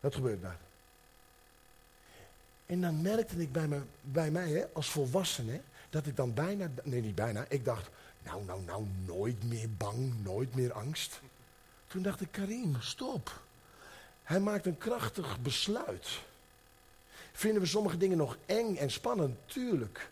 Dat 0.00 0.14
gebeurde 0.14 0.40
daar. 0.40 0.58
En 2.66 2.80
dan 2.80 3.02
merkte 3.02 3.36
ik 3.36 3.52
bij, 3.52 3.68
me, 3.68 3.82
bij 4.00 4.30
mij 4.30 4.50
hè, 4.50 4.66
als 4.72 4.90
volwassene 4.90 5.60
dat 5.90 6.06
ik 6.06 6.16
dan 6.16 6.34
bijna, 6.34 6.70
nee 6.82 7.00
niet 7.00 7.14
bijna, 7.14 7.44
ik 7.48 7.64
dacht, 7.64 7.88
nou, 8.22 8.44
nou, 8.44 8.62
nou, 8.62 8.86
nooit 9.04 9.44
meer 9.44 9.70
bang, 9.70 10.22
nooit 10.22 10.54
meer 10.54 10.72
angst. 10.72 11.20
Toen 11.86 12.02
dacht 12.02 12.20
ik, 12.20 12.28
Karim, 12.30 12.76
stop. 12.80 13.40
Hij 14.22 14.40
maakt 14.40 14.66
een 14.66 14.78
krachtig 14.78 15.40
besluit. 15.40 16.20
Vinden 17.32 17.62
we 17.62 17.68
sommige 17.68 17.96
dingen 17.96 18.16
nog 18.16 18.36
eng 18.46 18.76
en 18.76 18.90
spannend? 18.90 19.38
Tuurlijk. 19.46 20.10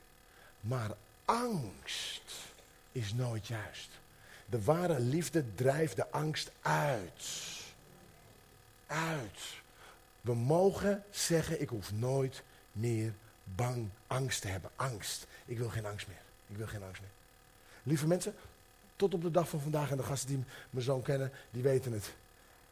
Maar 0.60 0.90
angst 1.24 2.32
is 2.92 3.12
nooit 3.12 3.46
juist. 3.46 3.88
De 4.46 4.62
ware 4.62 5.00
liefde 5.00 5.54
drijft 5.54 5.96
de 5.96 6.10
angst 6.10 6.50
uit. 6.62 7.30
Uit. 8.86 9.62
We 10.24 10.34
mogen 10.34 11.04
zeggen, 11.10 11.60
ik 11.60 11.68
hoef 11.68 11.92
nooit 11.92 12.42
meer 12.72 13.14
bang, 13.44 13.88
angst 14.06 14.40
te 14.40 14.48
hebben. 14.48 14.70
Angst. 14.76 15.26
Ik 15.44 15.58
wil 15.58 15.68
geen 15.68 15.86
angst 15.86 16.06
meer. 16.06 16.22
Ik 16.46 16.56
wil 16.56 16.66
geen 16.66 16.82
angst 16.82 17.00
meer. 17.00 17.10
Lieve 17.82 18.06
mensen, 18.06 18.34
tot 18.96 19.14
op 19.14 19.22
de 19.22 19.30
dag 19.30 19.48
van 19.48 19.60
vandaag 19.60 19.90
en 19.90 19.96
de 19.96 20.02
gasten 20.02 20.28
die 20.28 20.44
mijn 20.70 20.84
zoon 20.84 21.02
kennen, 21.02 21.32
die 21.50 21.62
weten 21.62 21.92
het. 21.92 22.14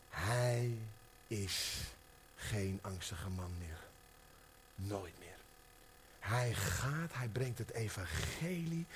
Hij 0.09 0.79
is 1.27 1.81
geen 2.37 2.79
angstige 2.83 3.29
man 3.29 3.53
meer. 3.59 3.79
Nooit 4.75 5.19
meer. 5.19 5.37
Hij 6.19 6.55
gaat, 6.55 7.13
hij 7.13 7.29
brengt 7.29 7.59
het 7.59 7.71
evangelie. 7.71 8.87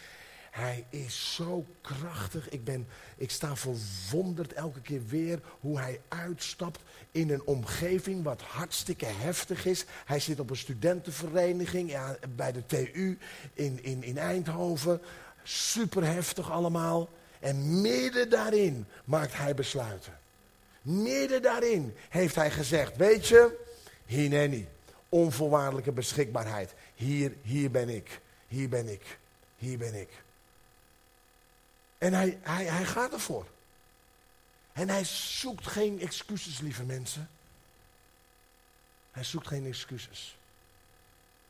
Hij 0.56 0.84
is 0.90 1.34
zo 1.34 1.66
krachtig. 1.80 2.48
Ik, 2.48 2.64
ben, 2.64 2.88
ik 3.16 3.30
sta 3.30 3.56
verwonderd 3.56 4.52
elke 4.52 4.80
keer 4.80 5.06
weer 5.06 5.40
hoe 5.60 5.78
hij 5.78 6.00
uitstapt 6.08 6.80
in 7.10 7.30
een 7.30 7.42
omgeving 7.46 8.22
wat 8.22 8.40
hartstikke 8.40 9.06
heftig 9.06 9.66
is. 9.66 9.84
Hij 10.04 10.20
zit 10.20 10.40
op 10.40 10.50
een 10.50 10.56
studentenvereniging 10.56 11.90
ja, 11.90 12.16
bij 12.36 12.52
de 12.52 12.66
TU 12.66 13.18
in, 13.54 13.84
in, 13.84 14.02
in 14.02 14.18
Eindhoven. 14.18 15.00
Super 15.42 16.04
heftig 16.04 16.50
allemaal. 16.50 17.08
En 17.40 17.80
midden 17.80 18.30
daarin 18.30 18.86
maakt 19.04 19.36
hij 19.36 19.54
besluiten. 19.54 20.18
Midden 20.82 21.42
daarin 21.42 21.94
heeft 22.08 22.34
hij 22.34 22.50
gezegd, 22.50 22.96
weet 22.96 23.26
je, 23.26 23.56
Hineni, 24.06 24.68
onvoorwaardelijke 25.08 25.92
beschikbaarheid. 25.92 26.74
Hier, 26.94 27.32
hier 27.42 27.70
ben 27.70 27.88
ik, 27.88 28.20
hier 28.48 28.68
ben 28.68 28.88
ik, 28.88 29.18
hier 29.56 29.78
ben 29.78 29.94
ik. 29.94 30.24
En 32.06 32.14
hij, 32.14 32.38
hij, 32.42 32.64
hij 32.64 32.84
gaat 32.84 33.12
ervoor. 33.12 33.46
En 34.72 34.88
hij 34.88 35.04
zoekt 35.04 35.66
geen 35.66 36.00
excuses, 36.00 36.60
lieve 36.60 36.84
mensen. 36.84 37.28
Hij 39.10 39.24
zoekt 39.24 39.46
geen 39.46 39.66
excuses. 39.66 40.38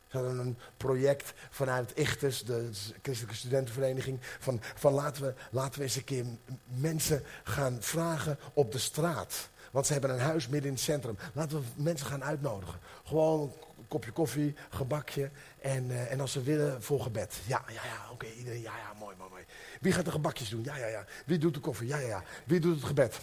Ze 0.07 0.17
hadden 0.17 0.39
een 0.39 0.57
project 0.77 1.33
vanuit 1.49 1.91
Ichtes, 1.95 2.43
de 2.43 2.69
christelijke 3.01 3.37
studentenvereniging, 3.37 4.19
van, 4.39 4.61
van 4.75 4.93
laten, 4.93 5.23
we, 5.23 5.33
laten 5.51 5.79
we 5.79 5.85
eens 5.85 5.95
een 5.95 6.03
keer 6.03 6.25
mensen 6.65 7.23
gaan 7.43 7.77
vragen 7.81 8.39
op 8.53 8.71
de 8.71 8.79
straat. 8.79 9.49
Want 9.71 9.85
ze 9.85 9.91
hebben 9.91 10.11
een 10.11 10.19
huis 10.19 10.47
midden 10.47 10.69
in 10.69 10.75
het 10.75 10.85
centrum. 10.85 11.17
Laten 11.33 11.59
we 11.59 11.65
mensen 11.75 12.07
gaan 12.07 12.23
uitnodigen. 12.23 12.79
Gewoon 13.05 13.53
kopje 13.87 14.11
koffie, 14.11 14.55
gebakje 14.69 15.29
en, 15.59 15.89
uh, 15.89 16.11
en 16.11 16.19
als 16.19 16.31
ze 16.31 16.41
willen 16.41 16.83
voor 16.83 17.01
gebed. 17.01 17.35
Ja, 17.45 17.63
ja, 17.67 17.83
ja, 17.85 18.11
oké, 18.11 18.25
iedereen, 18.25 18.61
ja, 18.61 18.77
ja, 18.77 18.93
mooi, 18.93 19.15
mooi, 19.15 19.29
mooi. 19.29 19.45
Wie 19.81 19.91
gaat 19.93 20.05
de 20.05 20.11
gebakjes 20.11 20.49
doen? 20.49 20.63
Ja, 20.63 20.75
ja, 20.75 20.87
ja. 20.87 21.05
Wie 21.25 21.37
doet 21.37 21.53
de 21.53 21.59
koffie? 21.59 21.87
Ja, 21.87 21.97
ja, 21.97 22.07
ja. 22.07 22.23
Wie 22.45 22.59
doet 22.59 22.75
het 22.75 22.85
gebed? 22.85 23.19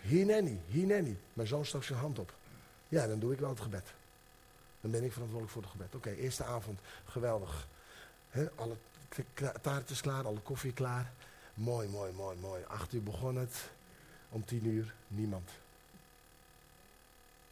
Hineni, 0.00 0.60
hineni. 0.66 1.18
Mijn 1.32 1.48
zoon 1.48 1.64
stak 1.64 1.84
zijn 1.84 1.98
hand 1.98 2.18
op. 2.18 2.34
Ja, 2.88 3.06
dan 3.06 3.18
doe 3.18 3.32
ik 3.32 3.38
wel 3.38 3.48
het 3.48 3.60
gebed. 3.60 3.84
Dan 4.80 4.90
ben 4.90 5.04
ik 5.04 5.12
verantwoordelijk 5.12 5.52
voor 5.52 5.62
het 5.62 5.70
gebed. 5.70 5.94
Oké, 5.94 6.10
eerste 6.10 6.44
avond, 6.44 6.80
geweldig. 7.04 7.66
He, 8.30 8.50
alle 8.54 8.76
taartjes 9.60 10.00
klaar, 10.00 10.26
alle 10.26 10.40
koffie 10.40 10.72
klaar. 10.72 11.12
Mooi, 11.54 11.88
mooi, 11.88 12.12
mooi, 12.12 12.36
mooi. 12.36 12.62
Acht 12.68 12.92
uur 12.92 13.02
begon 13.02 13.36
het. 13.36 13.70
Om 14.28 14.44
tien 14.44 14.66
uur, 14.66 14.94
niemand. 15.08 15.50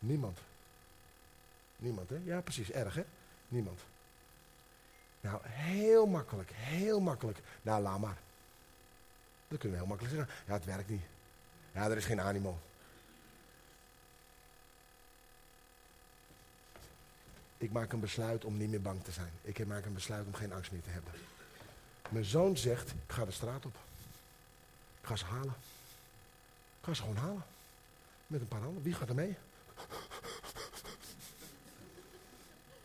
Niemand. 0.02 0.38
Niemand, 1.76 2.10
hè? 2.10 2.18
Ja, 2.24 2.40
precies. 2.40 2.70
Erg, 2.70 2.94
hè? 2.94 3.04
Niemand. 3.48 3.80
Nou, 5.20 5.40
heel 5.42 6.06
makkelijk, 6.06 6.50
heel 6.52 7.00
makkelijk. 7.00 7.38
Nou, 7.62 7.82
laat 7.82 7.98
maar. 7.98 8.16
Dat 9.48 9.58
kunnen 9.58 9.78
we 9.78 9.84
heel 9.84 9.94
makkelijk 9.94 10.16
zeggen. 10.16 10.34
Ja, 10.46 10.52
het 10.52 10.64
werkt 10.64 10.88
niet. 10.88 11.02
Ja, 11.72 11.90
er 11.90 11.96
is 11.96 12.04
geen 12.04 12.20
animo. 12.20 12.58
Ik 17.58 17.72
maak 17.72 17.92
een 17.92 18.00
besluit 18.00 18.44
om 18.44 18.56
niet 18.56 18.70
meer 18.70 18.82
bang 18.82 19.04
te 19.04 19.12
zijn. 19.12 19.30
Ik 19.42 19.66
maak 19.66 19.84
een 19.84 19.94
besluit 19.94 20.26
om 20.26 20.34
geen 20.34 20.52
angst 20.52 20.72
meer 20.72 20.82
te 20.82 20.90
hebben. 20.90 21.12
Mijn 22.08 22.24
zoon 22.24 22.56
zegt, 22.56 22.90
ik 22.90 23.12
ga 23.12 23.24
de 23.24 23.30
straat 23.30 23.66
op. 23.66 23.74
Ik 25.00 25.06
ga 25.06 25.16
ze 25.16 25.24
halen. 25.24 25.54
Ik 26.80 26.84
ga 26.84 26.94
ze 26.94 27.02
gewoon 27.02 27.16
halen. 27.16 27.44
Met 28.26 28.40
een 28.40 28.48
paar 28.48 28.60
handen. 28.60 28.82
Wie 28.82 28.94
gaat 28.94 29.08
er 29.08 29.14
mee? 29.14 29.36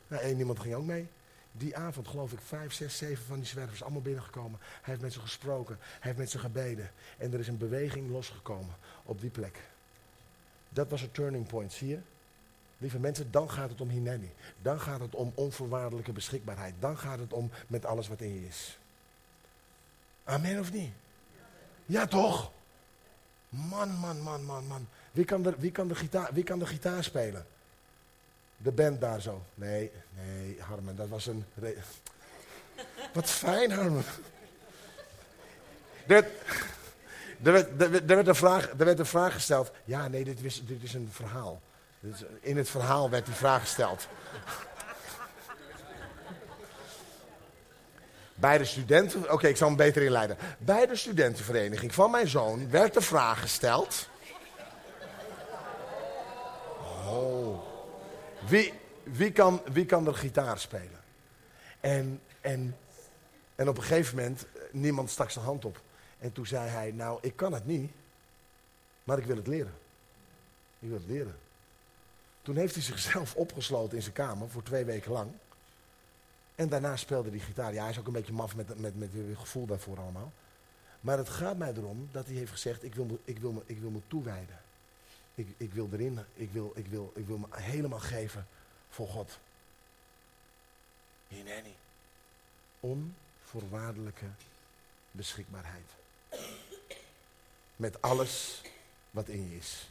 Nou, 0.08 0.22
één 0.22 0.40
iemand 0.40 0.60
ging 0.60 0.76
ook 0.76 0.86
mee. 0.86 1.08
Die 1.52 1.78
avond 1.78 2.08
geloof 2.08 2.32
ik 2.32 2.42
vijf, 2.42 2.74
zes, 2.74 2.98
zeven 2.98 3.26
van 3.26 3.38
die 3.38 3.46
zwervers 3.46 3.84
allemaal 3.84 4.02
binnengekomen. 4.02 4.60
Hij 4.62 4.80
heeft 4.84 5.02
met 5.02 5.14
ze 5.14 5.20
gesproken. 5.20 5.78
Hij 5.80 6.00
heeft 6.00 6.18
met 6.18 6.30
ze 6.30 6.40
gebeden. 6.40 6.92
En 7.18 7.34
er 7.34 7.40
is 7.40 7.48
een 7.48 7.58
beweging 7.58 8.10
losgekomen 8.10 8.76
op 9.04 9.22
die 9.22 9.30
plek. 9.30 9.60
Dat 10.70 10.90
was 10.90 11.02
een 11.02 11.12
turning 11.12 11.48
point, 11.48 11.74
zie 11.74 11.88
je? 11.88 12.00
Lieve 12.78 13.00
mensen, 13.00 13.32
dan 13.32 13.50
gaat 13.50 13.70
het 13.70 13.82
om 13.82 13.90
hineni. 13.90 14.32
Dan 14.62 14.80
gaat 14.80 15.00
het 15.00 15.16
om 15.16 15.32
onvoorwaardelijke 15.36 16.12
beschikbaarheid. 16.12 16.74
Dan 16.80 16.98
gaat 16.98 17.20
het 17.20 17.34
om 17.34 17.52
met 17.68 17.86
alles 17.86 18.08
wat 18.08 18.22
in 18.22 18.34
je 18.34 18.48
is. 18.48 18.78
Amen 20.24 20.60
of 20.60 20.72
niet? 20.72 20.92
Ja, 21.86 22.08
toch? 22.08 22.52
Man, 23.50 23.90
man, 23.90 24.22
man, 24.22 24.46
man, 24.46 24.68
man. 24.68 24.88
Wie 25.18 25.26
kan, 25.26 25.46
er, 25.46 25.54
wie, 25.58 25.72
kan 25.72 25.88
de 25.88 25.96
gitaar, 25.96 26.30
wie 26.34 26.44
kan 26.44 26.60
de 26.60 26.98
spelen? 27.02 27.46
De 28.58 28.72
band 28.72 29.02
daar 29.02 29.22
zo. 29.22 29.42
Nee, 29.54 29.92
nee, 30.16 30.58
Harmen, 30.60 30.96
dat 30.96 31.08
was 31.08 31.26
een... 31.26 31.46
Wat 33.14 33.30
fijn, 33.30 33.72
Harmen. 33.72 34.04
Er 36.08 36.26
werd, 37.42 37.82
er, 38.10 38.28
een 38.28 38.36
vraag, 38.36 38.70
er 38.70 38.86
werd 38.86 39.00
een 39.00 39.06
vraag 39.06 39.34
gesteld. 39.34 39.72
Ja, 39.86 40.08
nee, 40.08 40.24
dit 40.24 40.44
is, 40.44 40.66
dit 40.66 40.84
is 40.84 40.94
een 40.94 41.10
verhaal. 41.12 41.62
In 42.40 42.58
het 42.58 42.70
verhaal 42.70 43.10
werd 43.10 43.26
die 43.26 43.36
vraag 43.36 43.62
gesteld. 43.62 44.08
Bij 48.36 48.58
de 48.58 48.66
studenten, 48.66 49.32
oké, 49.32 49.48
ik 49.48 49.58
zal 49.58 49.68
hem 49.68 49.78
beter 49.78 50.02
inleiden. 50.02 50.38
Bij 50.58 50.86
de 50.86 50.96
studentenvereniging 50.96 51.94
van 51.94 52.12
mijn 52.12 52.28
zoon 52.28 52.70
werd 52.70 52.94
de 52.94 53.02
vraag 53.02 53.42
gesteld. 53.42 54.10
Oh. 57.08 57.62
Wie, 58.48 58.74
wie, 59.04 59.32
kan, 59.32 59.62
wie 59.72 59.86
kan 59.86 60.08
er 60.08 60.16
gitaar 60.16 60.60
spelen? 60.60 61.00
En, 61.80 62.22
en, 62.42 62.78
en 63.56 63.70
op 63.70 63.78
een 63.78 63.84
gegeven 63.84 64.16
moment, 64.16 64.46
eh, 64.46 64.62
niemand 64.72 65.10
stak 65.10 65.30
zijn 65.30 65.46
hand 65.46 65.66
op. 65.66 65.82
En 66.20 66.32
toen 66.32 66.46
zei 66.46 66.70
hij, 66.70 66.92
nou, 66.92 67.20
ik 67.22 67.36
kan 67.36 67.54
het 67.54 67.66
niet, 67.66 67.92
maar 69.04 69.18
ik 69.18 69.26
wil 69.26 69.36
het 69.36 69.48
leren. 69.48 69.74
Ik 70.80 70.90
wil 70.90 70.98
het 70.98 71.08
leren. 71.08 71.36
Toen 72.42 72.56
heeft 72.56 72.74
hij 72.74 72.84
zichzelf 72.84 73.36
opgesloten 73.36 73.96
in 73.96 74.02
zijn 74.02 74.14
kamer 74.14 74.50
voor 74.50 74.64
twee 74.64 74.86
weken 74.86 75.12
lang. 75.12 75.32
En 76.56 76.70
daarna 76.70 76.96
speelde 76.96 77.30
hij 77.30 77.40
gitaar. 77.40 77.74
Ja, 77.74 77.82
hij 77.82 77.92
is 77.92 78.00
ook 78.00 78.08
een 78.08 78.14
beetje 78.14 78.34
maf 78.34 78.56
met, 78.56 78.80
met, 78.80 78.98
met 79.00 79.10
gevoel 79.34 79.66
daarvoor 79.66 80.00
allemaal. 80.00 80.32
Maar 81.02 81.18
het 81.18 81.30
gaat 81.30 81.58
mij 81.58 81.74
erom 81.76 82.10
dat 82.12 82.26
hij 82.26 82.36
heeft 82.36 82.52
gezegd, 82.52 82.84
ik 82.84 82.96
wil 82.96 83.20
ik 83.24 83.40
wil 83.40 83.64
ik 83.66 83.80
wil 83.80 83.90
me 83.90 84.00
toewijden. 84.08 84.60
Ik, 85.38 85.48
ik 85.58 85.74
wil 85.74 85.90
erin, 85.92 86.26
ik 86.34 86.52
wil, 86.52 86.72
ik, 86.76 86.88
wil, 86.88 87.12
ik 87.16 87.26
wil 87.26 87.38
me 87.38 87.48
helemaal 87.50 88.00
geven 88.00 88.48
voor 88.90 89.08
God. 89.08 89.40
Hineni. 91.28 91.76
Onvoorwaardelijke 92.80 94.26
beschikbaarheid. 95.12 95.90
Met 97.76 98.02
alles 98.02 98.62
wat 99.12 99.28
in 99.28 99.50
je 99.50 99.58
is. 99.58 99.88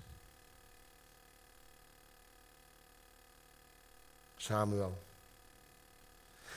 Samuel. 4.37 5.03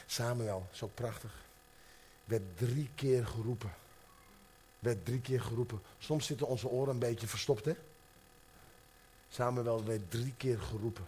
Samuel, 0.06 0.68
ook 0.82 0.94
prachtig. 0.94 1.34
Werd 2.26 2.58
drie 2.58 2.90
keer 2.96 3.28
geroepen. 3.28 3.74
Werd 4.80 5.06
drie 5.06 5.22
keer 5.22 5.42
geroepen. 5.42 5.82
Soms 6.00 6.26
zitten 6.26 6.48
onze 6.48 6.68
oren 6.68 6.94
een 6.94 7.00
beetje 7.00 7.28
verstopt, 7.28 7.66
hè? 7.66 7.76
Samuel 9.30 9.84
werd 9.84 10.12
drie 10.12 10.34
keer 10.38 10.60
geroepen. 10.60 11.08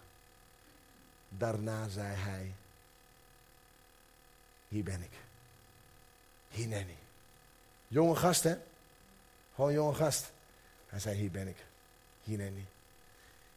Daarna 1.28 1.88
zei 1.88 2.14
hij, 2.14 2.52
hier 4.68 4.84
ben 4.84 5.02
ik. 5.02 5.10
Hineni. 6.48 6.96
Jonge 7.88 8.16
gast, 8.16 8.42
hè? 8.42 8.54
Gewoon 9.54 9.72
jonge 9.72 9.94
gast. 9.94 10.32
Hij 10.86 10.98
zei, 10.98 11.16
hier 11.16 11.30
ben 11.30 11.48
ik. 11.48 11.56
Hineni. 12.24 12.66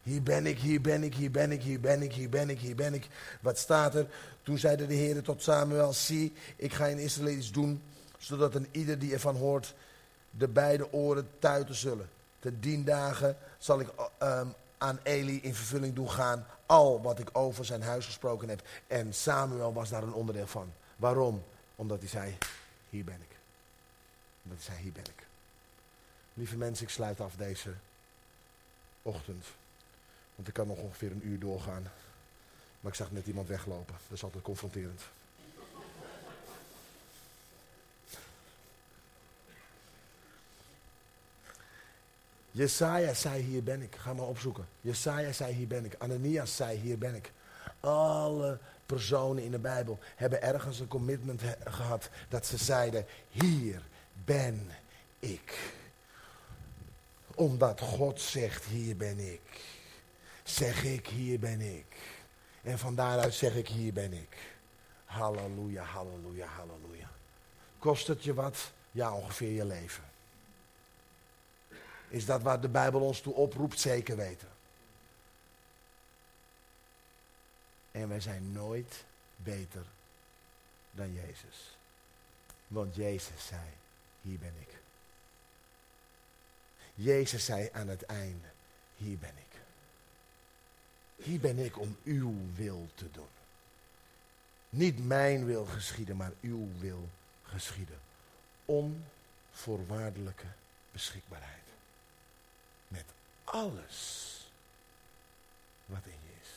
Hier 0.03 0.24
ben 0.24 0.45
ik, 0.45 0.59
hier 0.59 0.82
ben 0.82 1.03
ik, 1.03 1.13
hier 1.13 1.32
ben 1.32 1.51
ik, 1.51 1.61
hier 1.61 1.80
ben 1.80 2.01
ik, 2.01 2.13
hier 2.13 2.30
ben 2.30 2.49
ik, 2.49 2.59
hier 2.59 2.76
ben 2.76 2.93
ik. 2.93 3.07
Wat 3.41 3.57
staat 3.57 3.95
er? 3.95 4.07
Toen 4.43 4.57
zeiden 4.57 4.88
de 4.88 4.93
heren 4.93 5.24
tot 5.24 5.41
Samuel, 5.41 5.93
zie, 5.93 6.34
ik 6.55 6.74
ga 6.74 6.86
in 6.86 6.97
Israël 6.97 7.38
iets 7.38 7.51
doen, 7.51 7.82
zodat 8.18 8.55
een 8.55 8.68
ieder 8.72 8.99
die 8.99 9.13
ervan 9.13 9.36
hoort, 9.36 9.76
de 10.30 10.47
beide 10.47 10.93
oren 10.93 11.30
tuiten 11.39 11.76
zullen. 11.76 12.09
Te 12.45 12.59
dien 12.59 12.83
dagen 12.83 13.37
zal 13.57 13.79
ik 13.79 13.87
um, 14.21 14.53
aan 14.77 14.99
Eli 15.03 15.41
in 15.41 15.55
vervulling 15.55 15.95
doen 15.95 16.11
gaan, 16.11 16.45
al 16.65 17.01
wat 17.01 17.19
ik 17.19 17.29
over 17.31 17.65
zijn 17.65 17.81
huis 17.81 18.05
gesproken 18.05 18.49
heb. 18.49 18.67
En 18.87 19.13
Samuel 19.13 19.73
was 19.73 19.89
daar 19.89 20.03
een 20.03 20.13
onderdeel 20.13 20.47
van. 20.47 20.73
Waarom? 20.95 21.43
Omdat 21.75 21.99
hij 21.99 22.07
zei, 22.07 22.37
hier 22.89 23.03
ben 23.03 23.21
ik. 23.21 23.37
Omdat 24.43 24.57
hij 24.57 24.65
zei, 24.65 24.77
hier 24.83 24.91
ben 24.91 25.03
ik. 25.03 25.25
Lieve 26.33 26.57
mensen, 26.57 26.85
ik 26.85 26.91
sluit 26.91 27.21
af 27.21 27.35
deze 27.35 27.73
ochtend. 29.01 29.45
Want 30.35 30.47
ik 30.47 30.53
kan 30.53 30.67
nog 30.67 30.77
ongeveer 30.77 31.11
een 31.11 31.27
uur 31.27 31.39
doorgaan. 31.39 31.91
Maar 32.79 32.91
ik 32.91 32.97
zag 32.97 33.11
net 33.11 33.27
iemand 33.27 33.47
weglopen. 33.47 33.95
Dat 34.07 34.17
is 34.17 34.23
altijd 34.23 34.43
confronterend. 34.43 35.01
Jesaja 42.55 43.13
zei, 43.13 43.41
hier 43.41 43.63
ben 43.63 43.81
ik. 43.81 43.95
Ga 43.95 44.13
maar 44.13 44.25
opzoeken. 44.25 44.67
Jesaja 44.81 45.31
zei, 45.31 45.53
hier 45.53 45.67
ben 45.67 45.85
ik. 45.85 45.95
Ananias 45.97 46.55
zei, 46.55 46.77
hier 46.77 46.97
ben 46.97 47.15
ik. 47.15 47.31
Alle 47.79 48.59
personen 48.85 49.43
in 49.43 49.51
de 49.51 49.59
Bijbel 49.59 49.99
hebben 50.15 50.41
ergens 50.41 50.79
een 50.79 50.87
commitment 50.87 51.41
gehad. 51.65 52.09
Dat 52.29 52.45
ze 52.45 52.57
zeiden, 52.57 53.05
hier 53.29 53.81
ben 54.25 54.69
ik. 55.19 55.73
Omdat 57.35 57.79
God 57.79 58.21
zegt, 58.21 58.65
hier 58.65 58.97
ben 58.97 59.19
ik 59.19 59.73
zeg 60.45 60.83
ik, 60.83 61.07
hier 61.07 61.39
ben 61.39 61.61
ik. 61.61 61.85
En 62.61 62.79
van 62.79 62.95
daaruit 62.95 63.33
zeg 63.33 63.55
ik, 63.55 63.67
hier 63.67 63.93
ben 63.93 64.13
ik. 64.13 64.37
Halleluja, 65.05 65.83
halleluja, 65.83 66.47
halleluja. 66.47 67.09
Kost 67.79 68.07
het 68.07 68.23
je 68.23 68.33
wat? 68.33 68.71
Ja, 68.91 69.13
ongeveer 69.13 69.51
je 69.51 69.65
leven. 69.65 70.03
Is 72.09 72.25
dat 72.25 72.41
waar 72.41 72.61
de 72.61 72.69
Bijbel 72.69 73.01
ons 73.01 73.21
toe 73.21 73.33
oproept? 73.33 73.79
Zeker 73.79 74.17
weten. 74.17 74.47
En 77.91 78.09
wij 78.09 78.19
zijn 78.19 78.51
nooit 78.51 79.03
beter 79.35 79.85
dan 80.91 81.13
Jezus. 81.13 81.77
Want 82.67 82.95
Jezus 82.95 83.47
zei, 83.47 83.69
hier 84.21 84.39
ben 84.39 84.53
ik. 84.59 84.69
Jezus 86.93 87.45
zei 87.45 87.69
aan 87.73 87.87
het 87.87 88.03
einde, 88.03 88.47
hier 88.97 89.17
ben 89.17 89.33
ik. 89.37 89.59
Hier 91.15 91.39
ben 91.39 91.59
ik 91.59 91.79
om 91.79 91.97
uw 92.03 92.33
wil 92.55 92.87
te 92.95 93.11
doen. 93.11 93.27
Niet 94.69 95.05
mijn 95.05 95.45
wil 95.45 95.65
geschieden, 95.65 96.15
maar 96.15 96.31
uw 96.41 96.67
wil 96.79 97.09
geschieden. 97.43 97.99
Onvoorwaardelijke 98.65 100.47
beschikbaarheid. 100.91 101.63
Met 102.95 103.05
alles 103.43 104.39
wat 105.85 106.05
in 106.05 106.11
je 106.11 106.31
is. 106.41 106.49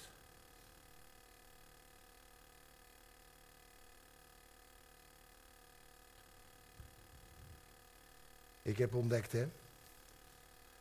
Ik 8.63 8.79
heb 8.79 8.95
ontdekt, 8.95 9.33
hè, 9.33 9.49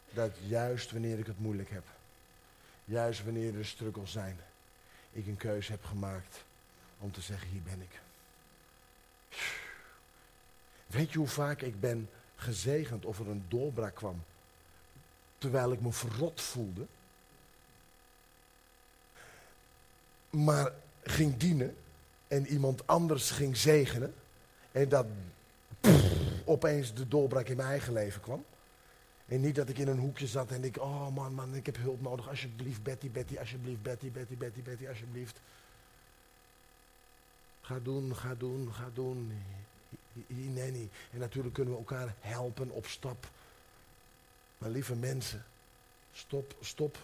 dat 0.10 0.32
juist 0.48 0.92
wanneer 0.92 1.20
ik 1.20 1.26
het 1.26 1.40
moeilijk 1.40 1.70
heb, 1.70 1.84
juist 2.86 3.24
wanneer 3.24 3.58
er 3.58 3.66
struggles 3.66 4.12
zijn, 4.12 4.40
ik 5.12 5.28
een 5.28 5.38
keuze 5.38 5.72
heb 5.72 5.84
gemaakt 5.84 6.44
om 7.00 7.12
te 7.12 7.22
zeggen, 7.22 7.48
hier 7.48 7.62
ben 7.62 7.82
ik. 7.82 8.00
Weet 10.88 11.12
je 11.12 11.18
hoe 11.18 11.28
vaak 11.28 11.62
ik 11.62 11.80
ben 11.80 12.10
gezegend 12.36 13.06
of 13.06 13.20
er 13.20 13.28
een 13.28 13.46
doorbraak 13.48 13.96
kwam, 13.96 14.24
terwijl 15.38 15.72
ik 15.72 15.82
me 15.82 15.92
verrot 15.92 16.42
voelde? 16.42 16.86
Maar 20.30 20.72
ging 21.04 21.38
dienen 21.38 21.76
en 22.28 22.48
iemand 22.48 22.88
anders 22.88 23.32
ging 23.32 23.58
zegenen 23.58 24.14
en 24.72 24.90
dat 24.90 25.06
opeens 26.46 26.94
de 26.94 27.08
doorbraak 27.08 27.48
in 27.48 27.58
mijn 27.58 27.70
eigen 27.70 27.94
leven 27.94 28.22
kwam. 28.22 28.46
En 29.26 29.42
niet 29.42 29.56
dat 29.56 29.70
ik 29.70 29.78
in 29.78 29.88
een 29.88 30.00
hoekje 30.00 30.28
zat 30.28 30.52
en 30.52 30.64
ik, 30.64 30.80
oh 30.80 31.16
man, 31.16 31.34
man, 31.34 31.56
ik 31.56 31.66
heb 31.66 31.78
hulp 31.78 32.02
nodig. 32.02 32.30
Alsjeblieft, 32.30 32.84
Betty, 32.84 33.12
Betty, 33.12 33.38
alsjeblieft, 33.38 33.82
Betty, 33.82 34.12
Betty, 34.12 34.36
Betty, 34.36 34.62
Betty, 34.62 34.88
alsjeblieft. 34.88 35.40
Ga 37.62 37.80
doen, 37.84 38.16
ga 38.16 38.36
doen, 38.36 38.74
ga 38.74 38.90
doen. 38.94 39.32
En 41.12 41.20
natuurlijk 41.20 41.54
kunnen 41.54 41.74
we 41.74 41.80
elkaar 41.80 42.14
helpen 42.20 42.70
op 42.70 42.86
stap. 42.86 43.30
Maar 44.58 44.70
lieve 44.70 44.96
mensen, 44.96 45.46
stop, 46.14 46.56
stop. 46.62 46.98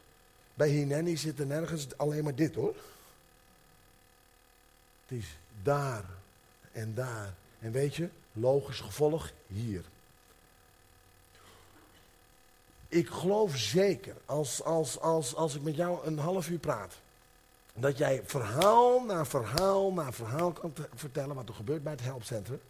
Bij 0.54 0.70
Hineni 0.70 1.18
zit 1.18 1.40
er 1.40 1.46
nergens 1.46 1.98
alleen 1.98 2.24
maar 2.24 2.36
dit 2.36 2.56
hoor. 2.56 2.76
Het 5.06 5.18
is 5.20 5.38
daar 5.64 6.06
en 6.72 6.94
daar. 6.94 7.34
En 7.60 7.72
weet 7.72 7.96
je, 7.96 8.10
logisch 8.32 8.80
gevolg 8.80 9.32
hier. 9.48 9.84
Ik 12.88 13.10
geloof 13.10 13.58
zeker, 13.58 14.16
als, 14.26 14.64
als, 14.64 15.00
als, 15.00 15.36
als 15.36 15.56
ik 15.56 15.62
met 15.62 15.76
jou 15.76 16.06
een 16.06 16.18
half 16.18 16.50
uur 16.50 16.60
praat, 16.60 16.94
dat 17.74 17.98
jij 17.98 18.22
verhaal 18.26 19.04
na 19.04 19.26
verhaal 19.26 19.94
na 19.94 20.12
verhaal 20.12 20.52
kan 20.52 20.74
vertellen 20.96 21.36
wat 21.36 21.48
er 21.48 21.56
gebeurt 21.56 21.84
bij 21.84 21.92
het 21.92 22.02
helpcentrum, 22.02 22.62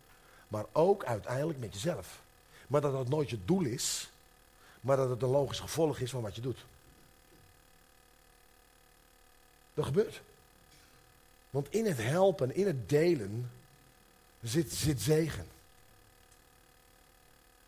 maar 0.48 0.66
ook 0.72 1.04
uiteindelijk 1.04 1.60
met 1.60 1.74
jezelf. 1.74 2.22
Maar 2.68 2.82
dat 2.82 2.92
dat 2.92 3.10
nooit 3.10 3.30
je 3.30 3.46
doel 3.46 3.64
is, 3.64 4.12
maar 4.84 4.98
dat 4.98 5.10
het 5.10 5.22
een 5.22 5.30
logisch 5.30 5.60
gevolg 5.60 6.00
is 6.00 6.12
van 6.12 6.22
wat 6.22 6.36
je 6.36 6.42
doet. 6.42 6.66
Dat 9.74 9.86
gebeurt. 9.86 10.22
Want 11.50 11.72
in 11.72 11.86
het 11.86 11.98
helpen, 11.98 12.56
in 12.56 12.68
het 12.68 12.90
delen, 12.90 13.52
zit, 14.42 14.74
zit 14.74 15.02
zegen. 15.02 15.48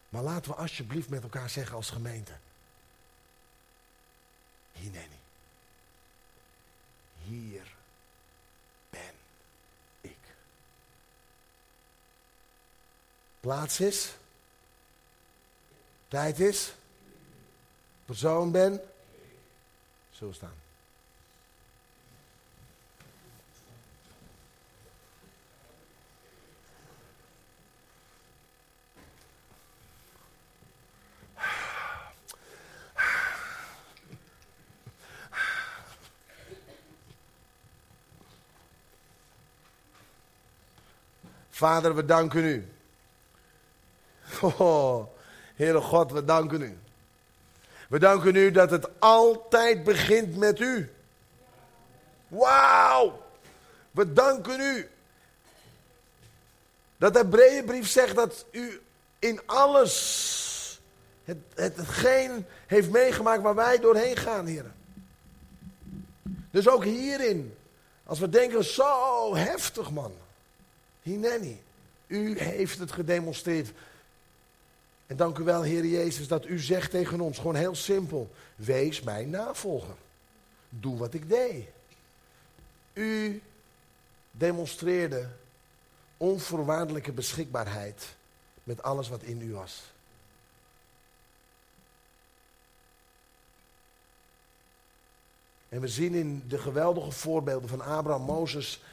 Maar 0.09 0.23
laten 0.23 0.51
we 0.51 0.57
alsjeblieft 0.57 1.09
met 1.09 1.23
elkaar 1.23 1.49
zeggen 1.49 1.75
als 1.75 1.89
gemeente. 1.89 2.31
Hineni. 4.71 5.19
Hier 7.23 7.75
ben 8.89 9.13
ik. 10.01 10.17
Plaats 13.39 13.79
is. 13.79 14.15
Tijd 16.07 16.39
is. 16.39 16.73
Persoon 18.05 18.51
ben. 18.51 18.81
Zo 20.11 20.31
staan. 20.31 20.63
Vader, 41.49 41.95
we 41.95 42.05
danken 42.05 42.43
u. 42.43 42.65
Oh, 44.59 45.07
Heere 45.55 45.81
God, 45.81 46.11
we 46.11 46.25
danken 46.25 46.61
u. 46.61 46.84
We 47.95 48.01
danken 48.01 48.35
u 48.35 48.51
dat 48.51 48.71
het 48.71 48.87
altijd 48.99 49.83
begint 49.83 50.37
met 50.37 50.59
u. 50.59 50.89
Wauw! 52.27 53.21
We 53.91 54.13
danken 54.13 54.59
u. 54.59 54.89
Dat 56.97 57.13
de 57.13 57.19
Hebreeënbrief 57.19 57.89
zegt 57.89 58.15
dat 58.15 58.45
u 58.51 58.81
in 59.19 59.41
alles 59.45 60.81
het, 61.23 61.37
het, 61.53 61.75
hetgeen 61.75 62.45
heeft 62.67 62.89
meegemaakt 62.89 63.41
waar 63.41 63.55
wij 63.55 63.79
doorheen 63.79 64.17
gaan, 64.17 64.45
heren. 64.45 64.75
Dus 66.51 66.67
ook 66.67 66.83
hierin, 66.83 67.55
als 68.03 68.19
we 68.19 68.29
denken, 68.29 68.63
zo 68.63 69.35
heftig 69.35 69.91
man. 69.91 70.13
Hineni, 71.01 71.61
u 72.07 72.39
heeft 72.39 72.79
het 72.79 72.91
gedemonstreerd. 72.91 73.71
En 75.07 75.15
dank 75.15 75.37
u 75.37 75.43
wel, 75.43 75.61
Heer 75.61 75.85
Jezus, 75.85 76.27
dat 76.27 76.45
u 76.45 76.59
zegt 76.59 76.91
tegen 76.91 77.21
ons, 77.21 77.37
gewoon 77.37 77.55
heel 77.55 77.75
simpel, 77.75 78.31
wees 78.55 79.01
mijn 79.01 79.29
navolger. 79.29 79.95
Doe 80.69 80.97
wat 80.97 81.13
ik 81.13 81.29
deed. 81.29 81.67
U 82.93 83.41
demonstreerde 84.31 85.29
onvoorwaardelijke 86.17 87.11
beschikbaarheid 87.11 88.15
met 88.63 88.83
alles 88.83 89.09
wat 89.09 89.21
in 89.21 89.41
u 89.41 89.53
was. 89.53 89.83
En 95.69 95.81
we 95.81 95.87
zien 95.87 96.13
in 96.13 96.43
de 96.47 96.57
geweldige 96.57 97.11
voorbeelden 97.11 97.69
van 97.69 97.81
Abraham, 97.81 98.21
Mozes 98.21 98.83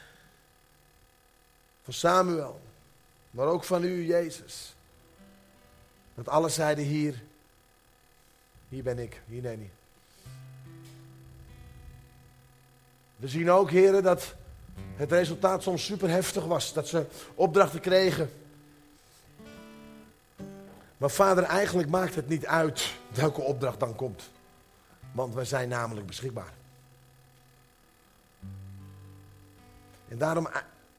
van 1.83 1.93
Samuel, 1.93 2.61
maar 3.31 3.47
ook 3.47 3.63
van 3.63 3.83
u, 3.83 4.05
Jezus. 4.05 4.75
Dat 6.15 6.27
alle 6.29 6.49
zeiden 6.49 6.83
hier, 6.83 7.21
hier 8.69 8.83
ben 8.83 8.99
ik, 8.99 9.21
hier 9.25 9.41
ik. 9.45 9.71
We 13.15 13.27
zien 13.27 13.51
ook, 13.51 13.69
heren, 13.69 14.03
dat 14.03 14.35
het 14.95 15.11
resultaat 15.11 15.63
soms 15.63 15.85
super 15.85 16.09
heftig 16.09 16.45
was. 16.45 16.73
Dat 16.73 16.87
ze 16.87 17.05
opdrachten 17.35 17.79
kregen. 17.79 18.31
Maar 20.97 21.09
vader, 21.09 21.43
eigenlijk 21.43 21.89
maakt 21.89 22.15
het 22.15 22.29
niet 22.29 22.45
uit 22.45 22.93
welke 23.07 23.41
opdracht 23.41 23.79
dan 23.79 23.95
komt. 23.95 24.29
Want 25.11 25.33
wij 25.33 25.45
zijn 25.45 25.69
namelijk 25.69 26.07
beschikbaar. 26.07 26.53
En 30.07 30.17
daarom 30.17 30.47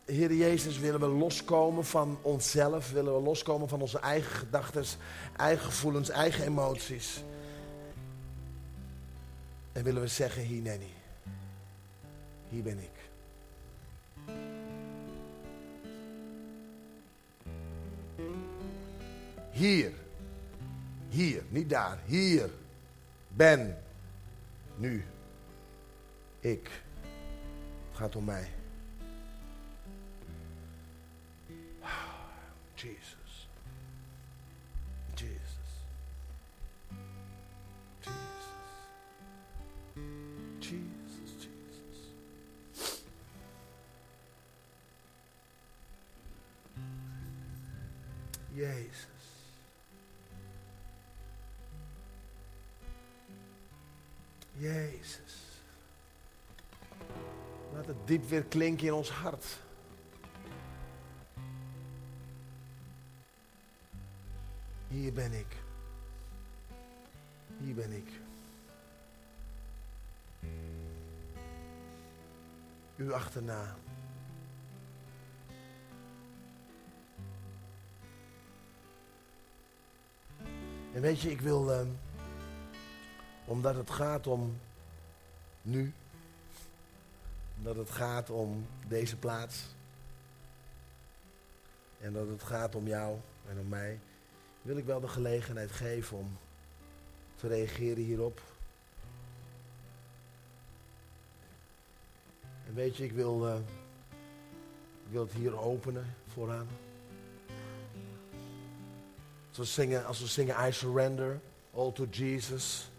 Heer 0.05 0.33
Jezus, 0.33 0.79
willen 0.79 1.01
we 1.01 1.07
loskomen 1.07 1.85
van 1.85 2.19
onszelf, 2.23 2.91
willen 2.91 3.15
we 3.15 3.23
loskomen 3.23 3.69
van 3.69 3.81
onze 3.81 3.99
eigen 3.99 4.31
gedachten, 4.31 4.85
eigen 5.37 5.65
gevoelens, 5.65 6.09
eigen 6.09 6.45
emoties. 6.45 7.23
En 9.73 9.85
willen 9.85 10.03
we 10.03 10.09
zeggen, 10.09 10.43
hier 10.43 10.63
Nanny, 10.63 10.93
hier 12.49 12.63
ben 12.63 12.79
ik. 12.79 12.93
Hier, 19.51 19.93
hier, 21.09 21.43
niet 21.49 21.71
daar, 21.71 21.99
hier 22.07 22.51
ben 23.29 23.79
nu 24.77 25.05
ik. 26.41 26.71
Het 27.91 27.99
gaat 27.99 28.17
om 28.17 28.25
mij. 28.25 28.54
Jezus. 32.85 33.49
Jezus. 54.53 55.61
Laat 57.73 57.87
het 57.87 58.07
diep 58.07 58.29
weer 58.29 58.43
klinken 58.45 58.87
in 58.87 58.93
ons 58.93 59.11
hart. 59.11 59.64
Hier 64.95 65.13
ben 65.13 65.33
ik. 65.33 65.57
Hier 67.59 67.75
ben 67.75 67.93
ik. 67.93 68.09
U 72.97 73.13
achterna. 73.13 73.77
En 80.93 81.01
weet 81.01 81.21
je, 81.21 81.31
ik 81.31 81.41
wil, 81.41 81.71
uh, 81.71 81.87
Omdat 83.45 83.75
het 83.75 83.91
gaat 83.91 84.27
om 84.27 84.59
nu. 85.63 85.93
Omdat 87.57 87.77
het 87.77 87.91
gaat 87.91 88.31
om 88.31 88.67
deze 88.89 89.17
plaats. 89.17 89.75
En 92.01 92.13
dat 92.13 92.29
het 92.29 92.43
gaat 92.43 92.75
om 92.75 92.87
jou 92.87 93.19
en 93.49 93.59
om 93.59 93.69
mij. 93.69 94.01
Wil 94.65 94.77
ik 94.77 94.85
wel 94.85 95.01
de 95.01 95.09
gelegenheid 95.09 95.73
geven 95.73 96.17
om 96.19 96.39
te 97.37 97.49
reageren 97.49 98.05
hierop. 98.05 98.41
En 102.67 102.75
weet 102.75 102.97
je, 102.97 103.05
ik 103.05 103.13
wil, 103.13 103.57
ik 105.05 105.11
wil 105.11 105.23
het 105.23 105.33
hier 105.33 105.59
openen 105.59 106.15
vooraan. 106.33 106.69
Als 109.49 109.59
we 109.59 109.65
zingen, 109.65 110.07
als 110.07 110.21
we 110.21 110.27
zingen 110.27 110.69
I 110.69 110.73
surrender 110.73 111.41
all 111.75 111.93
to 111.93 112.07
Jesus, 112.11 112.91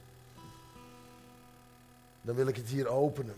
dan 2.22 2.36
wil 2.36 2.48
ik 2.48 2.56
het 2.56 2.68
hier 2.68 2.88
openen. 2.88 3.36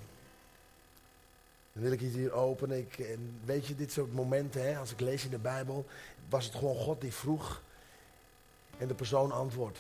Dan 1.74 1.84
wil 1.84 1.92
ik 1.92 2.00
het 2.00 2.14
hier 2.14 2.32
openen. 2.32 2.78
Ik, 2.78 3.00
en 3.00 3.40
weet 3.46 3.66
je, 3.66 3.76
dit 3.76 3.92
soort 3.92 4.14
momenten, 4.14 4.68
hè, 4.68 4.78
als 4.78 4.92
ik 4.92 5.00
lees 5.00 5.24
in 5.24 5.30
de 5.30 5.38
Bijbel, 5.38 5.86
was 6.30 6.46
het 6.46 6.56
gewoon 6.56 6.76
God 6.76 7.02
die 7.02 7.14
vroeg 7.14 7.66
en 8.78 8.88
de 8.88 8.94
persoon 8.94 9.32
antwoordt. 9.32 9.80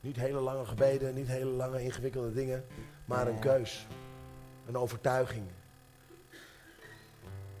Niet 0.00 0.16
hele 0.16 0.40
lange 0.40 0.64
gebeden, 0.64 1.14
niet 1.14 1.26
hele 1.26 1.50
lange 1.50 1.82
ingewikkelde 1.82 2.32
dingen, 2.32 2.64
maar 3.04 3.26
een 3.26 3.38
keus. 3.38 3.86
Een 4.66 4.76
overtuiging. 4.76 5.46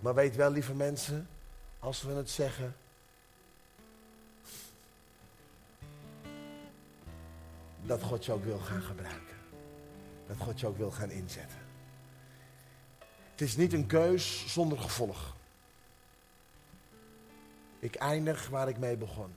Maar 0.00 0.14
weet 0.14 0.36
wel, 0.36 0.50
lieve 0.50 0.74
mensen, 0.74 1.28
als 1.78 2.02
we 2.02 2.12
het 2.12 2.30
zeggen, 2.30 2.76
dat 7.82 8.02
God 8.02 8.24
je 8.24 8.32
ook 8.32 8.44
wil 8.44 8.58
gaan 8.58 8.82
gebruiken. 8.82 9.36
Dat 10.26 10.36
God 10.36 10.60
je 10.60 10.66
ook 10.66 10.76
wil 10.76 10.90
gaan 10.90 11.10
inzetten. 11.10 11.58
Het 13.30 13.40
is 13.40 13.56
niet 13.56 13.72
een 13.72 13.86
keus 13.86 14.52
zonder 14.52 14.78
gevolg. 14.78 15.34
Ik 17.78 17.94
eindig 17.94 18.48
waar 18.48 18.68
ik 18.68 18.78
mee 18.78 18.96
begon. 18.96 19.32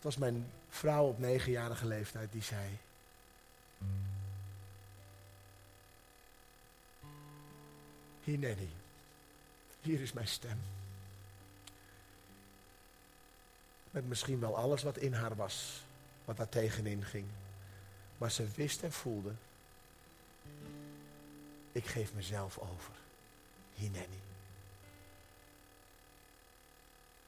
Het 0.00 0.08
was 0.08 0.16
mijn 0.16 0.50
vrouw 0.68 1.04
op 1.04 1.18
negenjarige 1.18 1.86
leeftijd 1.86 2.32
die 2.32 2.42
zei. 2.42 2.78
Hier 8.24 8.38
Nanny, 8.38 8.68
hier 9.80 10.00
is 10.00 10.12
mijn 10.12 10.28
stem. 10.28 10.60
Met 13.90 14.08
misschien 14.08 14.40
wel 14.40 14.56
alles 14.56 14.82
wat 14.82 14.96
in 14.96 15.12
haar 15.12 15.36
was, 15.36 15.82
wat 16.24 16.36
daar 16.36 16.48
tegenin 16.48 17.04
ging. 17.04 17.26
Maar 18.18 18.30
ze 18.30 18.48
wist 18.54 18.82
en 18.82 18.92
voelde, 18.92 19.32
ik 21.72 21.86
geef 21.86 22.12
mezelf 22.14 22.58
over. 22.58 22.92
Hineni. 23.74 24.20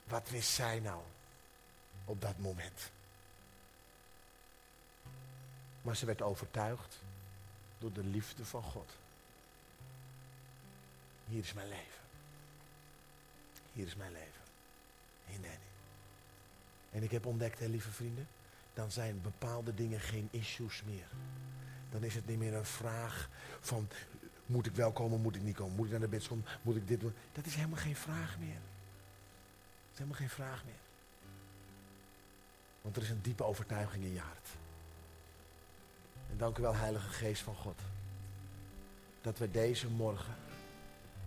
Wat 0.04 0.30
wist 0.30 0.50
zij 0.50 0.80
nou 0.80 1.02
op 2.12 2.20
dat 2.20 2.38
moment? 2.38 2.90
Maar 5.82 5.96
ze 5.96 6.06
werd 6.06 6.22
overtuigd 6.22 7.00
door 7.78 7.92
de 7.92 8.04
liefde 8.04 8.44
van 8.44 8.62
God. 8.62 8.96
Hier 11.26 11.42
is 11.42 11.52
mijn 11.52 11.68
leven. 11.68 12.02
Hier 13.72 13.86
is 13.86 13.96
mijn 13.96 14.12
leven. 14.12 14.42
Hineni. 15.26 15.70
En 16.90 17.02
ik 17.02 17.10
heb 17.10 17.26
ontdekt, 17.26 17.58
hè, 17.58 17.66
lieve 17.66 17.90
vrienden, 17.90 18.28
dan 18.74 18.90
zijn 18.90 19.22
bepaalde 19.22 19.74
dingen 19.74 20.00
geen 20.00 20.28
issues 20.30 20.82
meer. 20.82 21.06
Dan 21.90 22.04
is 22.04 22.14
het 22.14 22.26
niet 22.26 22.38
meer 22.38 22.54
een 22.54 22.64
vraag 22.64 23.28
van, 23.60 23.88
moet 24.46 24.66
ik 24.66 24.74
wel 24.74 24.92
komen, 24.92 25.20
moet 25.20 25.36
ik 25.36 25.42
niet 25.42 25.56
komen? 25.56 25.76
Moet 25.76 25.84
ik 25.84 25.90
naar 25.90 26.00
de 26.00 26.08
bidsom, 26.08 26.44
moet 26.62 26.76
ik 26.76 26.88
dit 26.88 27.00
doen? 27.00 27.14
Dat 27.32 27.46
is 27.46 27.54
helemaal 27.54 27.78
geen 27.78 27.96
vraag 27.96 28.38
meer. 28.38 28.60
Dat 28.60 29.92
is 29.92 29.98
helemaal 29.98 30.18
geen 30.18 30.30
vraag 30.30 30.64
meer. 30.64 30.80
Want 32.82 32.96
er 32.96 33.02
is 33.02 33.10
een 33.10 33.22
diepe 33.22 33.44
overtuiging 33.44 34.04
in 34.04 34.12
je 34.12 34.20
hart. 34.20 34.48
En 36.30 36.38
dank 36.38 36.58
u 36.58 36.62
wel, 36.62 36.74
Heilige 36.74 37.08
Geest 37.08 37.42
van 37.42 37.54
God. 37.54 37.80
Dat 39.20 39.38
we 39.38 39.50
deze 39.50 39.88
morgen 39.88 40.34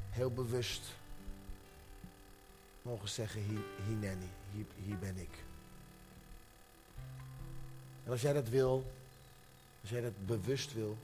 heel 0.09 0.31
bewust 0.31 0.81
mogen 2.81 3.09
zeggen, 3.09 3.41
hier, 3.41 3.61
hier 3.85 3.95
Nanny, 3.95 4.29
hier, 4.83 4.97
ben 4.97 5.17
ik. 5.17 5.43
En 8.03 8.11
als 8.11 8.21
jij 8.21 8.33
dat 8.33 8.49
wil, 8.49 8.91
als 9.81 9.89
jij 9.89 10.01
dat 10.01 10.25
bewust 10.25 10.73
wil, 10.73 10.97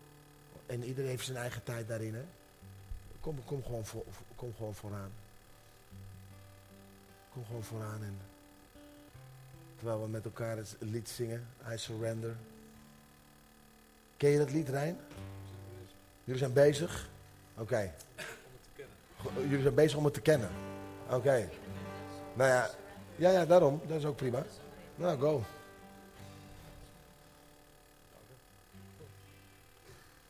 en 0.65 0.83
iedereen 0.83 1.09
heeft 1.09 1.25
zijn 1.25 1.37
eigen 1.37 1.63
tijd 1.63 1.87
daarin? 1.87 2.25
Kom, 3.19 3.43
kom, 3.43 3.63
gewoon, 3.63 3.85
voor, 3.85 4.03
kom 4.35 4.53
gewoon 4.55 4.75
vooraan. 4.75 5.11
Kom 7.33 7.45
gewoon 7.45 7.63
vooraan 7.63 8.03
en 8.03 8.17
terwijl 9.81 10.01
we 10.01 10.09
met 10.09 10.25
elkaar 10.25 10.57
het 10.57 10.75
lied 10.79 11.09
zingen, 11.09 11.47
I 11.71 11.77
Surrender. 11.77 12.35
Ken 14.17 14.29
je 14.29 14.37
dat 14.37 14.51
lied, 14.51 14.69
Rijn? 14.69 14.99
Jullie 16.23 16.39
zijn 16.39 16.53
bezig? 16.53 17.09
Oké. 17.57 17.93
Jullie 19.35 19.61
zijn 19.61 19.73
bezig 19.73 19.97
om 19.97 20.05
het 20.05 20.13
te 20.13 20.21
kennen? 20.21 20.49
Oké. 21.09 21.49
Nou 22.33 22.49
ja, 22.49 22.69
ja, 23.15 23.29
ja, 23.29 23.45
daarom. 23.45 23.81
Dat 23.87 23.97
is 23.97 24.05
ook 24.05 24.15
prima. 24.15 24.43
Nou, 24.95 25.19
go. 25.19 25.43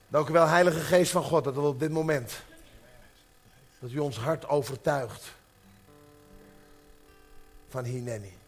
Dank 0.08 0.30
u 0.30 0.34
wel, 0.34 0.48
Heilige 0.48 0.80
Geest 0.80 1.12
van 1.12 1.24
God, 1.24 1.44
dat 1.44 1.56
we 1.56 1.62
op 1.62 1.80
dit 1.80 1.92
moment, 1.92 2.44
dat 3.80 3.92
u 3.92 4.00
ons 4.00 4.18
hart 4.18 4.48
overtuigt 4.48 5.34
van 7.68 7.84
Hineni. 7.84 8.40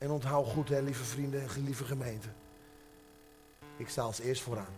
En 0.00 0.10
onthoud 0.10 0.46
goed, 0.46 0.68
hè, 0.68 0.80
lieve 0.80 1.04
vrienden 1.04 1.42
en 1.42 1.64
lieve 1.64 1.84
gemeente. 1.84 2.28
Ik 3.76 3.88
sta 3.88 4.02
als 4.02 4.18
eerst 4.18 4.42
vooraan. 4.42 4.74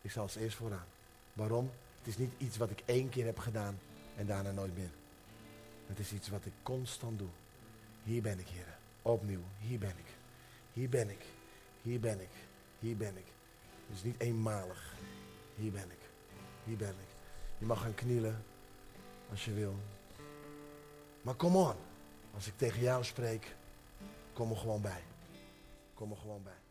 Ik 0.00 0.10
sta 0.10 0.20
als 0.20 0.36
eerst 0.36 0.56
vooraan. 0.56 0.86
Waarom? 1.32 1.70
Het 1.98 2.06
is 2.06 2.18
niet 2.18 2.32
iets 2.38 2.56
wat 2.56 2.70
ik 2.70 2.82
één 2.84 3.08
keer 3.08 3.24
heb 3.24 3.38
gedaan 3.38 3.78
en 4.16 4.26
daarna 4.26 4.50
nooit 4.50 4.76
meer. 4.76 4.90
Het 5.86 5.98
is 5.98 6.12
iets 6.12 6.28
wat 6.28 6.44
ik 6.44 6.52
constant 6.62 7.18
doe. 7.18 7.28
Hier 8.02 8.22
ben 8.22 8.38
ik, 8.38 8.48
heren. 8.48 8.74
Opnieuw, 9.02 9.42
hier 9.58 9.78
ben 9.78 9.94
ik. 9.98 10.14
Hier 10.72 10.88
ben 10.88 11.10
ik. 11.10 11.24
Hier 11.82 12.00
ben 12.00 12.20
ik. 12.20 12.30
Hier 12.78 12.96
ben 12.96 13.16
ik. 13.16 13.26
Het 13.86 13.96
is 13.96 14.02
niet 14.02 14.20
eenmalig. 14.20 14.94
Hier 15.56 15.72
ben 15.72 15.90
ik. 15.90 16.08
Hier 16.64 16.76
ben 16.76 16.88
ik. 16.88 17.08
Je 17.58 17.66
mag 17.66 17.80
gaan 17.80 17.94
knielen 17.94 18.44
als 19.30 19.44
je 19.44 19.52
wil. 19.52 19.74
Maar 21.24 21.34
kom 21.34 21.56
on. 21.56 21.74
Als 22.34 22.46
ik 22.46 22.56
tegen 22.56 22.80
jou 22.80 23.04
spreek, 23.04 23.56
kom 24.32 24.50
er 24.50 24.56
gewoon 24.56 24.80
bij. 24.80 25.02
Kom 25.94 26.10
er 26.10 26.16
gewoon 26.16 26.42
bij. 26.42 26.63